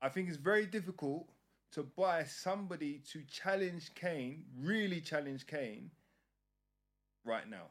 I 0.00 0.08
think 0.08 0.28
it's 0.28 0.36
very 0.36 0.66
difficult 0.66 1.28
to 1.72 1.82
buy 1.82 2.24
somebody 2.24 3.02
to 3.12 3.22
challenge 3.30 3.90
Kane, 3.94 4.44
really 4.60 5.00
challenge 5.00 5.46
Kane, 5.46 5.90
right 7.24 7.48
now. 7.48 7.66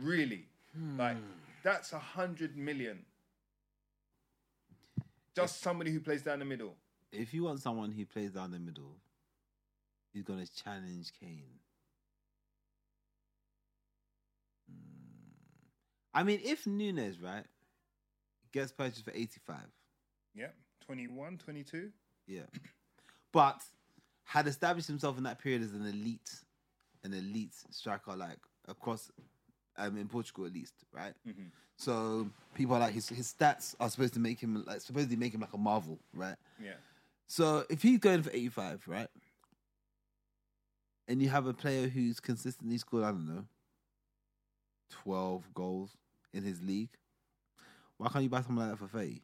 Really, 0.00 0.46
hmm. 0.76 0.98
like 0.98 1.16
that's 1.62 1.92
a 1.92 1.98
hundred 1.98 2.56
million. 2.56 3.04
Just 5.42 5.60
somebody 5.60 5.90
who 5.92 6.00
plays 6.00 6.22
down 6.22 6.38
the 6.38 6.44
middle. 6.44 6.76
if 7.12 7.32
you 7.34 7.42
want 7.44 7.60
someone 7.60 7.90
who 7.92 8.04
plays 8.06 8.30
down 8.32 8.50
the 8.50 8.58
middle, 8.58 8.96
he's 10.12 10.22
gonna 10.22 10.46
challenge 10.46 11.12
Kane. 11.18 11.58
Hmm. 14.68 14.74
I 16.14 16.22
mean, 16.22 16.40
if 16.44 16.66
Nunez 16.66 17.20
right 17.20 17.46
gets 18.52 18.72
purchased 18.72 19.04
for 19.04 19.12
eighty 19.12 19.40
five, 19.46 19.68
Yep. 20.34 20.54
21, 20.86 21.38
22. 21.38 21.90
yeah, 22.26 22.42
but 23.32 23.62
had 24.24 24.46
established 24.46 24.88
himself 24.88 25.16
in 25.18 25.24
that 25.24 25.38
period 25.38 25.62
as 25.62 25.72
an 25.72 25.86
elite, 25.86 26.30
an 27.04 27.12
elite 27.14 27.54
striker, 27.70 28.14
like 28.16 28.38
across, 28.68 29.10
um, 29.80 29.96
in 29.96 30.06
Portugal 30.08 30.46
at 30.46 30.52
least, 30.52 30.74
right? 30.92 31.14
Mm-hmm. 31.26 31.44
So 31.76 32.28
people 32.54 32.76
are 32.76 32.80
like 32.80 32.92
his 32.94 33.08
his 33.08 33.32
stats 33.32 33.74
are 33.80 33.88
supposed 33.88 34.14
to 34.14 34.20
make 34.20 34.38
him 34.40 34.62
like 34.66 34.80
supposedly 34.80 35.16
make 35.16 35.32
him 35.34 35.40
like 35.40 35.52
a 35.54 35.58
marvel, 35.58 35.98
right? 36.14 36.36
Yeah. 36.62 36.72
So 37.26 37.64
if 37.70 37.82
he's 37.82 37.98
going 37.98 38.22
for 38.22 38.30
85, 38.30 38.82
right? 38.86 39.08
And 41.08 41.22
you 41.22 41.28
have 41.30 41.46
a 41.46 41.52
player 41.54 41.88
who's 41.88 42.20
consistently 42.20 42.76
scored, 42.78 43.04
I 43.04 43.10
don't 43.10 43.26
know, 43.26 43.44
12 44.90 45.54
goals 45.54 45.90
in 46.32 46.42
his 46.44 46.60
league, 46.62 46.90
why 47.96 48.08
can't 48.08 48.24
you 48.24 48.30
buy 48.30 48.42
someone 48.42 48.68
like 48.68 48.78
that 48.78 48.84
for 48.88 48.96
30? 48.98 49.22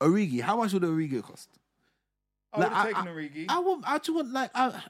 Origi, 0.00 0.40
how 0.40 0.56
much 0.56 0.72
would 0.72 0.82
Origi 0.82 1.22
cost? 1.22 1.48
I 2.52 2.60
Like, 2.60 2.68
would 2.68 2.76
have 2.76 2.86
I- 2.86 2.92
taken 2.92 3.06
Origi. 3.06 3.46
I 3.48 3.58
want, 3.58 3.84
I 3.86 3.98
just 3.98 4.14
want, 4.14 4.32
like, 4.32 4.50
I, 4.54 4.82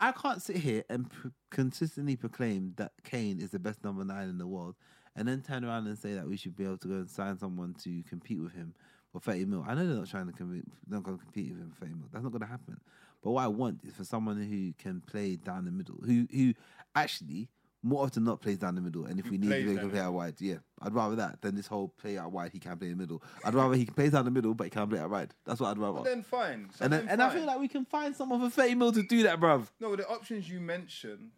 I 0.00 0.12
can't 0.12 0.40
sit 0.40 0.56
here 0.56 0.84
and 0.88 1.10
consistently 1.50 2.16
proclaim 2.16 2.74
that 2.76 2.92
Kane 3.02 3.40
is 3.40 3.50
the 3.50 3.58
best 3.58 3.82
number 3.82 4.04
nine 4.04 4.28
in 4.28 4.38
the 4.38 4.46
world 4.46 4.76
and 5.16 5.26
then 5.26 5.42
turn 5.42 5.64
around 5.64 5.88
and 5.88 5.98
say 5.98 6.14
that 6.14 6.28
we 6.28 6.36
should 6.36 6.54
be 6.54 6.64
able 6.64 6.78
to 6.78 6.88
go 6.88 6.94
and 6.94 7.10
sign 7.10 7.36
someone 7.38 7.74
to 7.82 8.02
compete 8.08 8.40
with 8.40 8.52
him 8.52 8.74
for 9.12 9.20
30 9.20 9.46
mil. 9.46 9.64
I 9.66 9.74
know 9.74 9.86
they're 9.86 9.96
not 9.96 10.08
trying 10.08 10.26
to 10.26 10.32
compete, 10.32 10.64
not 10.88 11.02
going 11.02 11.18
to 11.18 11.24
compete 11.24 11.50
with 11.50 11.60
him 11.60 11.72
for 11.76 11.86
30 11.86 11.94
mil. 11.94 12.08
That's 12.12 12.22
not 12.22 12.30
going 12.30 12.42
to 12.42 12.46
happen. 12.46 12.80
But 13.22 13.30
what 13.32 13.42
I 13.42 13.48
want 13.48 13.80
is 13.82 13.94
for 13.94 14.04
someone 14.04 14.40
who 14.40 14.72
can 14.80 15.00
play 15.00 15.34
down 15.34 15.64
the 15.64 15.72
middle, 15.72 15.96
who 16.04 16.28
who 16.32 16.54
actually 16.94 17.48
more 17.82 18.04
often 18.04 18.24
not 18.24 18.40
plays 18.40 18.58
down 18.58 18.74
the 18.74 18.80
middle. 18.80 19.04
And 19.06 19.18
if 19.20 19.30
we 19.30 19.38
need 19.38 19.48
plays 19.48 19.78
to 19.78 19.88
play 19.88 20.00
out 20.00 20.12
wide, 20.12 20.34
yeah, 20.40 20.56
I'd 20.82 20.92
rather 20.94 21.16
that 21.16 21.40
than 21.42 21.54
this 21.54 21.66
whole 21.66 21.88
play 21.88 22.18
out 22.18 22.32
wide. 22.32 22.52
He 22.52 22.58
can 22.58 22.76
play 22.76 22.88
in 22.88 22.94
the 22.96 23.00
middle. 23.00 23.22
I'd 23.44 23.54
rather 23.54 23.74
he 23.74 23.86
plays 23.86 24.12
down 24.12 24.24
the 24.24 24.30
middle, 24.30 24.54
but 24.54 24.64
he 24.64 24.70
can 24.70 24.88
play 24.88 24.98
out 24.98 25.10
wide. 25.10 25.34
That's 25.44 25.60
what 25.60 25.68
I'd 25.70 25.78
rather. 25.78 25.94
Well, 25.94 26.04
then 26.04 26.22
fine. 26.22 26.70
So 26.74 26.84
and 26.84 26.92
then, 26.92 27.06
then 27.06 27.12
and 27.14 27.22
I 27.22 27.30
feel 27.30 27.44
like 27.46 27.60
we 27.60 27.68
can 27.68 27.84
find 27.84 28.14
someone 28.16 28.40
for 28.40 28.50
30 28.50 28.74
mil 28.74 28.92
to 28.92 29.02
do 29.02 29.22
that, 29.24 29.38
bruv. 29.40 29.68
No, 29.80 29.94
the 29.96 30.08
options 30.08 30.48
you 30.48 30.60
mentioned 30.60 31.30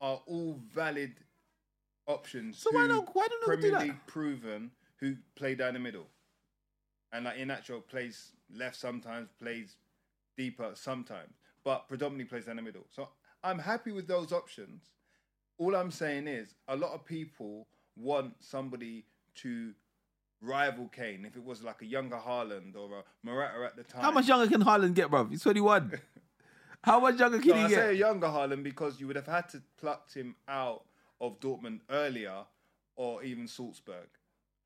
are 0.00 0.20
all 0.26 0.60
valid 0.74 1.14
options. 2.06 2.58
So 2.58 2.70
why 2.72 2.86
not- 2.86 3.14
why 3.14 3.26
don't 3.28 3.48
we 3.48 3.56
do 3.56 3.60
Premier 3.62 3.78
that? 3.78 3.86
League 3.86 4.06
proven 4.06 4.70
who 4.96 5.16
play 5.36 5.54
down 5.54 5.74
the 5.74 5.80
middle, 5.80 6.06
and 7.12 7.24
like 7.24 7.38
in 7.38 7.50
actual 7.50 7.80
plays 7.80 8.32
left 8.54 8.76
sometimes, 8.76 9.30
plays 9.38 9.76
deeper 10.36 10.70
sometimes, 10.74 11.34
but 11.64 11.88
predominantly 11.88 12.24
plays 12.26 12.44
down 12.46 12.56
the 12.56 12.62
middle. 12.62 12.86
So 12.90 13.08
I'm 13.42 13.58
happy 13.58 13.92
with 13.92 14.06
those 14.06 14.32
options. 14.32 14.82
All 15.58 15.74
I'm 15.74 15.90
saying 15.90 16.26
is 16.28 16.54
a 16.68 16.76
lot 16.76 16.92
of 16.92 17.04
people 17.04 17.66
want 17.96 18.34
somebody 18.40 19.04
to 19.36 19.72
rival 20.40 20.88
Kane. 20.88 21.24
If 21.24 21.36
it 21.36 21.44
was 21.44 21.62
like 21.62 21.82
a 21.82 21.86
younger 21.86 22.16
Haaland 22.16 22.76
or 22.76 22.98
a 22.98 23.02
Morata 23.22 23.64
at 23.64 23.76
the 23.76 23.82
time, 23.82 24.02
How 24.02 24.10
much 24.12 24.28
younger 24.28 24.48
can 24.48 24.62
Haaland 24.62 24.94
get, 24.94 25.10
bruv? 25.10 25.30
He's 25.30 25.42
21. 25.42 25.98
How 26.84 27.00
much 27.00 27.18
younger 27.18 27.38
can 27.40 27.54
he 27.56 27.64
I 27.64 27.68
get? 27.68 27.74
say 27.74 27.88
a 27.90 27.92
younger 27.92 28.28
Haaland 28.28 28.62
because 28.62 29.00
you 29.00 29.06
would 29.08 29.16
have 29.16 29.26
had 29.26 29.48
to 29.50 29.62
plucked 29.78 30.14
him 30.14 30.36
out 30.46 30.84
of 31.20 31.40
Dortmund 31.40 31.80
earlier, 31.90 32.44
or 32.94 33.24
even 33.24 33.48
Salzburg 33.48 34.06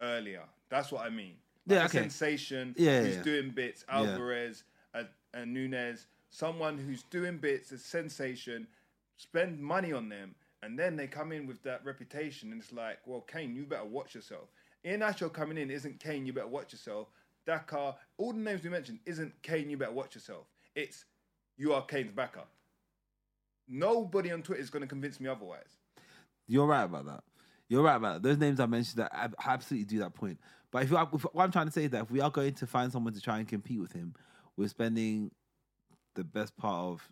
earlier. 0.03 0.43
That's 0.69 0.93
what 0.93 1.07
I 1.07 1.09
mean. 1.11 1.37
Like 1.67 1.77
Yeah, 1.77 1.83
a 1.83 1.85
okay. 1.87 1.99
sensation 2.01 2.75
Yeah, 2.77 3.01
who's 3.03 3.17
yeah. 3.17 3.23
doing 3.23 3.51
bits. 3.51 3.85
Alvarez 3.89 4.65
and, 4.93 5.09
and 5.33 5.55
Nunez, 5.55 6.07
someone 6.29 6.77
who's 6.77 7.03
doing 7.05 7.39
bits, 7.39 7.73
a 7.73 7.79
sensation. 7.79 8.67
Spend 9.17 9.61
money 9.61 9.93
on 9.93 10.09
them, 10.11 10.35
and 10.63 10.79
then 10.79 10.97
they 10.97 11.07
come 11.07 11.33
in 11.33 11.47
with 11.47 11.63
that 11.65 11.85
reputation, 11.85 12.53
and 12.53 12.61
it's 12.61 12.73
like, 12.73 12.99
well, 13.07 13.21
Kane, 13.21 13.55
you 13.55 13.65
better 13.65 13.85
watch 13.85 14.15
yourself. 14.15 14.49
Iheanacho 14.85 15.33
coming 15.33 15.59
in 15.59 15.71
isn't 15.71 16.01
Kane, 16.01 16.27
you 16.27 16.33
better 16.33 16.47
watch 16.49 16.73
yourself. 16.73 17.09
Daka, 17.47 17.97
all 18.19 18.33
the 18.33 18.39
names 18.39 18.63
we 18.63 18.71
mentioned 18.71 19.01
isn't 19.05 19.33
Kane, 19.43 19.69
you 19.69 19.77
better 19.77 19.93
watch 19.93 20.15
yourself. 20.15 20.47
It's 20.75 21.05
you 21.57 21.73
are 21.73 21.83
Kane's 21.83 22.13
backup. 22.13 22.49
Nobody 23.69 24.33
on 24.33 24.43
Twitter 24.43 24.61
is 24.61 24.71
going 24.71 24.83
to 24.83 24.89
convince 24.89 25.21
me 25.21 25.29
otherwise. 25.29 25.79
You're 26.47 26.67
right 26.67 26.85
about 26.85 27.07
that. 27.07 27.25
You're 27.69 27.83
right 27.83 27.97
about 27.97 28.15
that. 28.15 28.29
Those 28.29 28.39
names 28.39 28.61
I 28.61 28.67
mentioned 28.67 28.99
that 28.99 29.13
ab- 29.15 29.35
absolutely 29.45 29.87
do 29.87 29.99
that 30.01 30.15
point. 30.15 30.39
But 30.71 30.85
if, 30.85 30.91
you 30.91 30.97
are, 30.97 31.09
if 31.13 31.23
what 31.33 31.45
I'm 31.45 31.53
trying 31.53 31.67
to 31.67 31.73
say 31.73 31.85
is 31.85 31.91
that 31.91 32.03
if 32.03 32.11
we 32.11 32.21
are 32.21 32.31
going 32.31 32.55
to 32.55 32.67
find 32.67 32.91
someone 32.91 33.15
to 33.15 33.21
try 33.21 33.39
and 33.39 33.49
compete 33.49 33.81
with 33.81 33.93
him, 33.93 34.15
we're 34.57 34.69
spending 34.69 35.31
the 36.15 36.25
best 36.25 36.57
part 36.57 36.81
of 36.85 37.09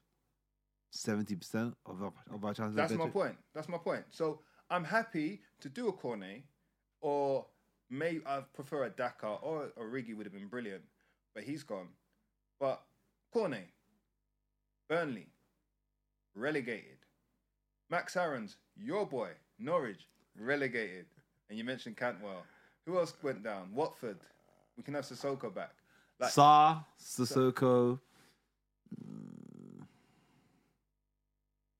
seventy 0.90 1.36
percent 1.36 1.74
of 1.86 2.02
our 2.02 2.12
of 2.32 2.44
our 2.44 2.54
chances. 2.54 2.76
That's 2.76 2.92
my 2.92 2.98
better- 2.98 3.10
point. 3.10 3.36
That's 3.54 3.68
my 3.68 3.78
point. 3.78 4.04
So 4.10 4.40
I'm 4.70 4.84
happy 4.84 5.40
to 5.60 5.68
do 5.68 5.88
a 5.88 5.92
Cornet, 5.92 6.42
or 7.00 7.46
may 7.88 8.20
I 8.26 8.40
prefer 8.54 8.84
a 8.84 8.90
Daka 8.90 9.26
or 9.42 9.72
a 9.76 9.84
Rigi 9.84 10.14
would 10.14 10.26
have 10.26 10.32
been 10.32 10.48
brilliant, 10.48 10.82
but 11.34 11.44
he's 11.44 11.62
gone. 11.62 11.88
But 12.58 12.82
Cornet, 13.32 13.68
Burnley, 14.88 15.28
relegated. 16.34 16.98
Max 17.90 18.16
Aarons 18.16 18.56
your 18.76 19.06
boy, 19.06 19.30
Norwich, 19.58 20.06
relegated. 20.38 21.06
And 21.48 21.58
you 21.58 21.64
mentioned 21.64 21.96
Cantwell. 21.96 22.44
Who 22.86 22.98
else 22.98 23.12
went 23.22 23.42
down? 23.42 23.70
Watford. 23.74 24.18
We 24.76 24.82
can 24.82 24.94
have 24.94 25.04
Sissoko 25.04 25.52
back. 25.52 25.72
Like, 26.18 26.30
Sa, 26.30 26.80
Sissoko. 27.02 27.98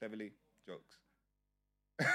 Cleverley, 0.00 0.30
jokes. 0.66 0.96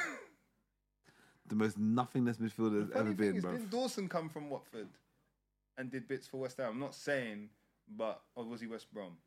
The 1.47 1.55
most 1.55 1.77
nothingness 1.77 2.37
midfielder 2.37 2.81
has 2.81 2.91
ever 2.95 3.13
been, 3.13 3.39
bro. 3.39 3.51
Didn't 3.51 3.69
Dawson 3.69 4.09
come 4.09 4.29
from 4.29 4.49
Watford 4.49 4.87
and 5.77 5.91
did 5.91 6.07
bits 6.07 6.27
for 6.27 6.37
West 6.37 6.57
Ham? 6.57 6.71
I'm 6.71 6.79
not 6.79 6.95
saying, 6.95 7.49
but 7.95 8.21
or 8.35 8.45
was 8.45 8.61
he 8.61 8.67
West 8.67 8.91
Brom? 8.91 9.17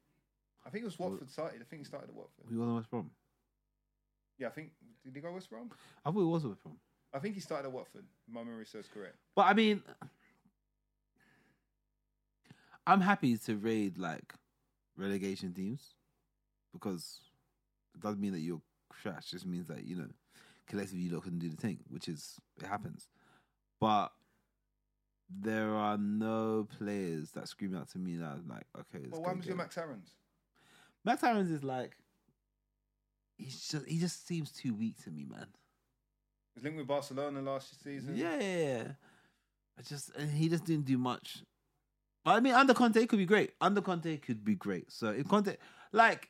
I 0.66 0.70
think 0.70 0.82
it 0.82 0.86
was 0.86 0.98
Watford 0.98 1.30
started. 1.30 1.60
I 1.60 1.64
think 1.64 1.82
he 1.82 1.84
started 1.84 2.10
at 2.10 2.16
Watford. 2.16 2.46
He 2.50 2.56
wasn't 2.56 2.76
West 2.76 2.90
Brom. 2.90 3.10
Yeah, 4.36 4.48
I 4.48 4.50
think 4.50 4.72
did 5.04 5.14
he 5.14 5.20
go 5.20 5.32
West 5.32 5.48
Brom? 5.48 5.70
I 6.04 6.10
thought 6.10 6.18
he 6.18 6.26
was 6.26 6.44
West 6.44 6.62
Brom. 6.62 6.76
I 7.14 7.20
think 7.20 7.34
he 7.36 7.40
started 7.40 7.68
at 7.68 7.72
Watford. 7.72 8.04
if 8.26 8.34
My 8.34 8.42
memory 8.42 8.66
serves 8.66 8.88
correct. 8.92 9.16
But 9.36 9.42
I 9.42 9.54
mean, 9.54 9.82
I'm 12.84 13.00
happy 13.00 13.36
to 13.38 13.56
raid 13.56 13.96
like 13.96 14.34
relegation 14.96 15.52
teams 15.54 15.94
because 16.72 17.20
it 17.98 18.02
doesn't 18.02 18.20
mean 18.20 18.32
that 18.32 18.40
you're 18.40 18.62
trash. 19.02 19.28
It 19.28 19.36
just 19.36 19.46
means 19.46 19.66
that 19.68 19.84
you 19.84 19.96
know 19.96 20.08
collectively 20.66 21.04
you 21.04 21.14
lot 21.14 21.24
can 21.24 21.38
do 21.38 21.48
the 21.48 21.56
thing, 21.56 21.78
which 21.88 22.08
is 22.08 22.36
it 22.60 22.66
happens. 22.66 23.08
But 23.80 24.12
there 25.28 25.70
are 25.74 25.98
no 25.98 26.66
players 26.78 27.30
that 27.32 27.48
scream 27.48 27.76
out 27.76 27.90
to 27.90 27.98
me 27.98 28.16
that 28.16 28.26
I'm 28.26 28.48
like, 28.48 28.64
okay, 28.78 29.06
Well, 29.10 29.22
why 29.22 29.32
was 29.32 29.46
your. 29.46 29.56
Max 29.56 29.76
Aarons? 29.76 30.10
Max 31.04 31.22
Aarons 31.22 31.50
is 31.50 31.62
like 31.62 31.96
he's 33.36 33.68
just 33.68 33.86
he 33.86 33.98
just 33.98 34.26
seems 34.26 34.52
too 34.52 34.74
weak 34.74 35.02
to 35.04 35.10
me, 35.10 35.24
man. 35.28 35.46
He 36.54 36.58
was 36.58 36.64
linked 36.64 36.78
with 36.78 36.86
Barcelona 36.86 37.40
last 37.40 37.82
season. 37.82 38.16
Yeah, 38.16 38.38
yeah, 38.40 38.56
yeah. 38.56 38.82
I 39.78 39.82
just 39.82 40.10
and 40.16 40.30
he 40.30 40.48
just 40.48 40.64
didn't 40.64 40.86
do 40.86 40.98
much. 40.98 41.42
But 42.24 42.32
I 42.32 42.40
mean, 42.40 42.54
under 42.54 42.74
Conte 42.74 43.00
it 43.00 43.08
could 43.08 43.18
be 43.18 43.26
great. 43.26 43.52
Under 43.60 43.80
Conte 43.80 44.16
could 44.18 44.44
be 44.44 44.54
great. 44.54 44.90
So 44.90 45.08
if 45.08 45.28
Conte, 45.28 45.56
like, 45.92 46.28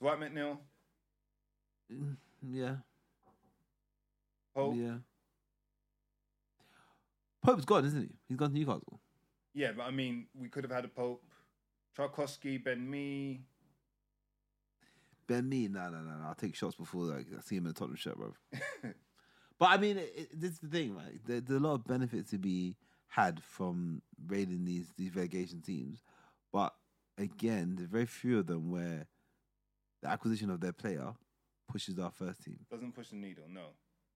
Dwight 0.00 0.20
McNeil, 0.20 0.58
Mm, 1.92 2.16
oh. 2.16 2.48
yeah, 2.48 2.76
Pope. 4.54 4.74
yeah. 4.76 4.96
Pope's 7.42 7.64
gone, 7.64 7.84
isn't 7.84 8.02
he? 8.02 8.08
He's 8.28 8.36
gone 8.36 8.50
to 8.50 8.58
Newcastle. 8.58 9.00
Yeah, 9.54 9.72
but 9.76 9.84
I 9.84 9.90
mean, 9.90 10.26
we 10.34 10.48
could 10.48 10.64
have 10.64 10.72
had 10.72 10.84
a 10.84 10.88
Pope, 10.88 11.22
Tarkowski, 11.96 12.62
Ben 12.62 12.88
Mee. 12.90 13.40
Ben 15.28 15.48
Mee, 15.48 15.68
no, 15.68 15.88
no, 15.88 15.98
no, 15.98 16.18
no. 16.18 16.26
I'll 16.26 16.34
take 16.34 16.54
shots 16.54 16.76
before 16.76 17.04
like 17.04 17.26
I 17.36 17.40
see 17.40 17.56
him 17.56 17.66
in 17.66 17.70
a 17.70 17.74
Tottenham 17.74 17.96
shirt, 17.96 18.16
bro. 18.16 18.34
but 19.58 19.66
I 19.66 19.76
mean, 19.76 19.98
it, 19.98 20.12
it, 20.16 20.40
this 20.40 20.52
is 20.52 20.58
the 20.58 20.68
thing, 20.68 20.96
right? 20.96 21.20
There, 21.24 21.40
there's 21.40 21.60
a 21.60 21.62
lot 21.62 21.74
of 21.74 21.84
benefit 21.84 22.28
to 22.30 22.38
be 22.38 22.76
had 23.08 23.40
from 23.42 24.02
raiding 24.26 24.64
these 24.64 24.92
these 24.96 25.14
relegation 25.14 25.62
teams, 25.62 26.02
but 26.52 26.74
again, 27.16 27.76
there's 27.76 27.88
very 27.88 28.06
few 28.06 28.40
of 28.40 28.46
them 28.46 28.70
where 28.70 29.06
the 30.02 30.08
acquisition 30.08 30.50
of 30.50 30.60
their 30.60 30.72
player 30.72 31.14
pushes 31.68 31.98
our 31.98 32.10
first 32.10 32.42
team. 32.44 32.58
Doesn't 32.70 32.92
push 32.94 33.08
the 33.08 33.16
needle. 33.16 33.44
No, 33.48 33.62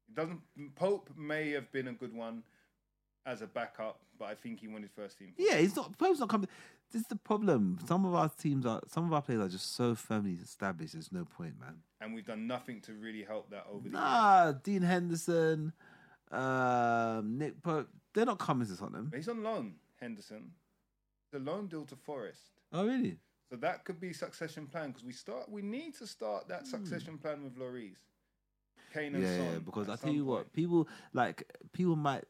it 0.09 0.15
doesn't. 0.15 0.41
Pope 0.75 1.11
may 1.17 1.51
have 1.51 1.71
been 1.73 1.89
a 1.89 1.93
good 1.93 2.15
one 2.15 2.43
as 3.27 3.43
a 3.43 3.47
backup, 3.47 4.01
but 4.19 4.27
I 4.27 4.35
think 4.35 4.61
he 4.61 4.69
won 4.69 4.83
his 4.83 4.91
first 4.91 5.19
team. 5.19 5.33
Yeah, 5.37 5.57
he's 5.57 5.77
not. 5.77 5.97
Pope's 5.99 6.21
not 6.21 6.29
coming. 6.29 6.49
This 6.93 7.03
is 7.03 7.09
the 7.09 7.17
problem. 7.17 7.79
Some 7.87 8.05
of 8.05 8.15
our 8.15 8.29
teams 8.29 8.67
are. 8.67 8.81
Some 8.89 9.05
of 9.07 9.13
our 9.13 9.23
players 9.23 9.41
are 9.43 9.49
just 9.49 9.75
so 9.77 9.95
firmly 9.95 10.39
established. 10.43 10.95
There's 10.95 11.13
no 11.13 11.25
point, 11.25 11.59
man. 11.61 11.77
and 12.01 12.15
we've 12.15 12.27
done 12.27 12.47
nothing 12.47 12.81
to 12.83 12.93
really 12.95 13.23
help 13.23 13.51
that 13.51 13.67
over 13.71 13.89
the 13.89 13.91
years. 13.91 13.93
Nah, 13.93 14.53
Dean 14.53 14.83
Henderson, 14.83 15.73
um, 16.33 17.39
Nick 17.39 17.63
Pope. 17.63 17.89
They're 18.15 18.27
not 18.27 18.39
coming 18.39 18.67
to 18.67 18.77
Tottenham. 18.77 19.07
But 19.11 19.19
he's 19.19 19.29
on 19.29 19.43
loan, 19.43 19.75
Henderson. 20.01 20.51
The 21.33 21.39
loan 21.39 21.69
deal 21.69 21.85
to 21.85 21.95
Forest. 21.97 22.41
Oh, 22.73 22.87
really? 22.87 23.19
So 23.51 23.57
that 23.57 23.85
could 23.85 24.01
be 24.01 24.13
succession 24.13 24.67
plan 24.67 24.91
because 24.91 25.05
we 25.05 25.13
start. 25.13 25.51
We 25.51 25.63
need 25.63 25.97
to 25.99 26.07
start 26.07 26.49
that 26.49 26.61
hmm. 26.61 26.69
succession 26.69 27.19
plan 27.19 27.43
with 27.43 27.59
Lloris. 27.59 27.97
Kane 28.95 29.15
and 29.15 29.25
yeah, 29.25 29.37
Son. 29.37 29.53
yeah, 29.53 29.59
because 29.59 29.89
I 29.89 29.97
tell 29.97 30.13
you 30.13 30.25
what, 30.25 30.53
people 30.53 30.89
like 31.13 31.45
people 31.73 31.97
might 31.97 32.25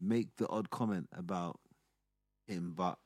make 0.00 0.28
the 0.36 0.48
odd 0.48 0.70
comment 0.70 1.08
about 1.16 1.58
him, 2.46 2.72
but 2.74 2.98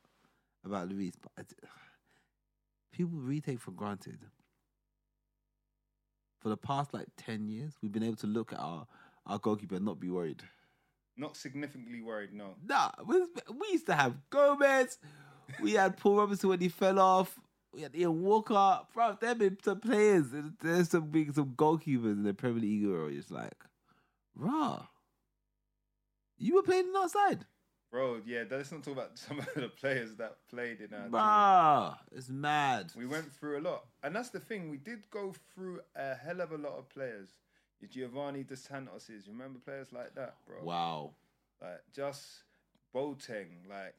about 0.65 0.89
Luis, 0.89 1.13
but 1.21 1.45
people 2.91 3.17
really 3.17 3.41
take 3.41 3.59
for 3.59 3.71
granted. 3.71 4.19
For 6.41 6.49
the 6.49 6.57
past 6.57 6.93
like 6.93 7.07
ten 7.17 7.47
years, 7.47 7.73
we've 7.81 7.91
been 7.91 8.03
able 8.03 8.17
to 8.17 8.27
look 8.27 8.51
at 8.51 8.59
our 8.59 8.85
our 9.25 9.39
goalkeeper 9.39 9.75
and 9.75 9.85
not 9.85 9.99
be 9.99 10.09
worried. 10.09 10.43
Not 11.15 11.37
significantly 11.37 12.01
worried, 12.01 12.33
no. 12.33 12.55
Nah, 12.65 12.89
we, 13.05 13.19
we 13.19 13.67
used 13.71 13.85
to 13.85 13.93
have 13.93 14.15
Gomes. 14.29 14.97
We 15.61 15.73
had 15.73 15.95
Paul 15.97 16.17
Robinson 16.17 16.49
when 16.49 16.59
he 16.59 16.69
fell 16.69 16.99
off. 16.99 17.39
Had 17.81 17.95
Ian 17.95 18.21
Walker. 18.21 18.81
Bro, 18.93 19.17
there 19.21 19.35
been 19.35 19.57
some 19.63 19.79
players. 19.79 20.27
There's 20.61 20.89
some 20.89 21.09
big 21.09 21.33
some 21.33 21.53
goalkeepers 21.55 22.13
in 22.13 22.23
the 22.23 22.33
Premier 22.33 22.61
League 22.61 22.87
where 22.87 23.09
it's 23.09 23.31
like, 23.31 23.65
rah. 24.35 24.87
You 26.37 26.55
were 26.55 26.63
playing 26.63 26.91
outside. 26.95 27.45
Bro, 27.91 28.21
yeah, 28.25 28.43
let's 28.49 28.71
not 28.71 28.83
talk 28.83 28.93
about 28.93 29.17
some 29.19 29.39
of 29.39 29.53
the 29.55 29.69
players 29.69 30.15
that 30.15 30.37
played 30.49 30.79
in 30.81 30.93
our 30.93 31.03
team. 31.89 31.97
It's 32.11 32.27
mad. 32.27 32.91
We 32.97 33.05
went 33.05 33.31
through 33.31 33.59
a 33.59 33.61
lot. 33.61 33.85
And 34.01 34.15
that's 34.15 34.29
the 34.29 34.39
thing, 34.39 34.69
we 34.69 34.77
did 34.77 35.03
go 35.11 35.33
through 35.53 35.81
a 35.95 36.15
hell 36.15 36.41
of 36.41 36.51
a 36.51 36.57
lot 36.57 36.77
of 36.77 36.89
players. 36.89 37.29
Your 37.79 37.89
Giovanni 37.89 38.43
Dos 38.43 38.67
Santoses, 38.67 39.27
you 39.27 39.33
remember 39.33 39.59
players 39.59 39.91
like 39.91 40.15
that, 40.15 40.35
bro? 40.47 40.63
Wow. 40.63 41.11
Like 41.61 41.81
just 41.93 42.43
Boateng, 42.95 43.67
like 43.69 43.95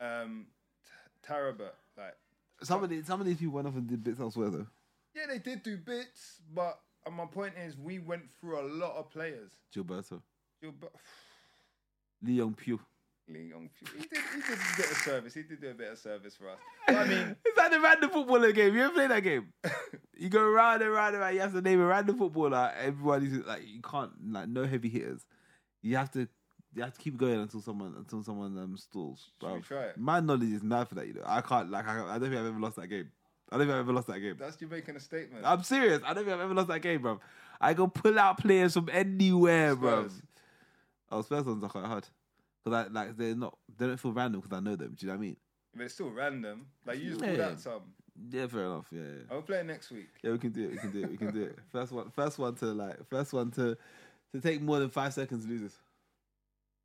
um 0.00 0.46
T- 0.84 1.28
Taarabt, 1.28 1.74
like 1.98 2.16
Some 2.62 2.82
of, 2.82 2.90
these, 2.90 3.06
some 3.06 3.20
of 3.20 3.26
these 3.26 3.36
people 3.36 3.54
went 3.54 3.66
off 3.66 3.74
and 3.74 3.86
did 3.86 4.02
bits 4.02 4.20
elsewhere 4.20 4.50
though. 4.50 4.66
yeah, 5.14 5.24
they 5.28 5.38
did 5.38 5.62
do 5.62 5.76
bits, 5.76 6.40
but 6.54 6.78
uh, 7.06 7.10
my 7.10 7.26
point 7.26 7.52
is 7.56 7.76
we 7.76 7.98
went 7.98 8.22
through 8.40 8.60
a 8.60 8.66
lot 8.66 8.96
of 8.96 9.10
players. 9.10 9.52
Gilberto. 9.74 10.20
Gilbert, 10.62 10.92
Lee 12.22 12.34
Young-pyo. 12.34 12.78
Leon, 13.28 13.68
he 13.80 14.02
did, 14.02 14.18
he 14.34 14.40
did 14.40 14.58
a 14.58 14.76
bit 14.76 14.90
of 14.90 14.96
service. 14.98 15.34
He 15.34 15.42
did 15.42 15.60
do 15.60 15.70
a 15.70 15.74
bit 15.74 15.90
of 15.90 15.98
service 15.98 16.36
for 16.36 16.48
us. 16.48 16.58
But 16.86 16.96
I 16.96 17.06
mean, 17.08 17.36
It's 17.44 17.58
like 17.58 17.72
the 17.72 17.80
random 17.80 18.10
footballer 18.10 18.52
game. 18.52 18.74
You 18.74 18.84
ever 18.84 18.94
played 18.94 19.10
that 19.10 19.20
game? 19.24 19.52
you 20.16 20.28
go 20.28 20.48
round 20.48 20.80
and 20.82 20.92
round 20.92 21.14
and 21.14 21.22
round. 21.22 21.34
You 21.34 21.40
have 21.40 21.52
to 21.52 21.60
name 21.60 21.80
a 21.80 21.86
random 21.86 22.16
footballer. 22.18 22.72
Everybody's 22.80 23.44
like, 23.44 23.62
you 23.66 23.82
can't 23.82 24.12
like 24.30 24.48
no 24.48 24.64
heavy 24.64 24.88
hitters. 24.88 25.26
You 25.82 25.96
have 25.96 26.12
to, 26.12 26.28
you 26.74 26.82
have 26.82 26.92
to 26.94 27.00
keep 27.00 27.16
going 27.16 27.40
until 27.40 27.60
someone 27.60 27.94
until 27.96 28.22
someone 28.22 28.56
um 28.58 28.76
stalls. 28.76 29.30
Should 29.40 29.52
we 29.54 29.60
try 29.60 29.82
it? 29.84 29.98
My 29.98 30.20
knowledge 30.20 30.52
is 30.52 30.62
mad 30.62 30.88
for 30.88 30.94
that. 30.96 31.06
You 31.06 31.14
know, 31.14 31.22
I 31.24 31.40
can't 31.40 31.70
like 31.70 31.86
I, 31.86 32.02
I 32.02 32.18
don't 32.18 32.28
think 32.28 32.34
I've 32.34 32.46
ever 32.46 32.60
lost 32.60 32.76
that 32.76 32.88
game. 32.88 33.10
I 33.50 33.56
don't 33.56 33.66
think 33.66 33.74
I've 33.74 33.80
ever 33.80 33.92
lost 33.92 34.08
that 34.08 34.18
game. 34.20 34.36
that's 34.38 34.60
you 34.60 34.66
making 34.66 34.96
a 34.96 35.00
statement. 35.00 35.44
I'm 35.46 35.62
serious. 35.62 36.02
I 36.04 36.12
don't 36.14 36.24
think 36.24 36.34
I've 36.34 36.40
ever 36.42 36.54
lost 36.54 36.68
that 36.68 36.80
game, 36.80 37.00
bro. 37.02 37.20
I 37.60 37.74
go 37.74 37.86
pull 37.86 38.18
out 38.18 38.38
players 38.38 38.74
from 38.74 38.88
anywhere, 38.92 39.76
bro. 39.76 40.08
Spurs. 40.08 40.22
Oh, 41.12 41.22
Spurs 41.22 41.44
ones 41.44 41.62
are 41.62 41.68
quite 41.70 41.84
hard 41.84 42.06
because 42.64 42.86
I 42.86 42.92
like 42.92 43.16
they're 43.16 43.34
not 43.36 43.56
they 43.78 43.86
don't 43.86 43.96
feel 43.98 44.12
random 44.12 44.40
because 44.40 44.56
I 44.56 44.60
know 44.60 44.76
them. 44.76 44.96
Do 44.98 45.06
you 45.06 45.12
know 45.12 45.16
what 45.16 45.22
I 45.22 45.26
mean? 45.26 45.36
But 45.74 45.84
it's 45.84 45.94
still 45.94 46.10
random. 46.10 46.66
Like 46.84 46.98
you 47.00 47.10
just 47.10 47.20
pulled 47.20 47.36
Yeah. 47.38 47.46
out 47.46 47.60
some. 47.60 47.82
Yeah, 48.30 48.46
fair 48.46 48.62
enough. 48.64 48.86
Yeah, 48.90 49.00
yeah. 49.02 49.22
I'll 49.30 49.42
play 49.42 49.58
it 49.58 49.66
next 49.66 49.90
week. 49.90 50.08
Yeah, 50.22 50.32
we 50.32 50.38
can 50.38 50.50
do 50.50 50.64
it. 50.64 50.70
We 50.72 50.78
can 50.78 50.90
do 50.90 51.02
it. 51.02 51.10
We 51.10 51.16
can 51.18 51.32
do 51.34 51.42
it. 51.44 51.58
First 51.70 51.92
one, 51.92 52.10
first 52.10 52.38
one 52.38 52.54
to 52.56 52.66
like, 52.66 53.06
first 53.08 53.32
one 53.34 53.50
to 53.52 53.76
to 54.32 54.40
take 54.40 54.60
more 54.62 54.78
than 54.78 54.88
five 54.90 55.12
seconds 55.14 55.46
loses. 55.46 55.76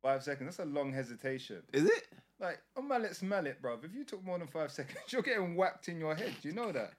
Five 0.02 0.22
seconds. 0.22 0.56
That's 0.56 0.68
a 0.68 0.72
long 0.72 0.92
hesitation. 0.92 1.62
Is 1.72 1.84
it? 1.84 2.08
Like, 2.40 2.60
on 2.76 2.88
Mallett's 2.88 3.22
mallet, 3.22 3.62
bruv. 3.62 3.84
If 3.84 3.94
you 3.94 4.04
took 4.04 4.24
more 4.24 4.38
than 4.38 4.48
five 4.48 4.72
seconds, 4.78 4.98
you're 5.10 5.22
getting 5.22 5.54
whacked 5.54 5.88
in 5.88 6.00
your 6.00 6.14
head. 6.14 6.32
Do 6.42 6.48
you 6.48 6.54
know 6.54 6.72
that? 6.72 6.92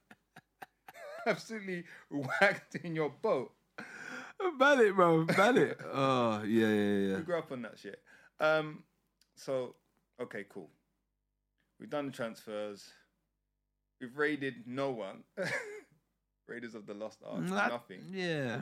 Absolutely 1.28 1.84
whacked 2.10 2.76
in 2.76 2.96
your 2.96 3.10
boat. 3.22 3.52
It, 3.80 4.96
bro. 4.96 5.26
Mallet. 5.38 5.78
Oh 5.94 6.42
yeah, 6.46 6.68
yeah, 6.68 7.08
yeah. 7.10 7.16
We 7.18 7.22
grew 7.24 7.38
up 7.38 7.52
on 7.52 7.62
that 7.64 7.78
shit. 7.78 8.02
Um, 8.40 8.84
so 9.36 9.76
okay, 10.22 10.46
cool. 10.50 10.70
We've 11.80 11.90
done 11.90 12.08
the 12.08 12.12
transfers. 12.12 12.92
We've 14.02 14.18
raided 14.18 14.56
no 14.66 14.92
one. 14.92 15.24
Raiders 16.48 16.76
of 16.76 16.86
the 16.86 16.94
Lost 16.94 17.20
Ark, 17.26 17.46
That- 17.48 17.70
nothing. 17.72 18.02
Yeah. 18.12 18.62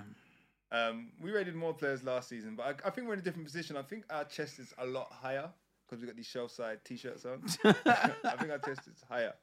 Um, 0.72 1.12
we 1.20 1.32
raided 1.32 1.56
more 1.56 1.74
players 1.74 2.04
last 2.04 2.30
season, 2.30 2.56
but 2.56 2.64
I, 2.84 2.88
I 2.88 2.92
think 2.92 3.08
we're 3.08 3.14
in 3.14 3.20
a 3.20 3.24
different 3.24 3.46
position. 3.46 3.76
I 3.76 3.82
think 3.82 4.06
our 4.10 4.24
chest 4.24 4.58
is 4.60 4.74
a 4.78 4.86
lot 4.86 5.12
higher 5.12 5.50
because 5.86 6.02
we 6.02 6.08
got 6.08 6.16
these 6.16 6.28
shelf 6.28 6.52
side 6.52 6.80
t-shirts 6.86 7.26
on. 7.26 7.44
I 7.86 8.36
think 8.40 8.52
our 8.52 8.60
chest 8.60 8.88
is 8.88 9.04
higher. 9.10 9.34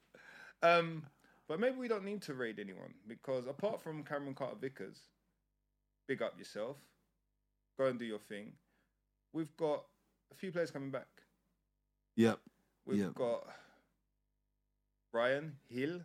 Um, 0.63 1.05
but 1.47 1.61
maybe 1.61 1.77
we 1.77 1.87
don't 1.89 2.05
need 2.05 2.23
to 2.23 2.35
raid 2.35 2.59
anyone 2.59 2.95
because 3.07 3.47
apart 3.47 3.83
from 3.83 4.03
Cameron 4.05 4.35
Carter 4.35 4.57
Vickers, 4.59 5.01
big 6.07 6.23
up 6.23 6.39
yourself, 6.39 6.77
go 7.79 7.87
and 7.87 7.99
do 7.99 8.07
your 8.07 8.19
thing. 8.19 8.53
We've 9.35 9.55
got 9.59 9.85
a 10.33 10.35
few 10.35 10.51
players 10.51 10.71
coming 10.71 10.91
back. 10.91 11.09
Yep. 12.17 12.39
We've 12.87 12.99
Yep. 13.01 13.15
got 13.15 13.47
Bryan 15.13 15.57
Gil, 15.71 16.01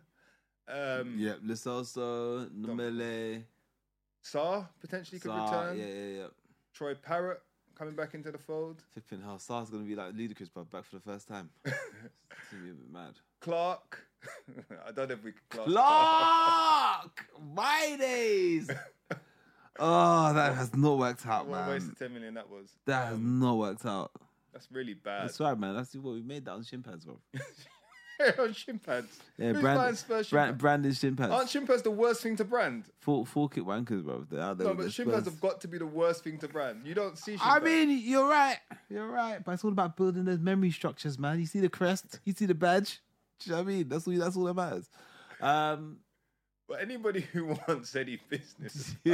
um, 0.68 1.18
Yep. 1.18 1.40
Lisoso, 1.40 2.48
Ndombele, 2.50 3.44
Sarr 4.24 4.66
potentially 4.80 5.20
could 5.20 5.30
Sa- 5.30 5.44
return. 5.44 5.78
Yeah, 5.78 5.86
yeah, 5.86 6.18
yeah. 6.20 6.26
Troy 6.72 6.94
Parrott 6.94 7.42
coming 7.78 7.94
back 7.94 8.14
into 8.14 8.32
the 8.32 8.38
fold. 8.38 8.82
Flipping 8.92 9.22
hell, 9.22 9.36
Sarr's 9.38 9.70
gonna 9.70 9.84
be 9.84 9.94
like 9.94 10.14
ludicrous, 10.14 10.48
but 10.48 10.70
back 10.70 10.84
for 10.84 10.96
the 10.96 11.02
first 11.02 11.28
time. 11.28 11.50
it's 11.64 11.74
gonna 12.50 12.64
be 12.64 12.70
a 12.70 12.74
bit 12.74 12.92
mad. 12.92 13.14
Clarke. 13.40 14.06
I 14.86 14.92
don't 14.92 15.08
know 15.08 15.14
if 15.14 15.24
we 15.24 15.32
could 15.32 15.48
class 15.50 15.66
Clarke, 15.66 17.26
my 17.54 17.96
days. 17.98 18.70
Oh, 19.78 20.32
that 20.34 20.54
has 20.54 20.74
not 20.74 20.98
worked 20.98 21.26
out, 21.26 21.46
What 21.46 21.68
a 21.68 21.70
waste 21.72 21.88
of 21.88 21.98
10 21.98 22.14
million 22.14 22.34
that 22.34 22.48
was. 22.48 22.70
That 22.86 23.08
has 23.08 23.18
not 23.18 23.58
worked 23.58 23.84
out. 23.84 24.12
That's 24.52 24.70
really 24.70 24.94
bad. 24.94 25.24
That's 25.24 25.40
right, 25.40 25.58
man. 25.58 25.74
That's 25.74 25.94
what 25.96 26.14
we 26.14 26.22
made 26.22 26.44
that 26.46 26.52
on 26.52 26.64
pads, 26.64 27.04
bro. 27.04 27.18
on 28.38 28.52
shin 28.52 28.78
pads. 28.78 29.18
Yeah, 29.38 29.52
Who's 29.52 29.60
brand- 29.62 29.78
buying 29.78 29.94
Spurs 29.96 30.30
Brand, 30.30 30.50
pads? 30.52 30.60
branded. 30.60 31.20
Aren't 31.32 31.48
shin 31.50 31.66
pads 31.66 31.82
the 31.82 31.90
worst 31.90 32.22
thing 32.22 32.36
to 32.36 32.44
brand? 32.44 32.84
Full 33.00 33.24
kit 33.48 33.64
wankers, 33.64 34.04
bro. 34.04 34.24
They're 34.30 34.40
out 34.40 34.58
there. 34.58 34.68
No, 34.68 34.74
but 34.74 34.84
the 34.84 34.90
shin 34.90 35.06
pads 35.06 35.22
Spurs. 35.24 35.32
have 35.34 35.40
got 35.40 35.60
to 35.62 35.68
be 35.68 35.78
the 35.78 35.86
worst 35.86 36.24
thing 36.24 36.38
to 36.38 36.48
brand. 36.48 36.86
You 36.86 36.94
don't 36.94 37.18
see 37.18 37.32
shin 37.32 37.40
I 37.42 37.58
mean, 37.60 37.90
you're 37.90 38.28
right. 38.28 38.58
You're 38.88 39.08
right. 39.08 39.42
But 39.44 39.52
it's 39.52 39.64
all 39.64 39.72
about 39.72 39.96
building 39.96 40.24
those 40.24 40.40
memory 40.40 40.70
structures, 40.70 41.18
man. 41.18 41.40
You 41.40 41.46
see 41.46 41.60
the 41.60 41.68
crest, 41.68 42.20
you 42.24 42.32
see 42.32 42.46
the 42.46 42.54
badge. 42.54 43.00
Do 43.40 43.50
you 43.50 43.56
know 43.56 43.62
what 43.62 43.68
I 43.68 43.72
mean? 43.74 43.88
That's 43.88 44.06
all. 44.06 44.14
That's 44.14 44.36
all 44.36 44.44
that 44.44 44.54
matters. 44.54 44.88
Um, 45.40 45.98
But 46.68 46.80
anybody 46.80 47.20
who 47.20 47.46
wants 47.68 47.94
any 47.96 48.18
business, 48.30 48.94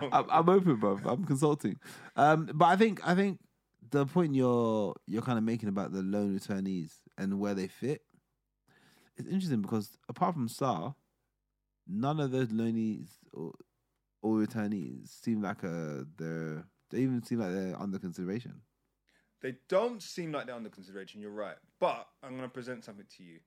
I'm, 0.00 0.26
I'm 0.30 0.48
open, 0.48 0.76
bro. 0.76 0.98
I'm 1.04 1.24
consulting. 1.24 1.78
Um, 2.16 2.50
but 2.54 2.64
I 2.66 2.76
think 2.76 3.06
I 3.06 3.14
think 3.14 3.38
the 3.90 4.06
point 4.06 4.34
you're 4.34 4.94
you're 5.06 5.22
kind 5.22 5.38
of 5.38 5.44
making 5.44 5.68
about 5.68 5.92
the 5.92 6.02
loan 6.02 6.38
returnees 6.38 6.92
and 7.16 7.38
where 7.38 7.54
they 7.54 7.68
fit 7.68 8.02
it's 9.18 9.28
interesting 9.28 9.60
because 9.60 9.96
apart 10.08 10.34
from 10.34 10.48
Sarr, 10.48 10.94
none 11.86 12.20
of 12.20 12.30
those 12.30 12.48
loanees 12.48 13.08
or, 13.32 13.52
or 14.22 14.36
returnees 14.36 15.08
seem 15.22 15.42
like 15.42 15.64
a 15.64 16.06
they're 16.16 16.64
they 16.90 16.98
even 17.00 17.22
seem 17.22 17.40
like 17.40 17.52
they're 17.52 17.78
under 17.78 17.98
consideration. 17.98 18.54
they 19.42 19.56
don't 19.68 20.02
seem 20.02 20.32
like 20.32 20.46
they're 20.46 20.54
under 20.54 20.70
consideration. 20.70 21.20
You're 21.20 21.30
right. 21.30 21.56
But 21.80 22.06
I'm 22.22 22.30
going 22.30 22.42
to 22.42 22.48
present 22.48 22.84
something 22.84 23.04
to 23.16 23.22
you, 23.22 23.40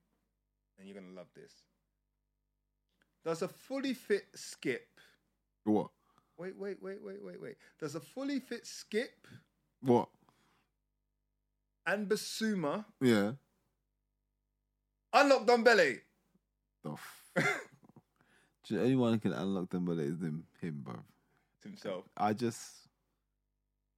and 0.77 0.87
you're 0.87 0.93
going 0.95 1.09
to 1.09 1.17
love 1.17 1.27
this. 1.35 1.53
Does 3.25 3.41
a 3.41 3.47
fully 3.47 3.93
fit 3.93 4.25
Skipp? 4.35 4.79
What? 5.63 5.89
Wait, 6.37 6.55
wait, 6.57 6.77
wait, 6.81 7.01
wait, 7.03 7.23
wait, 7.23 7.41
wait. 7.41 7.55
Does 7.79 7.95
a 7.95 7.99
fully 7.99 8.39
fit 8.39 8.65
Skipp 8.65 9.09
What? 9.81 10.09
And 11.85 12.07
Bissouma 12.07 12.85
Yeah. 13.01 13.33
unlock 15.13 15.45
Ndombele? 15.47 15.99
The 16.83 16.91
f- 16.91 17.31
anyone 18.71 19.13
who 19.13 19.19
can 19.19 19.33
unlock 19.33 19.67
but 19.71 19.97
it's 19.99 20.21
him, 20.21 20.45
him, 20.61 20.81
bro. 20.83 20.95
himself. 21.63 22.05
I 22.17 22.33
just. 22.33 22.87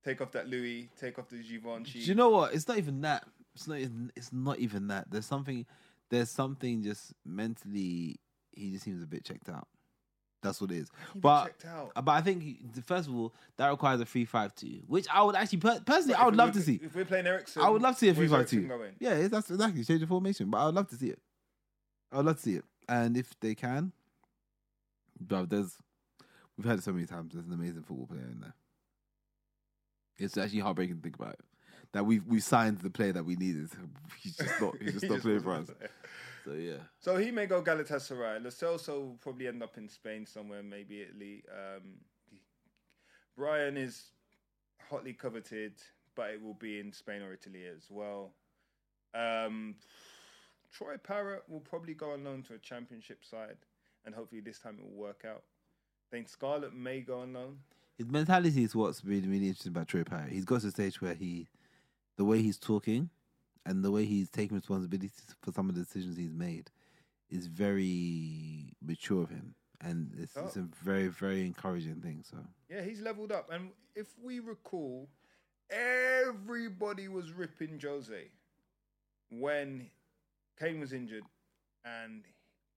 Take 0.04 0.20
off 0.22 0.32
that 0.34 0.48
Louis. 0.50 0.90
Take 1.00 1.18
off 1.18 1.30
the 1.30 1.42
Givenchy. 1.42 2.00
Do 2.00 2.06
you 2.06 2.16
know 2.16 2.30
what? 2.30 2.54
It's 2.54 2.68
not 2.68 2.78
even 2.78 3.02
that. 3.02 3.26
It's 3.56 3.68
not. 3.68 3.78
Even, 3.78 4.12
it's 4.16 4.34
not 4.34 4.60
even 4.60 4.88
that. 4.88 5.10
There's 5.10 5.26
something. 5.26 5.66
There's 6.10 6.30
something 6.30 6.84
just 6.84 7.14
mentally. 7.26 8.20
He 8.52 8.72
just 8.72 8.84
seems 8.84 9.02
a 9.02 9.08
bit 9.08 9.24
checked 9.24 9.50
out. 9.50 9.68
That's 10.44 10.62
what 10.62 10.72
it 10.72 10.78
is. 10.78 10.92
But 11.16 11.54
out. 11.68 11.92
Uh, 11.96 12.02
but 12.02 12.12
I 12.12 12.22
think 12.22 12.44
he- 12.44 12.60
first 12.86 13.08
of 13.08 13.16
all 13.16 13.34
that 13.58 13.70
requires 13.70 14.00
a 14.02 14.06
three 14.06 14.26
five 14.26 14.54
two, 14.54 14.82
which 14.88 15.08
I 15.12 15.24
would 15.24 15.36
actually 15.36 15.60
per- 15.60 15.80
personally 15.80 16.16
I 16.16 16.26
would 16.26 16.36
love 16.36 16.52
to 16.52 16.62
see. 16.62 16.80
If 16.84 16.94
we're 16.94 17.06
playing 17.06 17.26
Eriksen, 17.26 17.62
I 17.62 17.70
would 17.70 17.82
love 17.82 17.96
to 17.96 18.00
see 18.00 18.10
a 18.10 18.14
three 18.14 18.28
five 18.28 18.48
two. 18.48 18.70
Yeah, 19.00 19.28
that's 19.28 19.50
exactly 19.50 19.84
change 19.84 20.02
the 20.02 20.08
formation. 20.08 20.50
But 20.52 20.58
I 20.60 20.66
would 20.66 20.76
love 20.76 20.90
to 20.90 20.96
see 20.96 21.08
it. 21.08 21.20
I 22.12 22.18
would 22.18 22.26
love 22.26 22.36
to 22.36 22.42
see 22.42 22.56
it. 22.56 22.66
And 22.88 23.16
if 23.18 23.40
they 23.40 23.56
can, 23.56 23.94
bro, 25.20 25.46
there's 25.46 25.78
we've 26.58 26.66
heard 26.68 26.80
it 26.80 26.84
so 26.84 26.92
many 26.92 27.06
times. 27.08 27.34
There's 27.34 27.48
an 27.48 27.54
amazing 27.54 27.84
football 27.84 28.08
player 28.08 28.28
in 28.32 28.42
there. 28.42 28.54
It's 30.18 30.38
actually 30.38 30.60
heartbreaking 30.60 30.98
to 30.98 31.02
think 31.02 31.16
about 31.16 31.34
it. 31.34 31.40
That 31.94 32.06
we 32.06 32.20
we 32.20 32.40
signed 32.40 32.80
the 32.80 32.90
player 32.90 33.14
that 33.14 33.26
we 33.26 33.36
needed. 33.36 33.70
He's 34.22 34.36
just 34.36 34.60
not. 34.62 34.76
He's 34.82 34.94
just 34.94 35.04
He 35.06 35.10
not 35.10 35.16
just 35.22 35.24
playing 35.26 35.40
for 35.42 35.54
us. 35.54 35.68
So 36.44 36.54
yeah. 36.54 36.84
So 37.00 37.18
he 37.18 37.32
may 37.32 37.46
go 37.46 37.62
Galatasaray. 37.62 38.44
Lo 38.44 38.50
Celso 38.50 39.00
will 39.00 39.18
probably 39.22 39.48
end 39.48 39.64
up 39.64 39.78
in 39.78 39.88
Spain 39.88 40.26
somewhere, 40.26 40.62
maybe 40.62 41.02
Italy. 41.02 41.44
Um, 41.50 42.00
Bryan 43.38 43.78
is 43.78 44.12
hotly 44.90 45.14
coveted, 45.14 45.74
but 46.16 46.32
it 46.32 46.42
will 46.42 46.54
be 46.54 46.80
in 46.80 46.92
Spain 46.92 47.22
or 47.22 47.34
Italy 47.34 47.64
as 47.66 47.88
well. 47.90 48.34
Um, 49.16 49.76
Troy 50.72 50.98
Parrott 50.98 51.44
will 51.48 51.60
probably 51.60 51.94
go 51.94 52.12
on 52.12 52.24
loan 52.24 52.44
to 52.44 52.56
a 52.56 52.60
championship 52.60 53.24
side, 53.24 53.58
and 54.06 54.14
hopefully 54.14 54.42
this 54.42 54.60
time 54.60 54.78
it 54.80 54.84
will 54.84 55.02
work 55.02 55.24
out. 55.28 55.44
Then 56.12 56.26
Scarlett 56.26 56.76
may 56.76 57.02
go 57.02 57.22
on 57.22 57.34
loan. 57.34 57.58
His 57.98 58.08
mentality 58.08 58.64
is 58.64 58.76
what's 58.76 59.06
really 59.06 59.28
really 59.28 59.48
interesting 59.48 59.72
about 59.72 59.88
Troy 59.88 60.04
Parrott. 60.04 60.32
He's 60.32 60.46
got 60.46 60.62
to 60.62 60.68
a 60.68 60.72
stage 60.72 61.02
where 61.02 61.14
he, 61.14 61.48
the 62.18 62.26
way 62.26 62.42
he's 62.42 62.58
talking, 62.58 63.10
and 63.66 63.84
the 63.84 63.92
way 63.92 64.06
he's 64.06 64.30
taking 64.30 64.56
responsibility 64.56 65.10
for 65.42 65.52
some 65.52 65.70
of 65.70 65.76
the 65.76 65.82
decisions 65.82 66.18
he's 66.18 66.34
made, 66.34 66.70
is 67.30 67.48
very 67.48 68.76
mature 68.82 69.24
of 69.24 69.30
him, 69.30 69.56
and 69.82 70.12
it's, 70.18 70.36
it's 70.36 70.58
oh. 70.58 70.62
a 70.62 70.86
very 70.86 71.08
very 71.08 71.46
encouraging 71.46 72.02
thing. 72.02 72.24
So 72.30 72.38
Yeah, 72.70 72.82
he's 72.82 73.02
leveled 73.02 73.32
up. 73.32 73.50
And 73.52 73.70
if 73.96 74.08
we 74.22 74.40
recall, 74.40 75.10
everybody 75.70 77.08
was 77.08 77.32
ripping 77.32 77.80
Jose 77.82 78.30
when 79.40 79.90
Kane 80.60 80.80
was 80.80 80.94
injured 80.94 81.24
and 81.86 82.24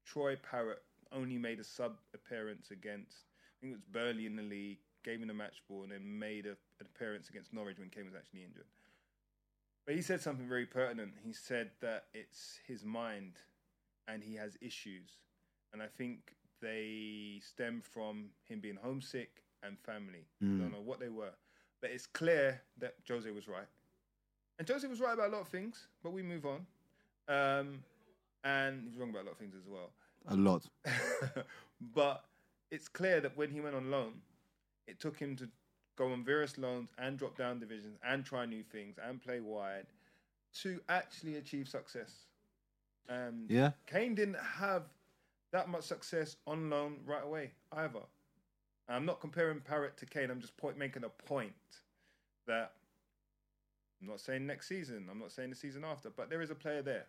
Troy 0.04 0.36
Parrott 0.36 0.82
only 1.12 1.38
made 1.38 1.60
a 1.60 1.64
sub 1.64 1.96
appearance 2.14 2.70
against, 2.70 3.26
I 3.38 3.60
think 3.60 3.72
it 3.72 3.76
was 3.76 3.84
Burnley 3.92 4.26
in 4.26 4.36
the 4.36 4.42
league, 4.42 4.78
gave 5.04 5.20
him 5.20 5.28
the 5.28 5.34
match 5.34 5.62
ball, 5.68 5.82
and 5.82 5.92
then 5.92 6.18
made 6.18 6.46
a, 6.46 6.56
an 6.80 6.86
appearance 6.94 7.28
against 7.28 7.52
Norwich 7.52 7.78
when 7.78 7.90
Kane 7.90 8.06
was 8.06 8.14
actually 8.14 8.44
injured. 8.44 8.66
But 9.86 9.94
he 9.94 10.02
said 10.02 10.20
something 10.20 10.48
very 10.48 10.66
pertinent. 10.66 11.12
He 11.24 11.32
said 11.32 11.70
that 11.80 12.06
it's 12.12 12.58
his 12.66 12.84
mind 12.84 13.34
and 14.08 14.22
he 14.22 14.34
has 14.34 14.58
issues. 14.60 15.10
And 15.72 15.80
I 15.80 15.86
think 15.86 16.34
they 16.60 17.40
stem 17.40 17.82
from 17.82 18.30
him 18.48 18.60
being 18.60 18.78
homesick 18.82 19.42
and 19.62 19.78
family. 19.78 20.26
I 20.42 20.44
don't 20.44 20.72
know 20.72 20.82
what 20.84 20.98
they 20.98 21.08
were. 21.08 21.30
But 21.80 21.90
it's 21.90 22.06
clear 22.06 22.62
that 22.78 22.94
Jose 23.08 23.30
was 23.30 23.46
right. 23.46 23.66
And 24.58 24.68
Jose 24.68 24.86
was 24.88 25.00
right 25.00 25.14
about 25.14 25.28
a 25.28 25.32
lot 25.32 25.42
of 25.42 25.48
things, 25.48 25.86
but 26.02 26.12
we 26.12 26.22
move 26.22 26.46
on. 26.46 26.66
Um, 27.28 27.80
and 28.42 28.82
he's 28.84 28.96
wrong 28.96 29.10
about 29.10 29.22
a 29.22 29.26
lot 29.26 29.32
of 29.32 29.38
things 29.38 29.54
as 29.54 29.68
well. 29.68 29.90
a 30.28 30.36
lot. 30.36 30.64
but 31.94 32.24
it's 32.70 32.88
clear 32.88 33.20
that 33.20 33.36
when 33.36 33.50
he 33.50 33.60
went 33.60 33.76
on 33.76 33.90
loan, 33.90 34.14
it 34.86 34.98
took 34.98 35.18
him 35.18 35.36
to 35.36 35.48
go 35.96 36.12
on 36.12 36.22
various 36.24 36.58
loans 36.58 36.90
and 36.98 37.18
drop 37.18 37.36
down 37.36 37.58
divisions 37.58 37.98
and 38.04 38.24
try 38.24 38.46
new 38.46 38.62
things 38.62 38.96
and 39.02 39.20
play 39.20 39.40
wide 39.40 39.86
to 40.62 40.80
actually 40.88 41.36
achieve 41.36 41.68
success. 41.68 42.26
And 43.08 43.50
Yeah. 43.50 43.72
Kane 43.86 44.14
didn't 44.14 44.38
have 44.38 44.84
that 45.52 45.68
much 45.68 45.84
success 45.84 46.36
on 46.46 46.70
loan 46.70 47.00
right 47.04 47.24
away 47.24 47.52
either. 47.72 48.02
I'm 48.88 49.04
not 49.04 49.20
comparing 49.20 49.60
Parrott 49.60 49.96
to 49.98 50.06
Kane. 50.06 50.30
I'm 50.30 50.40
just 50.40 50.56
point, 50.56 50.78
making 50.78 51.04
a 51.04 51.08
point 51.08 51.54
that 52.46 52.72
I'm 54.00 54.08
not 54.08 54.20
saying 54.20 54.46
next 54.46 54.68
season. 54.68 55.08
I'm 55.10 55.18
not 55.18 55.32
saying 55.32 55.50
the 55.50 55.56
season 55.56 55.84
after, 55.84 56.10
but 56.10 56.30
there 56.30 56.42
is 56.42 56.50
a 56.50 56.54
player 56.54 56.82
there, 56.82 57.06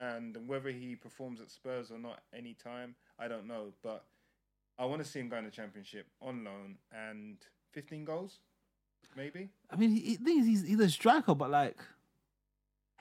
and 0.00 0.36
whether 0.46 0.70
he 0.70 0.94
performs 0.94 1.40
at 1.40 1.50
Spurs 1.50 1.90
or 1.90 1.98
not 1.98 2.22
any 2.32 2.54
time, 2.54 2.94
I 3.18 3.28
don't 3.28 3.46
know. 3.46 3.72
But 3.82 4.04
I 4.78 4.84
want 4.86 5.02
to 5.02 5.08
see 5.08 5.18
him 5.20 5.28
go 5.28 5.36
in 5.36 5.44
the 5.44 5.50
Championship 5.50 6.06
on 6.22 6.44
loan 6.44 6.78
and 6.92 7.36
15 7.72 8.04
goals, 8.04 8.38
maybe. 9.16 9.48
I 9.70 9.76
mean, 9.76 9.90
he, 9.90 10.16
the 10.16 10.24
thing 10.24 10.40
is, 10.40 10.46
he's, 10.46 10.66
he's 10.66 10.80
a 10.80 10.88
striker, 10.88 11.34
but 11.34 11.50
like 11.50 11.76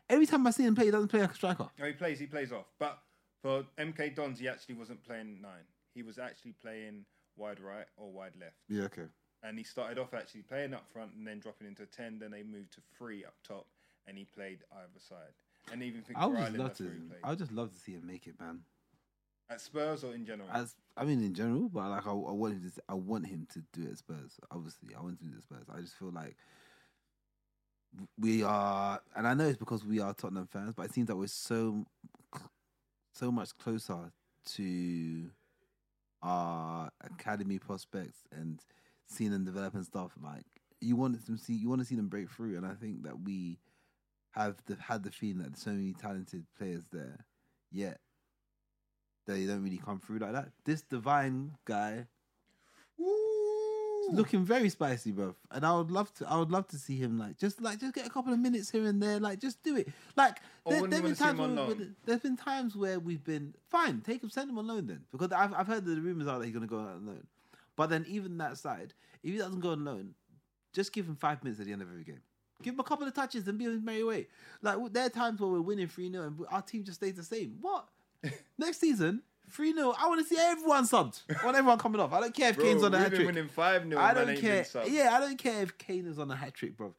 every 0.09 0.25
time 0.25 0.45
I 0.47 0.51
see 0.51 0.63
him 0.65 0.75
play, 0.75 0.85
he 0.85 0.91
doesn't 0.91 1.07
play 1.09 1.21
like 1.21 1.31
a 1.31 1.35
striker. 1.35 1.67
No, 1.79 1.85
he 1.85 1.93
plays. 1.93 2.19
He 2.19 2.25
plays 2.27 2.51
off. 2.51 2.65
But 2.79 2.99
for 3.41 3.63
MK 3.77 4.15
Dons, 4.15 4.39
he 4.39 4.47
actually 4.47 4.75
wasn't 4.75 5.03
playing 5.03 5.39
nine. 5.41 5.65
He 5.93 6.03
was 6.03 6.17
actually 6.19 6.53
playing 6.61 7.05
wide 7.37 7.59
right 7.59 7.85
or 7.97 8.11
wide 8.11 8.33
left. 8.39 8.55
Yeah. 8.67 8.83
Okay. 8.83 9.03
and 9.43 9.57
he 9.57 9.63
started 9.63 9.99
off 9.99 10.13
actually 10.13 10.41
playing 10.41 10.73
up 10.73 10.85
front 10.91 11.11
and 11.15 11.25
then 11.27 11.39
dropping 11.39 11.67
into 11.67 11.85
10 11.85 12.17
then 12.19 12.31
they 12.31 12.41
moved 12.41 12.73
to 12.73 12.81
three 12.97 13.23
up 13.23 13.35
top 13.47 13.67
and 14.07 14.17
he 14.17 14.25
played 14.25 14.59
either 14.73 14.99
side 14.99 15.33
and 15.71 15.83
even 15.83 16.01
think 16.01 16.17
I 16.17 16.25
would 16.25 16.37
just 16.39 16.57
love 16.57 16.73
to. 16.77 16.83
where 16.85 16.93
he 16.93 16.99
played. 17.01 17.19
I 17.23 17.29
would 17.29 17.37
just 17.37 17.51
love 17.51 17.71
to 17.73 17.79
see 17.79 17.91
him 17.91 18.07
make 18.07 18.25
it, 18.25 18.39
man. 18.39 18.61
At 19.49 19.61
Spurs 19.61 20.03
or 20.03 20.13
in 20.13 20.25
general 20.25 20.49
As 20.51 20.75
I 20.95 21.05
mean, 21.05 21.23
in 21.23 21.33
general, 21.33 21.69
but 21.69 21.89
like 21.89 22.05
I, 22.05 22.11
I 22.11 22.13
want 22.13 22.53
him 22.55 22.71
to. 22.75 22.81
I 22.89 22.93
want 22.95 23.27
him 23.27 23.47
to 23.53 23.63
do 23.71 23.87
it 23.87 23.91
at 23.91 23.97
Spurs. 23.99 24.39
Obviously, 24.51 24.95
I 24.95 25.01
want 25.01 25.13
him 25.13 25.17
to 25.17 25.23
do 25.25 25.31
it 25.33 25.37
at 25.37 25.43
Spurs. 25.43 25.75
I 25.75 25.81
just 25.81 25.95
feel 25.95 26.11
like 26.11 26.35
we 28.19 28.43
are, 28.43 28.99
and 29.15 29.27
I 29.27 29.33
know 29.33 29.47
it's 29.47 29.57
because 29.57 29.85
we 29.85 29.99
are 29.99 30.13
Tottenham 30.13 30.47
fans, 30.47 30.73
but 30.75 30.87
it 30.87 30.93
seems 30.93 31.07
that 31.07 31.15
we're 31.15 31.27
so, 31.27 31.85
so 33.13 33.31
much 33.31 33.57
closer 33.57 34.11
to 34.55 35.29
our 36.21 36.89
academy 37.03 37.59
prospects 37.59 38.19
and 38.31 38.59
seeing 39.07 39.31
them 39.31 39.45
develop 39.45 39.75
and 39.75 39.85
stuff. 39.85 40.11
Like 40.21 40.45
you 40.81 40.95
want 40.95 41.25
to 41.25 41.37
see, 41.37 41.53
you 41.53 41.69
want 41.69 41.81
to 41.81 41.85
see 41.85 41.95
them 41.95 42.07
break 42.07 42.29
through, 42.29 42.57
and 42.57 42.65
I 42.65 42.73
think 42.73 43.03
that 43.03 43.21
we 43.21 43.59
have 44.31 44.57
the, 44.65 44.75
had 44.75 45.03
the 45.03 45.11
feeling 45.11 45.39
that 45.39 45.53
there's 45.53 45.63
so 45.63 45.71
many 45.71 45.93
talented 45.93 46.45
players 46.57 46.83
there, 46.91 47.25
yet 47.71 47.99
they 49.27 49.45
don't 49.45 49.63
really 49.63 49.77
come 49.83 49.99
through 49.99 50.19
like 50.19 50.31
that. 50.33 50.49
This 50.65 50.81
Devine 50.81 51.51
guy 51.65 52.05
is 52.99 54.13
looking 54.15 54.43
very 54.43 54.69
spicy, 54.69 55.11
bro. 55.11 55.35
And 55.51 55.65
I 55.65 55.75
would 55.77 55.91
love 55.91 56.13
to 56.15 56.29
I 56.29 56.37
would 56.37 56.51
love 56.51 56.67
to 56.69 56.77
see 56.77 56.97
him 56.97 57.19
like 57.19 57.37
just 57.37 57.61
like 57.61 57.79
just 57.79 57.93
get 57.93 58.07
a 58.07 58.09
couple 58.09 58.33
of 58.33 58.39
minutes 58.39 58.69
here 58.71 58.85
and 58.85 59.01
there, 59.01 59.19
like 59.19 59.39
just 59.39 59.61
do 59.63 59.75
it. 59.77 59.89
Like 60.15 60.37
there, 60.65 60.79
there've 60.89 61.03
been 61.03 61.03
wanna 61.03 61.15
see 61.15 61.23
him 61.23 61.37
times 61.37 61.39
where- 61.67 61.87
there's 62.05 62.21
been 62.21 62.37
times 62.37 62.75
where 62.75 62.99
we've 62.99 63.23
been 63.23 63.53
fine, 63.69 64.01
take 64.01 64.23
him, 64.23 64.29
send 64.29 64.49
him 64.49 64.57
on 64.57 64.67
loan 64.67 64.87
then. 64.87 65.01
Because 65.11 65.31
I've 65.31 65.53
I've 65.53 65.67
heard 65.67 65.85
that 65.85 65.95
the 65.95 66.01
rumors 66.01 66.27
are 66.27 66.39
that 66.39 66.45
he's 66.45 66.53
gonna 66.53 66.67
go 66.67 66.79
on 66.79 67.05
loan. 67.05 67.27
But 67.75 67.87
then 67.89 68.05
even 68.07 68.37
that 68.39 68.57
side, 68.57 68.93
if 69.23 69.31
he 69.33 69.37
doesn't 69.37 69.59
go 69.59 69.71
on 69.71 69.85
loan, 69.85 70.15
just 70.73 70.91
give 70.93 71.07
him 71.07 71.15
five 71.15 71.43
minutes 71.43 71.59
at 71.59 71.67
the 71.67 71.73
end 71.73 71.81
of 71.81 71.89
every 71.89 72.03
game. 72.03 72.21
Give 72.63 72.73
him 72.73 72.79
a 72.79 72.83
couple 72.83 73.05
of 73.07 73.13
touches 73.13 73.47
and 73.47 73.57
be 73.59 73.67
on 73.67 73.73
his 73.73 73.81
merry 73.83 74.03
way. 74.03 74.27
Like 74.63 74.77
there 74.91 75.05
are 75.05 75.09
times 75.09 75.39
where 75.39 75.49
we're 75.49 75.61
winning 75.61 75.87
3 75.87 76.11
0 76.11 76.23
and 76.25 76.39
our 76.49 76.61
team 76.63 76.83
just 76.83 76.99
stays 76.99 77.13
the 77.15 77.23
same. 77.23 77.57
What? 77.61 77.87
Next 78.57 78.79
season, 78.79 79.21
3 79.51 79.73
0. 79.73 79.93
I 79.97 80.07
want 80.07 80.21
to 80.27 80.27
see 80.35 80.39
everyone 80.41 80.83
subbed. 80.85 81.21
I 81.29 81.45
want 81.45 81.57
everyone 81.57 81.77
coming 81.79 82.01
off. 82.01 82.13
I 82.13 82.19
don't 82.19 82.33
care 82.33 82.49
if 82.49 82.55
Bro, 82.55 82.65
Kane's 82.65 82.83
on 82.83 82.93
a 82.93 82.97
we've 82.97 83.03
hat 83.05 83.13
trick. 83.15 83.27
winning 83.27 83.47
5 83.47 83.89
0 83.89 84.01
I 84.01 84.13
don't 84.13 84.37
care. 84.37 84.65
Yeah, 84.87 85.15
I 85.15 85.19
don't 85.19 85.37
care 85.37 85.61
if 85.63 85.77
Kane 85.77 86.05
is 86.07 86.19
on 86.19 86.29
a 86.31 86.35
hat 86.35 86.53
trick, 86.53 86.75
bro. 86.77 86.93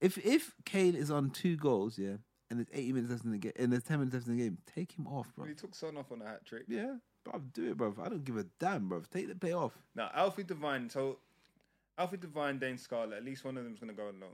If 0.00 0.18
if 0.18 0.54
Kane 0.64 0.94
is 0.94 1.10
on 1.10 1.30
two 1.30 1.56
goals, 1.56 1.98
yeah, 1.98 2.16
and 2.50 2.58
there's 2.58 2.68
80 2.72 2.92
minutes 2.92 3.10
left 3.12 3.24
in 3.24 3.30
the 3.32 3.38
game, 3.38 3.52
and 3.58 3.72
there's 3.72 3.82
10 3.84 3.98
minutes 3.98 4.14
left 4.14 4.26
in 4.26 4.36
the 4.36 4.42
game, 4.42 4.58
take 4.74 4.92
him 4.92 5.06
off, 5.06 5.34
bro. 5.34 5.46
he 5.46 5.54
took 5.54 5.74
Son 5.74 5.96
off 5.96 6.12
on 6.12 6.20
a 6.20 6.26
hat 6.26 6.44
trick 6.44 6.64
Yeah, 6.68 6.96
bro, 7.24 7.40
do 7.54 7.70
it, 7.70 7.76
bro. 7.78 7.94
I 8.02 8.08
don't 8.10 8.24
give 8.24 8.36
a 8.36 8.44
damn, 8.60 8.88
bro. 8.88 9.02
Take 9.10 9.28
the 9.28 9.34
play 9.34 9.52
off. 9.54 9.72
now 9.94 10.10
Alfie 10.14 10.42
Devine 10.44 10.90
so 10.90 11.18
Alfie 11.96 12.18
Devine 12.18 12.58
Dane 12.58 12.76
Scarlett 12.76 13.16
at 13.16 13.24
least 13.24 13.42
one 13.44 13.56
of 13.56 13.64
them's 13.64 13.78
going 13.80 13.88
to 13.90 13.96
go 13.96 14.08
on 14.08 14.20
loan 14.20 14.30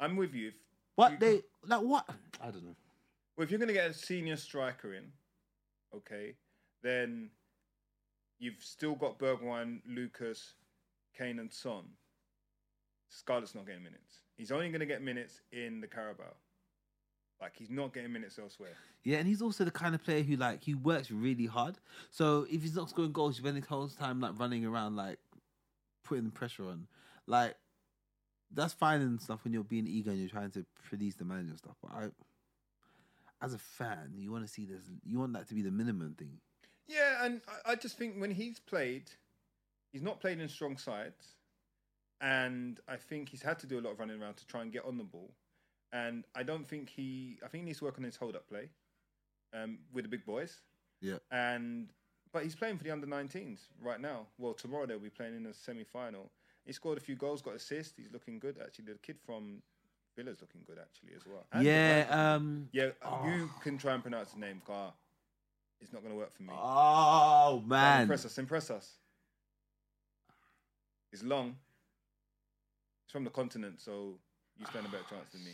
I'm 0.00 0.16
with 0.16 0.34
you 0.34 0.48
if, 0.48 0.54
What 0.96 1.12
You- 1.12 1.18
they 1.20 1.42
like? 1.64 1.82
What? 1.82 2.08
I 2.42 2.46
don't 2.50 2.64
know. 2.64 2.74
well, 3.36 3.44
if 3.44 3.50
you're 3.52 3.58
going 3.60 3.68
to 3.68 3.74
get 3.74 3.88
a 3.88 3.94
senior 3.94 4.36
striker 4.36 4.92
in 4.94 5.04
okay 5.94 6.34
then 6.82 7.30
you've 8.38 8.62
still 8.62 8.94
got 8.94 9.18
Bergwijn 9.18 9.80
Lucas 9.88 10.54
Kane 11.16 11.38
and 11.38 11.52
Son 11.52 11.84
Scarlett's 13.08 13.54
not 13.54 13.66
getting 13.66 13.82
minutes 13.82 14.22
he's 14.36 14.52
only 14.52 14.68
going 14.68 14.80
to 14.80 14.86
get 14.86 15.02
minutes 15.02 15.40
in 15.52 15.80
the 15.80 15.86
Carabao 15.86 16.34
like 17.40 17.52
he's 17.56 17.70
not 17.70 17.92
getting 17.92 18.12
minutes 18.12 18.38
elsewhere 18.38 18.74
Yeah, 19.04 19.18
and 19.18 19.28
he's 19.28 19.42
also 19.42 19.64
the 19.64 19.70
kind 19.70 19.94
of 19.94 20.02
player 20.02 20.22
who 20.22 20.36
like 20.36 20.64
he 20.64 20.74
works 20.74 21.10
really 21.12 21.46
hard. 21.46 21.76
So 22.10 22.46
if 22.50 22.62
he's 22.62 22.74
not 22.74 22.90
scoring 22.90 23.12
goals, 23.12 23.36
you 23.36 23.44
spend 23.44 23.56
his 23.56 23.66
whole 23.66 23.88
time 23.88 24.20
like 24.20 24.38
running 24.38 24.64
around, 24.64 24.96
like 24.96 25.18
putting 26.02 26.30
pressure 26.32 26.64
on. 26.64 26.88
Like 27.26 27.54
that's 28.52 28.72
fine 28.72 29.00
and 29.02 29.20
stuff 29.20 29.44
when 29.44 29.52
you're 29.52 29.64
being 29.64 29.86
eager 29.86 30.10
and 30.10 30.18
you're 30.18 30.28
trying 30.28 30.50
to 30.52 30.64
please 30.88 31.14
the 31.14 31.24
manager 31.24 31.50
and 31.50 31.58
stuff. 31.58 31.76
But 31.82 31.92
I, 31.92 32.08
as 33.42 33.54
a 33.54 33.58
fan, 33.58 34.14
you 34.16 34.32
want 34.32 34.46
to 34.46 34.52
see 34.52 34.64
this. 34.64 34.82
You 35.04 35.18
want 35.18 35.32
that 35.34 35.48
to 35.48 35.54
be 35.54 35.62
the 35.62 35.70
minimum 35.70 36.14
thing. 36.14 36.38
Yeah, 36.88 37.24
and 37.24 37.40
I, 37.48 37.72
I 37.72 37.74
just 37.74 37.98
think 37.98 38.20
when 38.20 38.30
he's 38.30 38.58
played, 38.58 39.10
he's 39.92 40.02
not 40.02 40.20
played 40.20 40.40
in 40.40 40.48
strong 40.48 40.76
sides, 40.76 41.34
and 42.20 42.80
I 42.88 42.96
think 42.96 43.28
he's 43.28 43.42
had 43.42 43.58
to 43.60 43.66
do 43.66 43.78
a 43.78 43.82
lot 43.82 43.92
of 43.92 43.98
running 43.98 44.20
around 44.20 44.36
to 44.36 44.46
try 44.46 44.62
and 44.62 44.72
get 44.72 44.84
on 44.84 44.98
the 44.98 45.04
ball. 45.04 45.32
And 45.92 46.24
I 46.34 46.42
don't 46.42 46.66
think 46.66 46.90
he. 46.90 47.38
I 47.44 47.48
think 47.48 47.62
he 47.62 47.66
needs 47.66 47.78
to 47.78 47.84
work 47.84 47.98
on 47.98 48.04
his 48.04 48.16
hold-up 48.16 48.48
play 48.48 48.70
um, 49.54 49.78
with 49.92 50.04
the 50.04 50.08
big 50.08 50.24
boys. 50.24 50.60
Yeah. 51.00 51.18
And 51.30 51.92
but 52.32 52.42
he's 52.42 52.54
playing 52.54 52.78
for 52.78 52.84
the 52.84 52.90
under 52.90 53.06
19s 53.06 53.60
right 53.80 54.00
now. 54.00 54.26
Well, 54.38 54.54
tomorrow 54.54 54.86
they'll 54.86 54.98
be 54.98 55.10
playing 55.10 55.36
in 55.36 55.46
a 55.46 55.54
semi-final. 55.54 56.30
He 56.64 56.72
scored 56.72 56.98
a 56.98 57.00
few 57.00 57.14
goals, 57.16 57.40
got 57.40 57.54
assists. 57.54 57.94
He's 57.96 58.12
looking 58.12 58.38
good 58.38 58.58
actually. 58.62 58.86
The 58.86 58.98
kid 59.02 59.16
from 59.24 59.62
Villa's 60.16 60.40
looking 60.40 60.62
good 60.66 60.78
actually 60.80 61.14
as 61.14 61.22
well. 61.26 61.44
And 61.52 61.64
yeah. 61.64 62.06
Um. 62.10 62.68
yeah. 62.72 62.88
oh. 63.04 63.26
You 63.26 63.50
can 63.62 63.78
try 63.78 63.94
and 63.94 64.02
pronounce 64.02 64.32
the 64.32 64.40
name, 64.40 64.62
Car. 64.66 64.92
It's 65.80 65.92
not 65.92 66.02
going 66.02 66.12
to 66.12 66.18
work 66.18 66.34
for 66.34 66.42
me. 66.42 66.52
Oh 66.56 67.62
man. 67.66 68.02
Impress 68.02 68.24
us, 68.24 68.38
impress 68.38 68.70
us. 68.70 68.92
It's 71.12 71.22
long. 71.22 71.56
It's 73.04 73.12
from 73.12 73.24
the 73.24 73.30
continent, 73.30 73.80
so 73.80 74.18
you 74.58 74.66
stand 74.66 74.86
a 74.86 74.88
better 74.88 75.04
chance 75.08 75.32
than 75.32 75.44
me. 75.44 75.52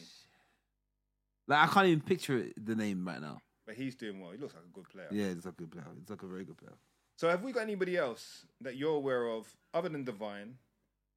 Like 1.48 1.68
I 1.68 1.72
can't 1.72 1.86
even 1.88 2.00
picture 2.02 2.38
it, 2.38 2.64
the 2.64 2.76
name 2.76 3.06
right 3.06 3.20
now. 3.20 3.38
but 3.66 3.74
he's 3.74 3.96
doing 3.96 4.20
well. 4.20 4.30
He 4.30 4.38
looks 4.38 4.54
like 4.54 4.64
a 4.64 4.72
good 4.72 4.88
player. 4.88 5.08
Yeah, 5.10 5.34
he's 5.34 5.44
a 5.44 5.50
good 5.50 5.70
player. 5.70 5.84
He's 5.98 6.08
like 6.08 6.22
a 6.22 6.26
very 6.26 6.44
good 6.44 6.56
player. 6.56 6.76
So 7.16 7.28
have 7.28 7.42
we 7.42 7.52
got 7.52 7.62
anybody 7.62 7.96
else 7.96 8.46
that 8.60 8.76
you're 8.76 8.94
aware 8.94 9.26
of 9.28 9.52
other 9.74 9.88
than 9.88 10.04
Devine, 10.04 10.54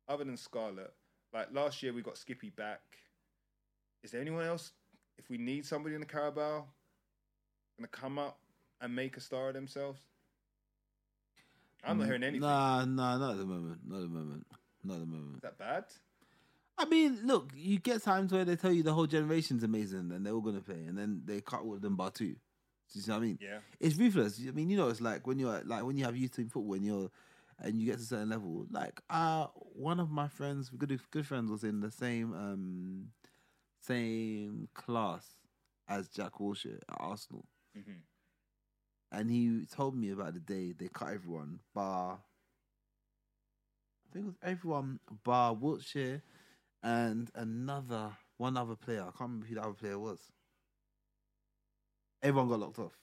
other 0.07 0.23
than 0.23 0.35
Scarlett? 0.35 0.93
Like 1.33 1.47
last 1.53 1.81
year 1.83 1.93
we 1.93 2.01
got 2.01 2.17
Skippy 2.17 2.49
back. 2.49 2.81
Is 4.03 4.11
there 4.11 4.21
anyone 4.21 4.45
else? 4.45 4.71
If 5.17 5.29
we 5.29 5.37
need 5.37 5.65
somebody 5.65 5.95
in 5.95 6.01
the 6.01 6.07
Carabao, 6.07 6.65
gonna 7.77 7.87
come 7.87 8.19
up 8.19 8.39
and 8.81 8.95
make 8.95 9.17
a 9.17 9.21
star 9.21 9.49
of 9.49 9.53
themselves? 9.53 9.99
I'm 11.83 11.97
not 11.99 12.05
hearing 12.07 12.23
anything. 12.23 12.41
Nah, 12.41 12.85
nah, 12.85 13.17
not 13.17 13.31
at 13.31 13.37
the 13.37 13.45
moment. 13.45 13.79
Not 13.87 13.97
at 13.97 14.01
the 14.01 14.07
moment. 14.07 14.47
Not 14.83 14.93
at 14.95 14.99
the 15.01 15.05
moment. 15.05 15.35
Is 15.35 15.41
that 15.41 15.57
bad? 15.57 15.85
I 16.77 16.85
mean, 16.85 17.19
look, 17.23 17.51
you 17.55 17.79
get 17.79 18.03
times 18.03 18.33
where 18.33 18.43
they 18.43 18.55
tell 18.55 18.71
you 18.71 18.83
the 18.83 18.93
whole 18.93 19.07
generation's 19.07 19.63
amazing 19.63 20.11
and 20.11 20.25
they're 20.25 20.33
all 20.33 20.41
gonna 20.41 20.61
play, 20.61 20.83
and 20.87 20.97
then 20.97 21.21
they 21.25 21.41
cut 21.41 21.61
all 21.61 21.75
of 21.75 21.81
them 21.81 21.95
bar 21.95 22.11
two. 22.11 22.35
Do 22.93 22.99
you 22.99 23.01
see 23.01 23.11
what 23.11 23.17
I 23.17 23.21
mean? 23.21 23.39
Yeah. 23.41 23.59
It's 23.79 23.97
ruthless. 23.97 24.41
I 24.47 24.51
mean, 24.51 24.69
you 24.69 24.77
know, 24.77 24.89
it's 24.89 25.01
like 25.01 25.25
when 25.25 25.39
you're 25.39 25.61
like 25.65 25.83
when 25.83 25.97
you 25.97 26.05
have 26.05 26.17
youth 26.17 26.35
team 26.35 26.49
football 26.49 26.73
and 26.73 26.85
you're 26.85 27.09
and 27.59 27.79
you 27.79 27.85
get 27.85 27.97
to 27.97 28.03
a 28.03 28.05
certain 28.05 28.29
level. 28.29 28.65
Like, 28.69 29.01
uh, 29.09 29.47
one 29.73 29.99
of 29.99 30.11
my 30.11 30.27
friends, 30.27 30.69
good 30.69 30.99
good 31.11 31.25
friends, 31.25 31.49
was 31.49 31.63
in 31.63 31.79
the 31.79 31.91
same 31.91 32.33
um 32.33 33.07
same 33.87 34.67
class 34.73 35.25
as 35.87 36.07
Jack 36.09 36.33
Wilshere 36.39 36.79
at 36.89 36.97
Arsenal, 36.99 37.45
hmm 37.73 37.99
and 39.11 39.29
he 39.29 39.65
told 39.65 39.95
me 39.95 40.11
about 40.11 40.33
the 40.33 40.39
day 40.39 40.73
they 40.77 40.87
cut 40.89 41.13
everyone 41.13 41.59
bar. 41.73 42.19
I 44.09 44.13
think 44.13 44.25
it 44.25 44.27
was 44.27 44.37
everyone 44.43 44.99
bar 45.23 45.55
Wilshere 45.55 46.21
and 46.83 47.29
another 47.35 48.11
one 48.37 48.57
other 48.57 48.75
player. 48.75 49.01
I 49.01 49.05
can't 49.05 49.21
remember 49.21 49.47
who 49.47 49.55
the 49.55 49.61
other 49.61 49.73
player 49.73 49.99
was. 49.99 50.19
Everyone 52.21 52.49
got 52.49 52.59
locked 52.59 52.79
off. 52.79 52.97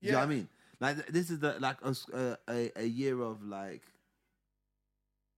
Yeah. 0.00 0.06
You 0.08 0.12
know 0.12 0.18
what 0.18 0.24
I 0.24 0.28
mean? 0.28 0.48
Like 0.80 1.06
this 1.08 1.30
is 1.30 1.40
the 1.40 1.58
like 1.60 1.78
a 1.82 2.70
a 2.76 2.84
year 2.84 3.20
of 3.20 3.42
like 3.42 3.82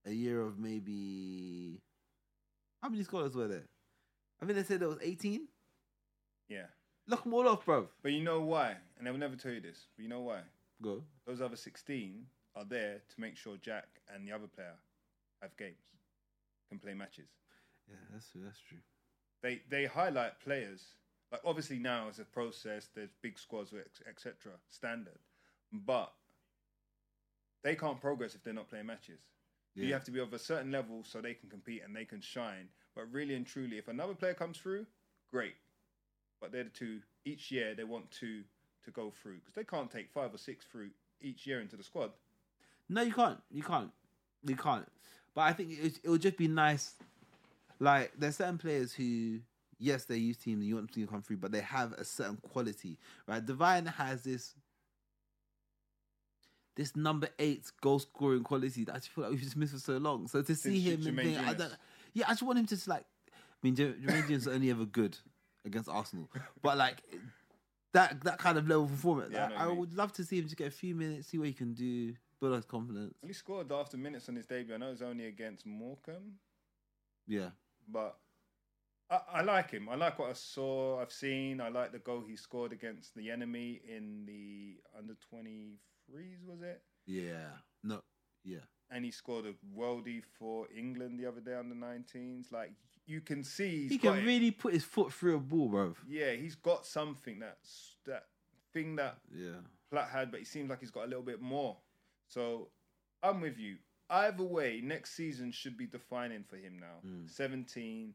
a 0.07 0.13
year 0.13 0.41
of 0.41 0.59
maybe 0.59 1.81
how 2.83 2.89
many 2.89 3.03
scholars 3.05 3.35
were 3.35 3.49
there? 3.49 3.69
I 4.41 4.47
think 4.47 4.57
they 4.57 4.65
said 4.65 4.83
it 4.83 4.87
was 4.89 4.99
eighteen. 5.03 5.49
Yeah. 6.49 6.67
Lock 7.07 7.25
them 7.25 7.35
all 7.35 7.49
off, 7.49 7.65
bro. 7.65 7.89
But 8.03 8.13
you 8.13 8.23
know 8.23 8.41
why? 8.41 8.77
And 8.99 9.07
they 9.07 9.11
will 9.11 9.19
never 9.19 9.37
tell 9.37 9.53
you 9.53 9.61
this. 9.61 9.87
But 9.97 10.03
you 10.03 10.09
know 10.09 10.21
why? 10.21 10.41
Go. 10.83 11.03
Those 11.27 11.41
other 11.41 11.57
16 11.57 12.25
are 12.55 12.65
there 12.65 13.01
to 13.15 13.21
make 13.21 13.37
sure 13.37 13.57
Jack 13.57 13.87
and 14.15 14.27
the 14.29 14.33
other 14.33 14.47
player 14.47 14.75
have 15.43 15.57
games, 15.57 15.77
can 16.69 16.79
play 16.79 16.95
matches. 16.95 17.29
Yeah, 17.89 17.97
that's 18.13 18.29
true. 18.31 18.43
That's 18.45 18.61
true. 18.61 18.79
they 19.43 19.63
they 19.71 19.87
highlight 19.87 20.39
players 20.41 20.83
like 21.33 21.41
obviously 21.45 21.79
now 21.79 22.07
it's 22.09 22.19
a 22.19 22.25
process 22.25 22.89
there's 22.95 23.11
big 23.23 23.39
squads 23.39 23.73
etc 24.09 24.53
standard 24.69 25.19
but 25.73 26.13
they 27.63 27.75
can't 27.75 28.01
progress 28.01 28.35
if 28.35 28.43
they're 28.43 28.55
not 28.55 28.69
playing 28.69 28.87
matches 28.87 29.21
Yeah. 29.75 29.85
you 29.87 29.93
have 29.93 30.05
to 30.05 30.11
be 30.11 30.21
of 30.21 30.33
a 30.33 30.39
certain 30.39 30.71
level 30.73 31.03
so 31.05 31.21
they 31.21 31.35
can 31.35 31.49
compete 31.51 31.83
and 31.85 31.95
they 31.95 32.05
can 32.05 32.21
shine 32.21 32.69
but 32.99 33.07
really 33.13 33.35
and 33.35 33.47
truly 33.47 33.79
if 33.79 33.89
another 33.89 34.15
player 34.15 34.35
comes 34.35 34.59
through 34.59 34.85
great 35.31 35.55
but 36.41 36.53
they're 36.53 36.65
the 36.65 36.71
two 36.71 37.01
each 37.25 37.51
year 37.51 37.75
they 37.75 37.85
want 37.85 38.11
two 38.11 38.43
to 38.85 38.91
go 38.91 39.13
through 39.23 39.37
because 39.37 39.55
they 39.55 39.65
can't 39.65 39.91
take 39.91 40.11
five 40.11 40.35
or 40.35 40.39
six 40.39 40.67
through 40.67 40.91
each 41.23 41.47
year 41.47 41.61
into 41.61 41.77
the 41.77 41.83
squad 41.83 42.11
No, 42.89 43.03
you 43.03 43.13
can't. 43.13 43.39
You 43.51 43.63
can't. 43.63 43.91
You 44.45 44.57
can't. 44.57 44.87
But 45.35 45.43
I 45.43 45.53
think 45.53 45.71
it, 45.73 46.01
it 46.03 46.09
would 46.09 46.23
just 46.23 46.37
be 46.37 46.49
nice. 46.49 46.95
Like 47.81 48.13
there's 48.19 48.37
certain 48.37 48.59
players 48.59 48.93
who, 48.93 49.41
yes, 49.79 50.05
they 50.05 50.17
use 50.17 50.37
teams 50.39 50.61
and 50.61 50.69
you 50.69 50.75
want 50.77 50.93
them 50.93 51.03
to 51.05 51.11
come 51.11 51.23
through, 51.23 51.37
but 51.37 51.53
they 51.53 51.61
have 51.61 51.93
a 51.93 52.05
certain 52.05 52.39
quality, 52.53 52.99
right? 53.27 53.45
Devine 53.45 53.87
has 53.87 54.23
this. 54.23 54.55
This 56.77 56.95
number 56.95 57.29
eight 57.41 57.65
goal 57.81 57.99
scoring 57.99 58.45
quality 58.45 58.85
that 58.85 58.95
I 58.95 58.99
just 58.99 59.09
feel 59.09 59.25
like 59.25 59.33
we've 59.33 59.43
just 59.43 59.57
missed 59.57 59.73
for 59.73 59.81
so 59.81 59.99
long. 59.99 60.29
So 60.29 60.43
to 60.43 60.55
see 60.55 60.81
Since 60.81 61.07
him, 61.07 61.19
and 61.19 61.35
think, 61.35 61.49
I 61.49 61.53
don't, 61.53 61.73
yeah, 62.19 62.27
I 62.27 62.31
just 62.33 62.43
want 62.43 62.59
him 62.59 62.67
to 62.67 62.75
just 62.75 62.89
like. 62.89 63.05
I 63.33 63.37
mean, 63.63 63.75
Jermaine 63.75 64.47
only 64.49 64.71
ever 64.71 64.85
good 64.85 65.17
against 65.65 65.89
Arsenal, 65.89 66.31
but 66.63 66.79
like 66.79 67.03
that 67.93 68.23
that 68.25 68.39
kind 68.39 68.57
of 68.59 68.69
level 68.69 68.85
of 68.85 68.91
performance, 68.91 69.31
Yeah, 69.33 69.47
I 69.47 69.49
like, 69.49 69.59
I 69.61 69.67
mean. 69.69 69.77
would 69.79 69.95
love 69.95 70.13
to 70.15 70.25
see 70.25 70.39
him 70.39 70.45
just 70.45 70.57
get 70.57 70.69
a 70.69 70.71
few 70.71 70.95
minutes, 70.95 71.29
see 71.29 71.39
what 71.39 71.49
he 71.49 71.53
can 71.53 71.75
do, 71.75 72.15
build 72.41 72.55
his 72.55 72.65
confidence. 72.65 73.15
he 73.27 73.33
scored 73.33 73.73
after 73.73 73.97
minutes 73.97 74.29
on 74.29 74.37
his 74.37 74.47
debut 74.47 74.75
i 74.75 74.79
know 74.79 74.91
it's 74.93 75.03
only 75.03 75.27
against 75.27 75.67
morecambe 75.67 76.35
Yeah. 77.27 77.51
but 77.89 78.17
I, 79.11 79.21
I 79.37 79.43
like 79.43 79.71
him. 79.71 79.89
I 79.89 79.95
like 79.95 80.19
what 80.19 80.29
I 80.31 80.35
saw. 80.35 81.01
I've 81.01 81.11
seen. 81.13 81.61
I 81.63 81.69
like 81.71 81.93
the 81.93 81.99
goal 81.99 82.23
he 82.29 82.37
scored 82.37 82.73
against 82.73 83.15
the 83.15 83.31
enemy 83.31 83.81
in 83.89 84.27
the 84.27 84.77
under 84.97 85.15
twenty 85.31 85.79
threes. 86.07 86.41
Was 86.47 86.61
it? 86.61 86.83
Yeah. 87.07 87.49
No. 87.83 88.03
Yeah. 88.45 88.59
And 88.99 89.05
he 89.05 89.13
scored 89.13 89.45
a 89.47 89.55
worldie 89.79 90.25
for 90.41 90.67
England 90.77 91.21
the 91.21 91.27
other 91.27 91.41
day 91.41 91.55
under 91.55 91.77
19s. 91.77 92.51
Like 92.51 92.73
you 93.07 93.21
can 93.21 93.45
see, 93.45 93.83
he's 93.83 93.93
he 93.93 93.99
can 93.99 94.17
it. 94.17 94.25
really 94.27 94.51
put 94.51 94.73
his 94.73 94.83
foot 94.83 95.13
through 95.13 95.37
a 95.37 95.39
ball, 95.39 95.69
bro. 95.69 95.95
Yeah, 96.09 96.33
he's 96.33 96.57
got 96.57 96.85
something 96.85 97.39
that's 97.39 97.95
that 98.07 98.25
thing 98.73 98.97
that 98.97 99.19
Yeah. 99.33 99.61
Platt 99.93 100.09
had, 100.09 100.33
but 100.33 100.41
he 100.41 100.45
seems 100.45 100.69
like 100.69 100.81
he's 100.81 100.91
got 100.91 101.05
a 101.05 101.07
little 101.07 101.23
bit 101.23 101.41
more. 101.41 101.77
So 102.27 102.71
I'm 103.23 103.41
with 103.41 103.57
you. 103.57 103.77
Either 104.11 104.43
way, 104.43 104.81
next 104.83 105.15
season 105.15 105.53
should 105.53 105.77
be 105.77 105.87
defining 105.87 106.43
for 106.43 106.57
him 106.57 106.81
now. 106.81 107.09
Mm. 107.09 107.31
17, 107.31 108.15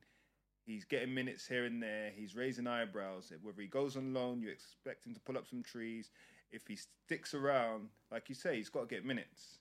he's 0.65 0.83
getting 0.83 1.13
minutes 1.13 1.47
here 1.47 1.63
and 1.63 1.81
there. 1.81 2.11
He's 2.13 2.35
raising 2.35 2.67
eyebrows. 2.67 3.31
Whether 3.41 3.61
he 3.61 3.69
goes 3.69 3.95
on 3.95 4.13
loan, 4.13 4.41
you 4.41 4.49
expect 4.49 5.07
him 5.07 5.13
to 5.13 5.21
pull 5.21 5.37
up 5.37 5.47
some 5.47 5.63
trees. 5.63 6.11
If 6.51 6.67
he 6.67 6.75
sticks 6.75 7.33
around, 7.33 7.87
like 8.11 8.27
you 8.27 8.35
say, 8.35 8.57
he's 8.57 8.67
got 8.67 8.81
to 8.89 8.95
get 8.95 9.05
minutes. 9.05 9.59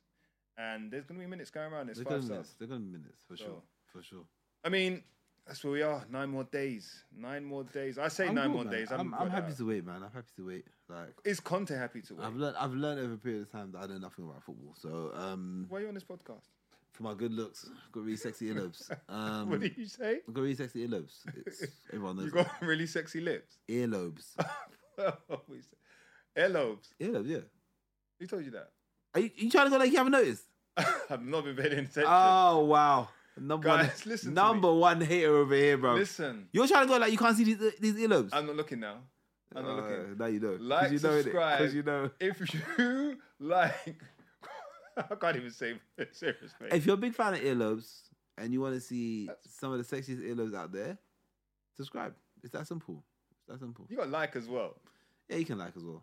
And 0.59 0.91
there's 0.91 1.05
going 1.05 1.19
to 1.21 1.25
be 1.25 1.31
minutes 1.31 1.51
going 1.51 1.73
around. 1.73 1.87
There's 1.87 1.99
They're 1.99 2.05
five 2.05 2.21
gonna 2.21 2.31
minutes. 2.33 2.55
They're 2.59 2.69
gonna 2.69 2.81
minutes 2.81 3.23
for 3.27 3.37
So- 3.37 3.45
sure. 3.45 3.63
For 3.93 4.03
sure. 4.03 4.25
I 4.65 4.69
mean, 4.69 5.03
that's 5.47 5.63
where 5.65 5.73
we 5.73 5.83
are. 5.83 6.05
Nine 6.11 6.31
more 6.31 6.45
days. 6.45 7.05
Nine 7.15 7.45
more 7.45 7.65
days. 7.65 7.99
I 7.99 8.09
say 8.09 8.29
I'm 8.29 8.35
nine 8.35 8.47
cool, 8.47 8.55
more 8.55 8.65
man. 8.65 8.73
days. 8.73 8.93
I'm, 8.93 9.13
I'm 9.15 9.29
happy 9.29 9.51
that. 9.51 9.57
to 9.59 9.67
wait, 9.69 9.85
man. 9.85 10.03
I'm 10.03 10.11
happy 10.13 10.31
to 10.37 10.47
wait. 10.47 10.65
Like 10.89 11.15
Is 11.25 11.41
Conte 11.41 11.75
happy 11.75 12.01
to 12.03 12.15
wait? 12.15 12.25
I've 12.25 12.37
learned, 12.37 12.57
I've 12.59 12.73
learned 12.75 13.01
over 13.01 13.15
a 13.15 13.19
period 13.19 13.43
of 13.43 13.51
time 13.53 13.73
that 13.73 13.79
I 13.83 13.87
know 13.87 13.99
nothing 13.99 14.25
about 14.25 14.43
football. 14.45 14.75
So, 14.79 15.11
um, 15.15 15.67
Why 15.69 15.79
are 15.79 15.81
you 15.83 15.89
on 15.89 15.95
this 15.95 16.05
podcast? 16.05 16.45
for 16.93 17.03
my 17.05 17.15
good 17.15 17.33
looks, 17.33 17.69
I've 17.87 17.93
got 17.93 18.05
really 18.05 18.17
sexy 18.17 18.53
earlobes. 18.53 18.91
Um, 19.09 19.49
what 19.51 19.61
did 19.61 19.77
you 19.79 19.87
say? 19.87 20.21
I've 20.29 20.35
got 20.35 20.43
really 20.43 20.55
sexy 20.55 20.87
earlobes. 20.87 21.21
It's, 21.47 21.65
everyone 21.93 22.17
knows 22.19 22.27
You 22.27 22.31
got 22.33 22.51
really 22.63 22.87
sexy 22.87 23.21
lips. 23.21 23.59
earlobes. 23.69 24.35
Earlobes. 26.37 26.89
Earlobes, 27.01 27.27
yeah. 27.29 27.39
Who 28.21 28.27
told 28.27 28.45
you 28.45 28.51
that? 28.53 28.69
Are 29.15 29.21
you, 29.21 29.31
you 29.37 29.51
trying 29.51 29.67
to 29.67 29.71
go 29.71 29.77
like 29.79 29.91
you 29.91 29.97
haven't 29.99 30.13
noticed? 30.13 30.45
I've 31.11 31.25
not 31.25 31.45
been 31.45 31.57
paying 31.57 31.73
attention. 31.73 32.05
Oh 32.07 32.65
wow, 32.65 33.09
number 33.39 33.69
Guys, 33.69 33.87
one, 33.87 33.97
listen 34.07 34.29
to 34.31 34.35
number 34.35 34.73
one 34.73 35.01
hater 35.01 35.35
over 35.37 35.55
here, 35.55 35.77
bro. 35.77 35.95
Listen, 35.95 36.49
You're 36.53 36.67
trying 36.67 36.87
to 36.87 36.93
go 36.93 36.99
like 36.99 37.13
you 37.13 37.19
can't 37.19 37.37
see 37.37 37.45
these, 37.45 37.59
these 37.79 37.95
earlobes. 37.95 38.31
I'm 38.33 38.47
not 38.47 38.57
looking 38.57 38.81
now. 38.81 38.99
I'm 39.55 39.65
not 39.65 39.79
Uh, 39.79 39.83
looking. 39.83 40.19
Now 40.19 40.27
you 40.27 40.41
know. 40.41 40.57
Like, 40.61 40.93
you 40.93 40.99
know 40.99 41.21
subscribe. 41.21 41.59
'Cause 41.59 41.75
you 41.75 41.83
know. 41.83 42.11
If 42.19 42.55
you 42.55 43.19
like, 43.41 44.03
I 44.97 45.15
can't 45.15 45.37
even 45.37 45.51
say 45.51 45.79
serious, 46.13 46.55
mate. 46.61 46.73
If 46.73 46.87
you're 46.87 46.95
a 46.95 46.99
big 46.99 47.15
fan 47.15 47.35
of 47.35 47.41
earlobes 47.41 48.01
and 48.39 48.51
you 48.53 48.63
want 48.63 48.75
to 48.75 48.81
see 48.81 49.27
That's- 49.27 49.55
some 49.61 49.73
of 49.73 49.79
the 49.87 49.97
sexiest 49.97 50.23
earlobes 50.27 50.55
out 50.55 50.73
there, 50.73 50.97
subscribe. 51.77 52.15
It's 52.43 52.53
that 52.55 52.67
simple. 52.67 53.05
It's 53.41 53.49
that 53.49 53.61
simple. 53.61 53.87
You 53.91 53.99
got 53.99 54.09
like 54.09 54.37
as 54.37 54.49
well. 54.49 54.77
Yeah, 55.29 55.37
you 55.37 55.45
can 55.45 55.59
like 55.59 55.77
as 55.77 55.85
well. 55.85 56.03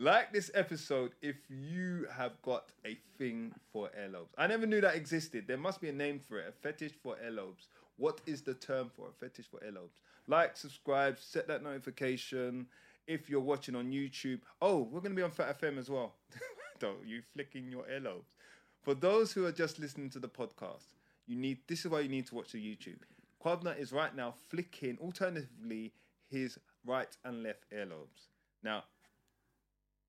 Like 0.00 0.32
this 0.32 0.48
episode 0.54 1.10
if 1.22 1.34
you 1.48 2.06
have 2.16 2.40
got 2.42 2.70
a 2.86 2.96
thing 3.18 3.52
for 3.72 3.90
earlobes. 4.00 4.28
I 4.38 4.46
never 4.46 4.64
knew 4.64 4.80
that 4.80 4.94
existed. 4.94 5.46
There 5.48 5.56
must 5.56 5.80
be 5.80 5.88
a 5.88 5.92
name 5.92 6.20
for 6.20 6.38
it, 6.38 6.46
a 6.48 6.52
fetish 6.52 6.92
for 7.02 7.16
earlobes. 7.16 7.66
What 7.96 8.20
is 8.24 8.42
the 8.42 8.54
term 8.54 8.92
for 8.94 9.08
a 9.08 9.12
fetish 9.12 9.46
for 9.50 9.58
earlobes? 9.58 9.98
Like, 10.28 10.56
subscribe, 10.56 11.18
set 11.18 11.48
that 11.48 11.64
notification. 11.64 12.68
If 13.08 13.28
you're 13.28 13.40
watching 13.40 13.74
on 13.74 13.90
YouTube, 13.90 14.38
oh, 14.62 14.82
we're 14.82 15.00
going 15.00 15.10
to 15.10 15.16
be 15.16 15.22
on 15.22 15.32
Fat 15.32 15.60
FM 15.60 15.78
as 15.78 15.90
well. 15.90 16.14
Don't 16.78 17.04
you 17.04 17.22
flicking 17.34 17.68
your 17.68 17.82
earlobes. 17.92 18.36
For 18.82 18.94
those 18.94 19.32
who 19.32 19.46
are 19.46 19.52
just 19.52 19.80
listening 19.80 20.10
to 20.10 20.20
the 20.20 20.28
podcast, 20.28 20.94
you 21.26 21.34
need 21.34 21.58
this 21.66 21.84
is 21.84 21.90
why 21.90 22.00
you 22.00 22.08
need 22.08 22.28
to 22.28 22.36
watch 22.36 22.52
the 22.52 22.58
YouTube. 22.58 23.00
Kwab'na 23.44 23.76
is 23.76 23.92
right 23.92 24.14
now 24.14 24.34
flicking 24.48 24.96
alternatively 25.00 25.92
his 26.30 26.56
right 26.86 27.16
and 27.24 27.42
left 27.42 27.64
earlobes. 27.72 28.28
Now, 28.62 28.84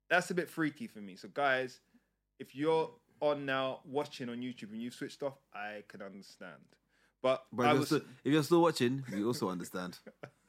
that's 0.09 0.31
a 0.31 0.33
bit 0.33 0.49
freaky 0.49 0.87
for 0.87 0.99
me. 0.99 1.15
So, 1.15 1.27
guys, 1.33 1.79
if 2.39 2.55
you're 2.55 2.89
on 3.21 3.45
now 3.45 3.79
watching 3.85 4.29
on 4.29 4.37
YouTube 4.37 4.71
and 4.71 4.81
you've 4.81 4.93
switched 4.93 5.23
off, 5.23 5.37
I 5.53 5.83
can 5.87 6.01
understand. 6.01 6.53
But, 7.21 7.43
But 7.51 7.63
if, 7.63 7.67
you're 7.69 7.79
was, 7.79 7.87
still, 7.87 8.01
if 8.23 8.33
you're 8.33 8.43
still 8.43 8.61
watching, 8.61 9.03
we 9.13 9.23
also 9.23 9.49
understand. 9.49 9.97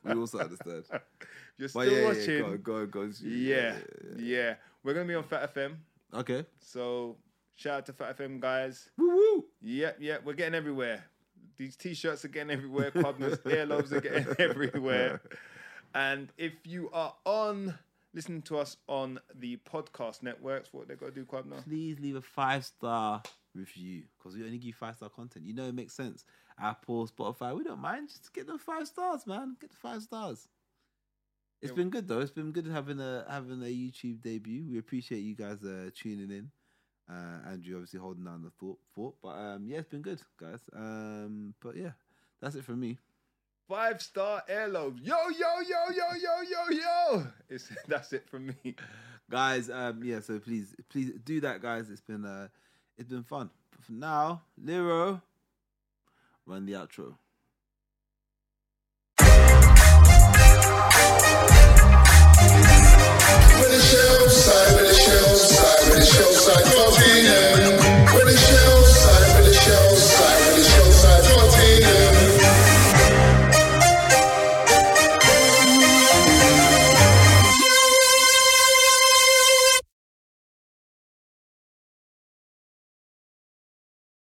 we 0.05 0.13
also 0.13 0.39
understand. 0.39 0.85
you're 1.59 1.69
still 1.69 1.85
yeah, 1.85 1.99
yeah, 1.99 2.05
watching. 2.07 2.31
yeah, 2.31 2.41
go, 2.41 2.57
go, 2.57 2.87
go. 2.87 3.01
on. 3.03 3.15
yeah, 3.23 3.75
yeah, 4.17 4.55
We're 4.85 4.95
gonna 4.95 5.07
be 5.07 5.15
on 5.15 5.25
Fat 5.25 5.55
FM. 5.55 5.77
Okay. 6.15 6.45
So 6.61 7.17
shout 7.57 7.79
out 7.79 7.87
to 7.87 7.93
Fat 7.93 8.17
FM 8.19 8.39
guys. 8.41 8.89
Woo 8.97 9.09
woo. 9.09 9.45
Yep, 9.63 9.97
yep. 10.01 10.23
We're 10.25 10.35
getting 10.35 10.55
everywhere. 10.55 11.05
These 11.57 11.77
t-shirts 11.77 12.25
are 12.25 12.29
getting 12.29 12.51
everywhere. 12.53 12.91
Kwab'na's 12.91 13.39
earlobes 13.41 13.93
are 13.93 14.01
getting 14.01 14.27
everywhere. 14.39 15.21
And 15.93 16.29
if 16.39 16.53
you 16.65 16.89
are 16.93 17.13
on 17.25 17.77
listening 18.13 18.43
to 18.43 18.59
us 18.59 18.77
on 18.89 19.19
the 19.35 19.57
podcast 19.71 20.23
networks, 20.23 20.73
what 20.73 20.89
they've 20.89 20.99
got 20.99 21.07
to 21.07 21.13
do, 21.13 21.25
quite 21.25 21.47
now? 21.47 21.57
please 21.67 21.99
leave 22.01 22.17
a 22.17 22.23
five 22.23 22.65
star 22.65 23.23
review 23.55 24.03
because 24.19 24.37
we 24.37 24.45
only 24.45 24.59
give 24.59 24.75
five 24.75 24.97
star 24.97 25.09
content. 25.09 25.45
You 25.47 25.55
know 25.55 25.67
it 25.69 25.75
makes 25.75 25.95
sense. 25.95 26.25
Apple, 26.59 27.07
Spotify, 27.09 27.57
we 27.57 27.65
don't 27.65 27.81
mind. 27.81 28.09
Just 28.09 28.33
get 28.35 28.47
them 28.47 28.59
five 28.59 28.87
stars, 28.87 29.27
man. 29.27 29.57
Get 29.61 29.71
the 29.71 29.77
five 29.77 30.03
stars. 30.03 30.47
It's 31.63 31.71
Yeah. 31.71 31.77
been 31.77 31.91
good 31.91 32.09
though. 32.09 32.21
It's 32.21 32.31
been 32.31 32.53
good 32.53 32.67
having 32.67 33.01
a 33.01 33.25
having 33.29 33.63
a 33.63 33.67
YouTube 33.67 34.23
debut. 34.23 34.67
We 34.71 34.79
appreciate 34.79 35.21
you 35.21 35.35
guys 35.35 35.63
uh, 35.63 35.91
tuning 35.95 36.31
in. 36.31 36.51
Uh, 37.09 37.41
Andrew 37.51 37.75
obviously 37.75 37.99
holding 37.99 38.25
down 38.25 38.43
the 38.43 38.51
thought, 38.51 38.79
thought, 38.95 39.17
but 39.21 39.31
um, 39.31 39.67
yeah, 39.67 39.79
it's 39.79 39.89
been 39.89 40.01
good, 40.03 40.21
guys. 40.39 40.61
Um, 40.73 41.55
but 41.61 41.77
yeah, 41.77 41.91
that's 42.41 42.55
it 42.55 42.65
from 42.65 42.79
me. 42.81 42.99
Five 43.71 44.03
star 44.03 44.43
airlobe. 44.51 44.99
Yo, 45.01 45.15
yo, 45.29 45.61
yo, 45.61 45.79
yo, 45.95 46.15
yo, 46.21 46.43
yo, 46.43 46.77
yo. 46.77 47.27
It's 47.49 47.71
that's 47.87 48.13
it 48.13 48.29
from 48.29 48.47
me. 48.49 48.75
Guys, 49.31 49.71
um, 49.71 50.03
yeah, 50.03 50.19
so 50.19 50.41
please, 50.41 50.75
please 50.89 51.13
do 51.25 51.41
that, 51.43 51.63
guys. 51.63 51.89
It's 51.89 52.01
been 52.01 52.25
uh 52.25 52.49
it's 52.99 53.09
been 53.09 53.23
fun. 53.23 53.49
But 53.71 53.85
for 53.85 53.93
now, 53.93 54.43
Lero, 54.61 55.23
run 56.47 56.67
the 56.67 56.73
outro. 56.73 57.15
When 63.55 63.71
the 63.71 63.79
side, 63.79 64.75
when 64.75 64.85
the 64.85 64.95
side, 64.95 65.91
when 65.91 66.01
the 66.01 66.07
side, 66.07 66.67
When 68.17 68.27
the 68.27 68.37
side, 68.37 68.67
when 69.37 69.45
the 69.45 69.55
side, 69.55 70.41
when 70.43 70.57
the 70.57 70.73
side, 70.91 72.00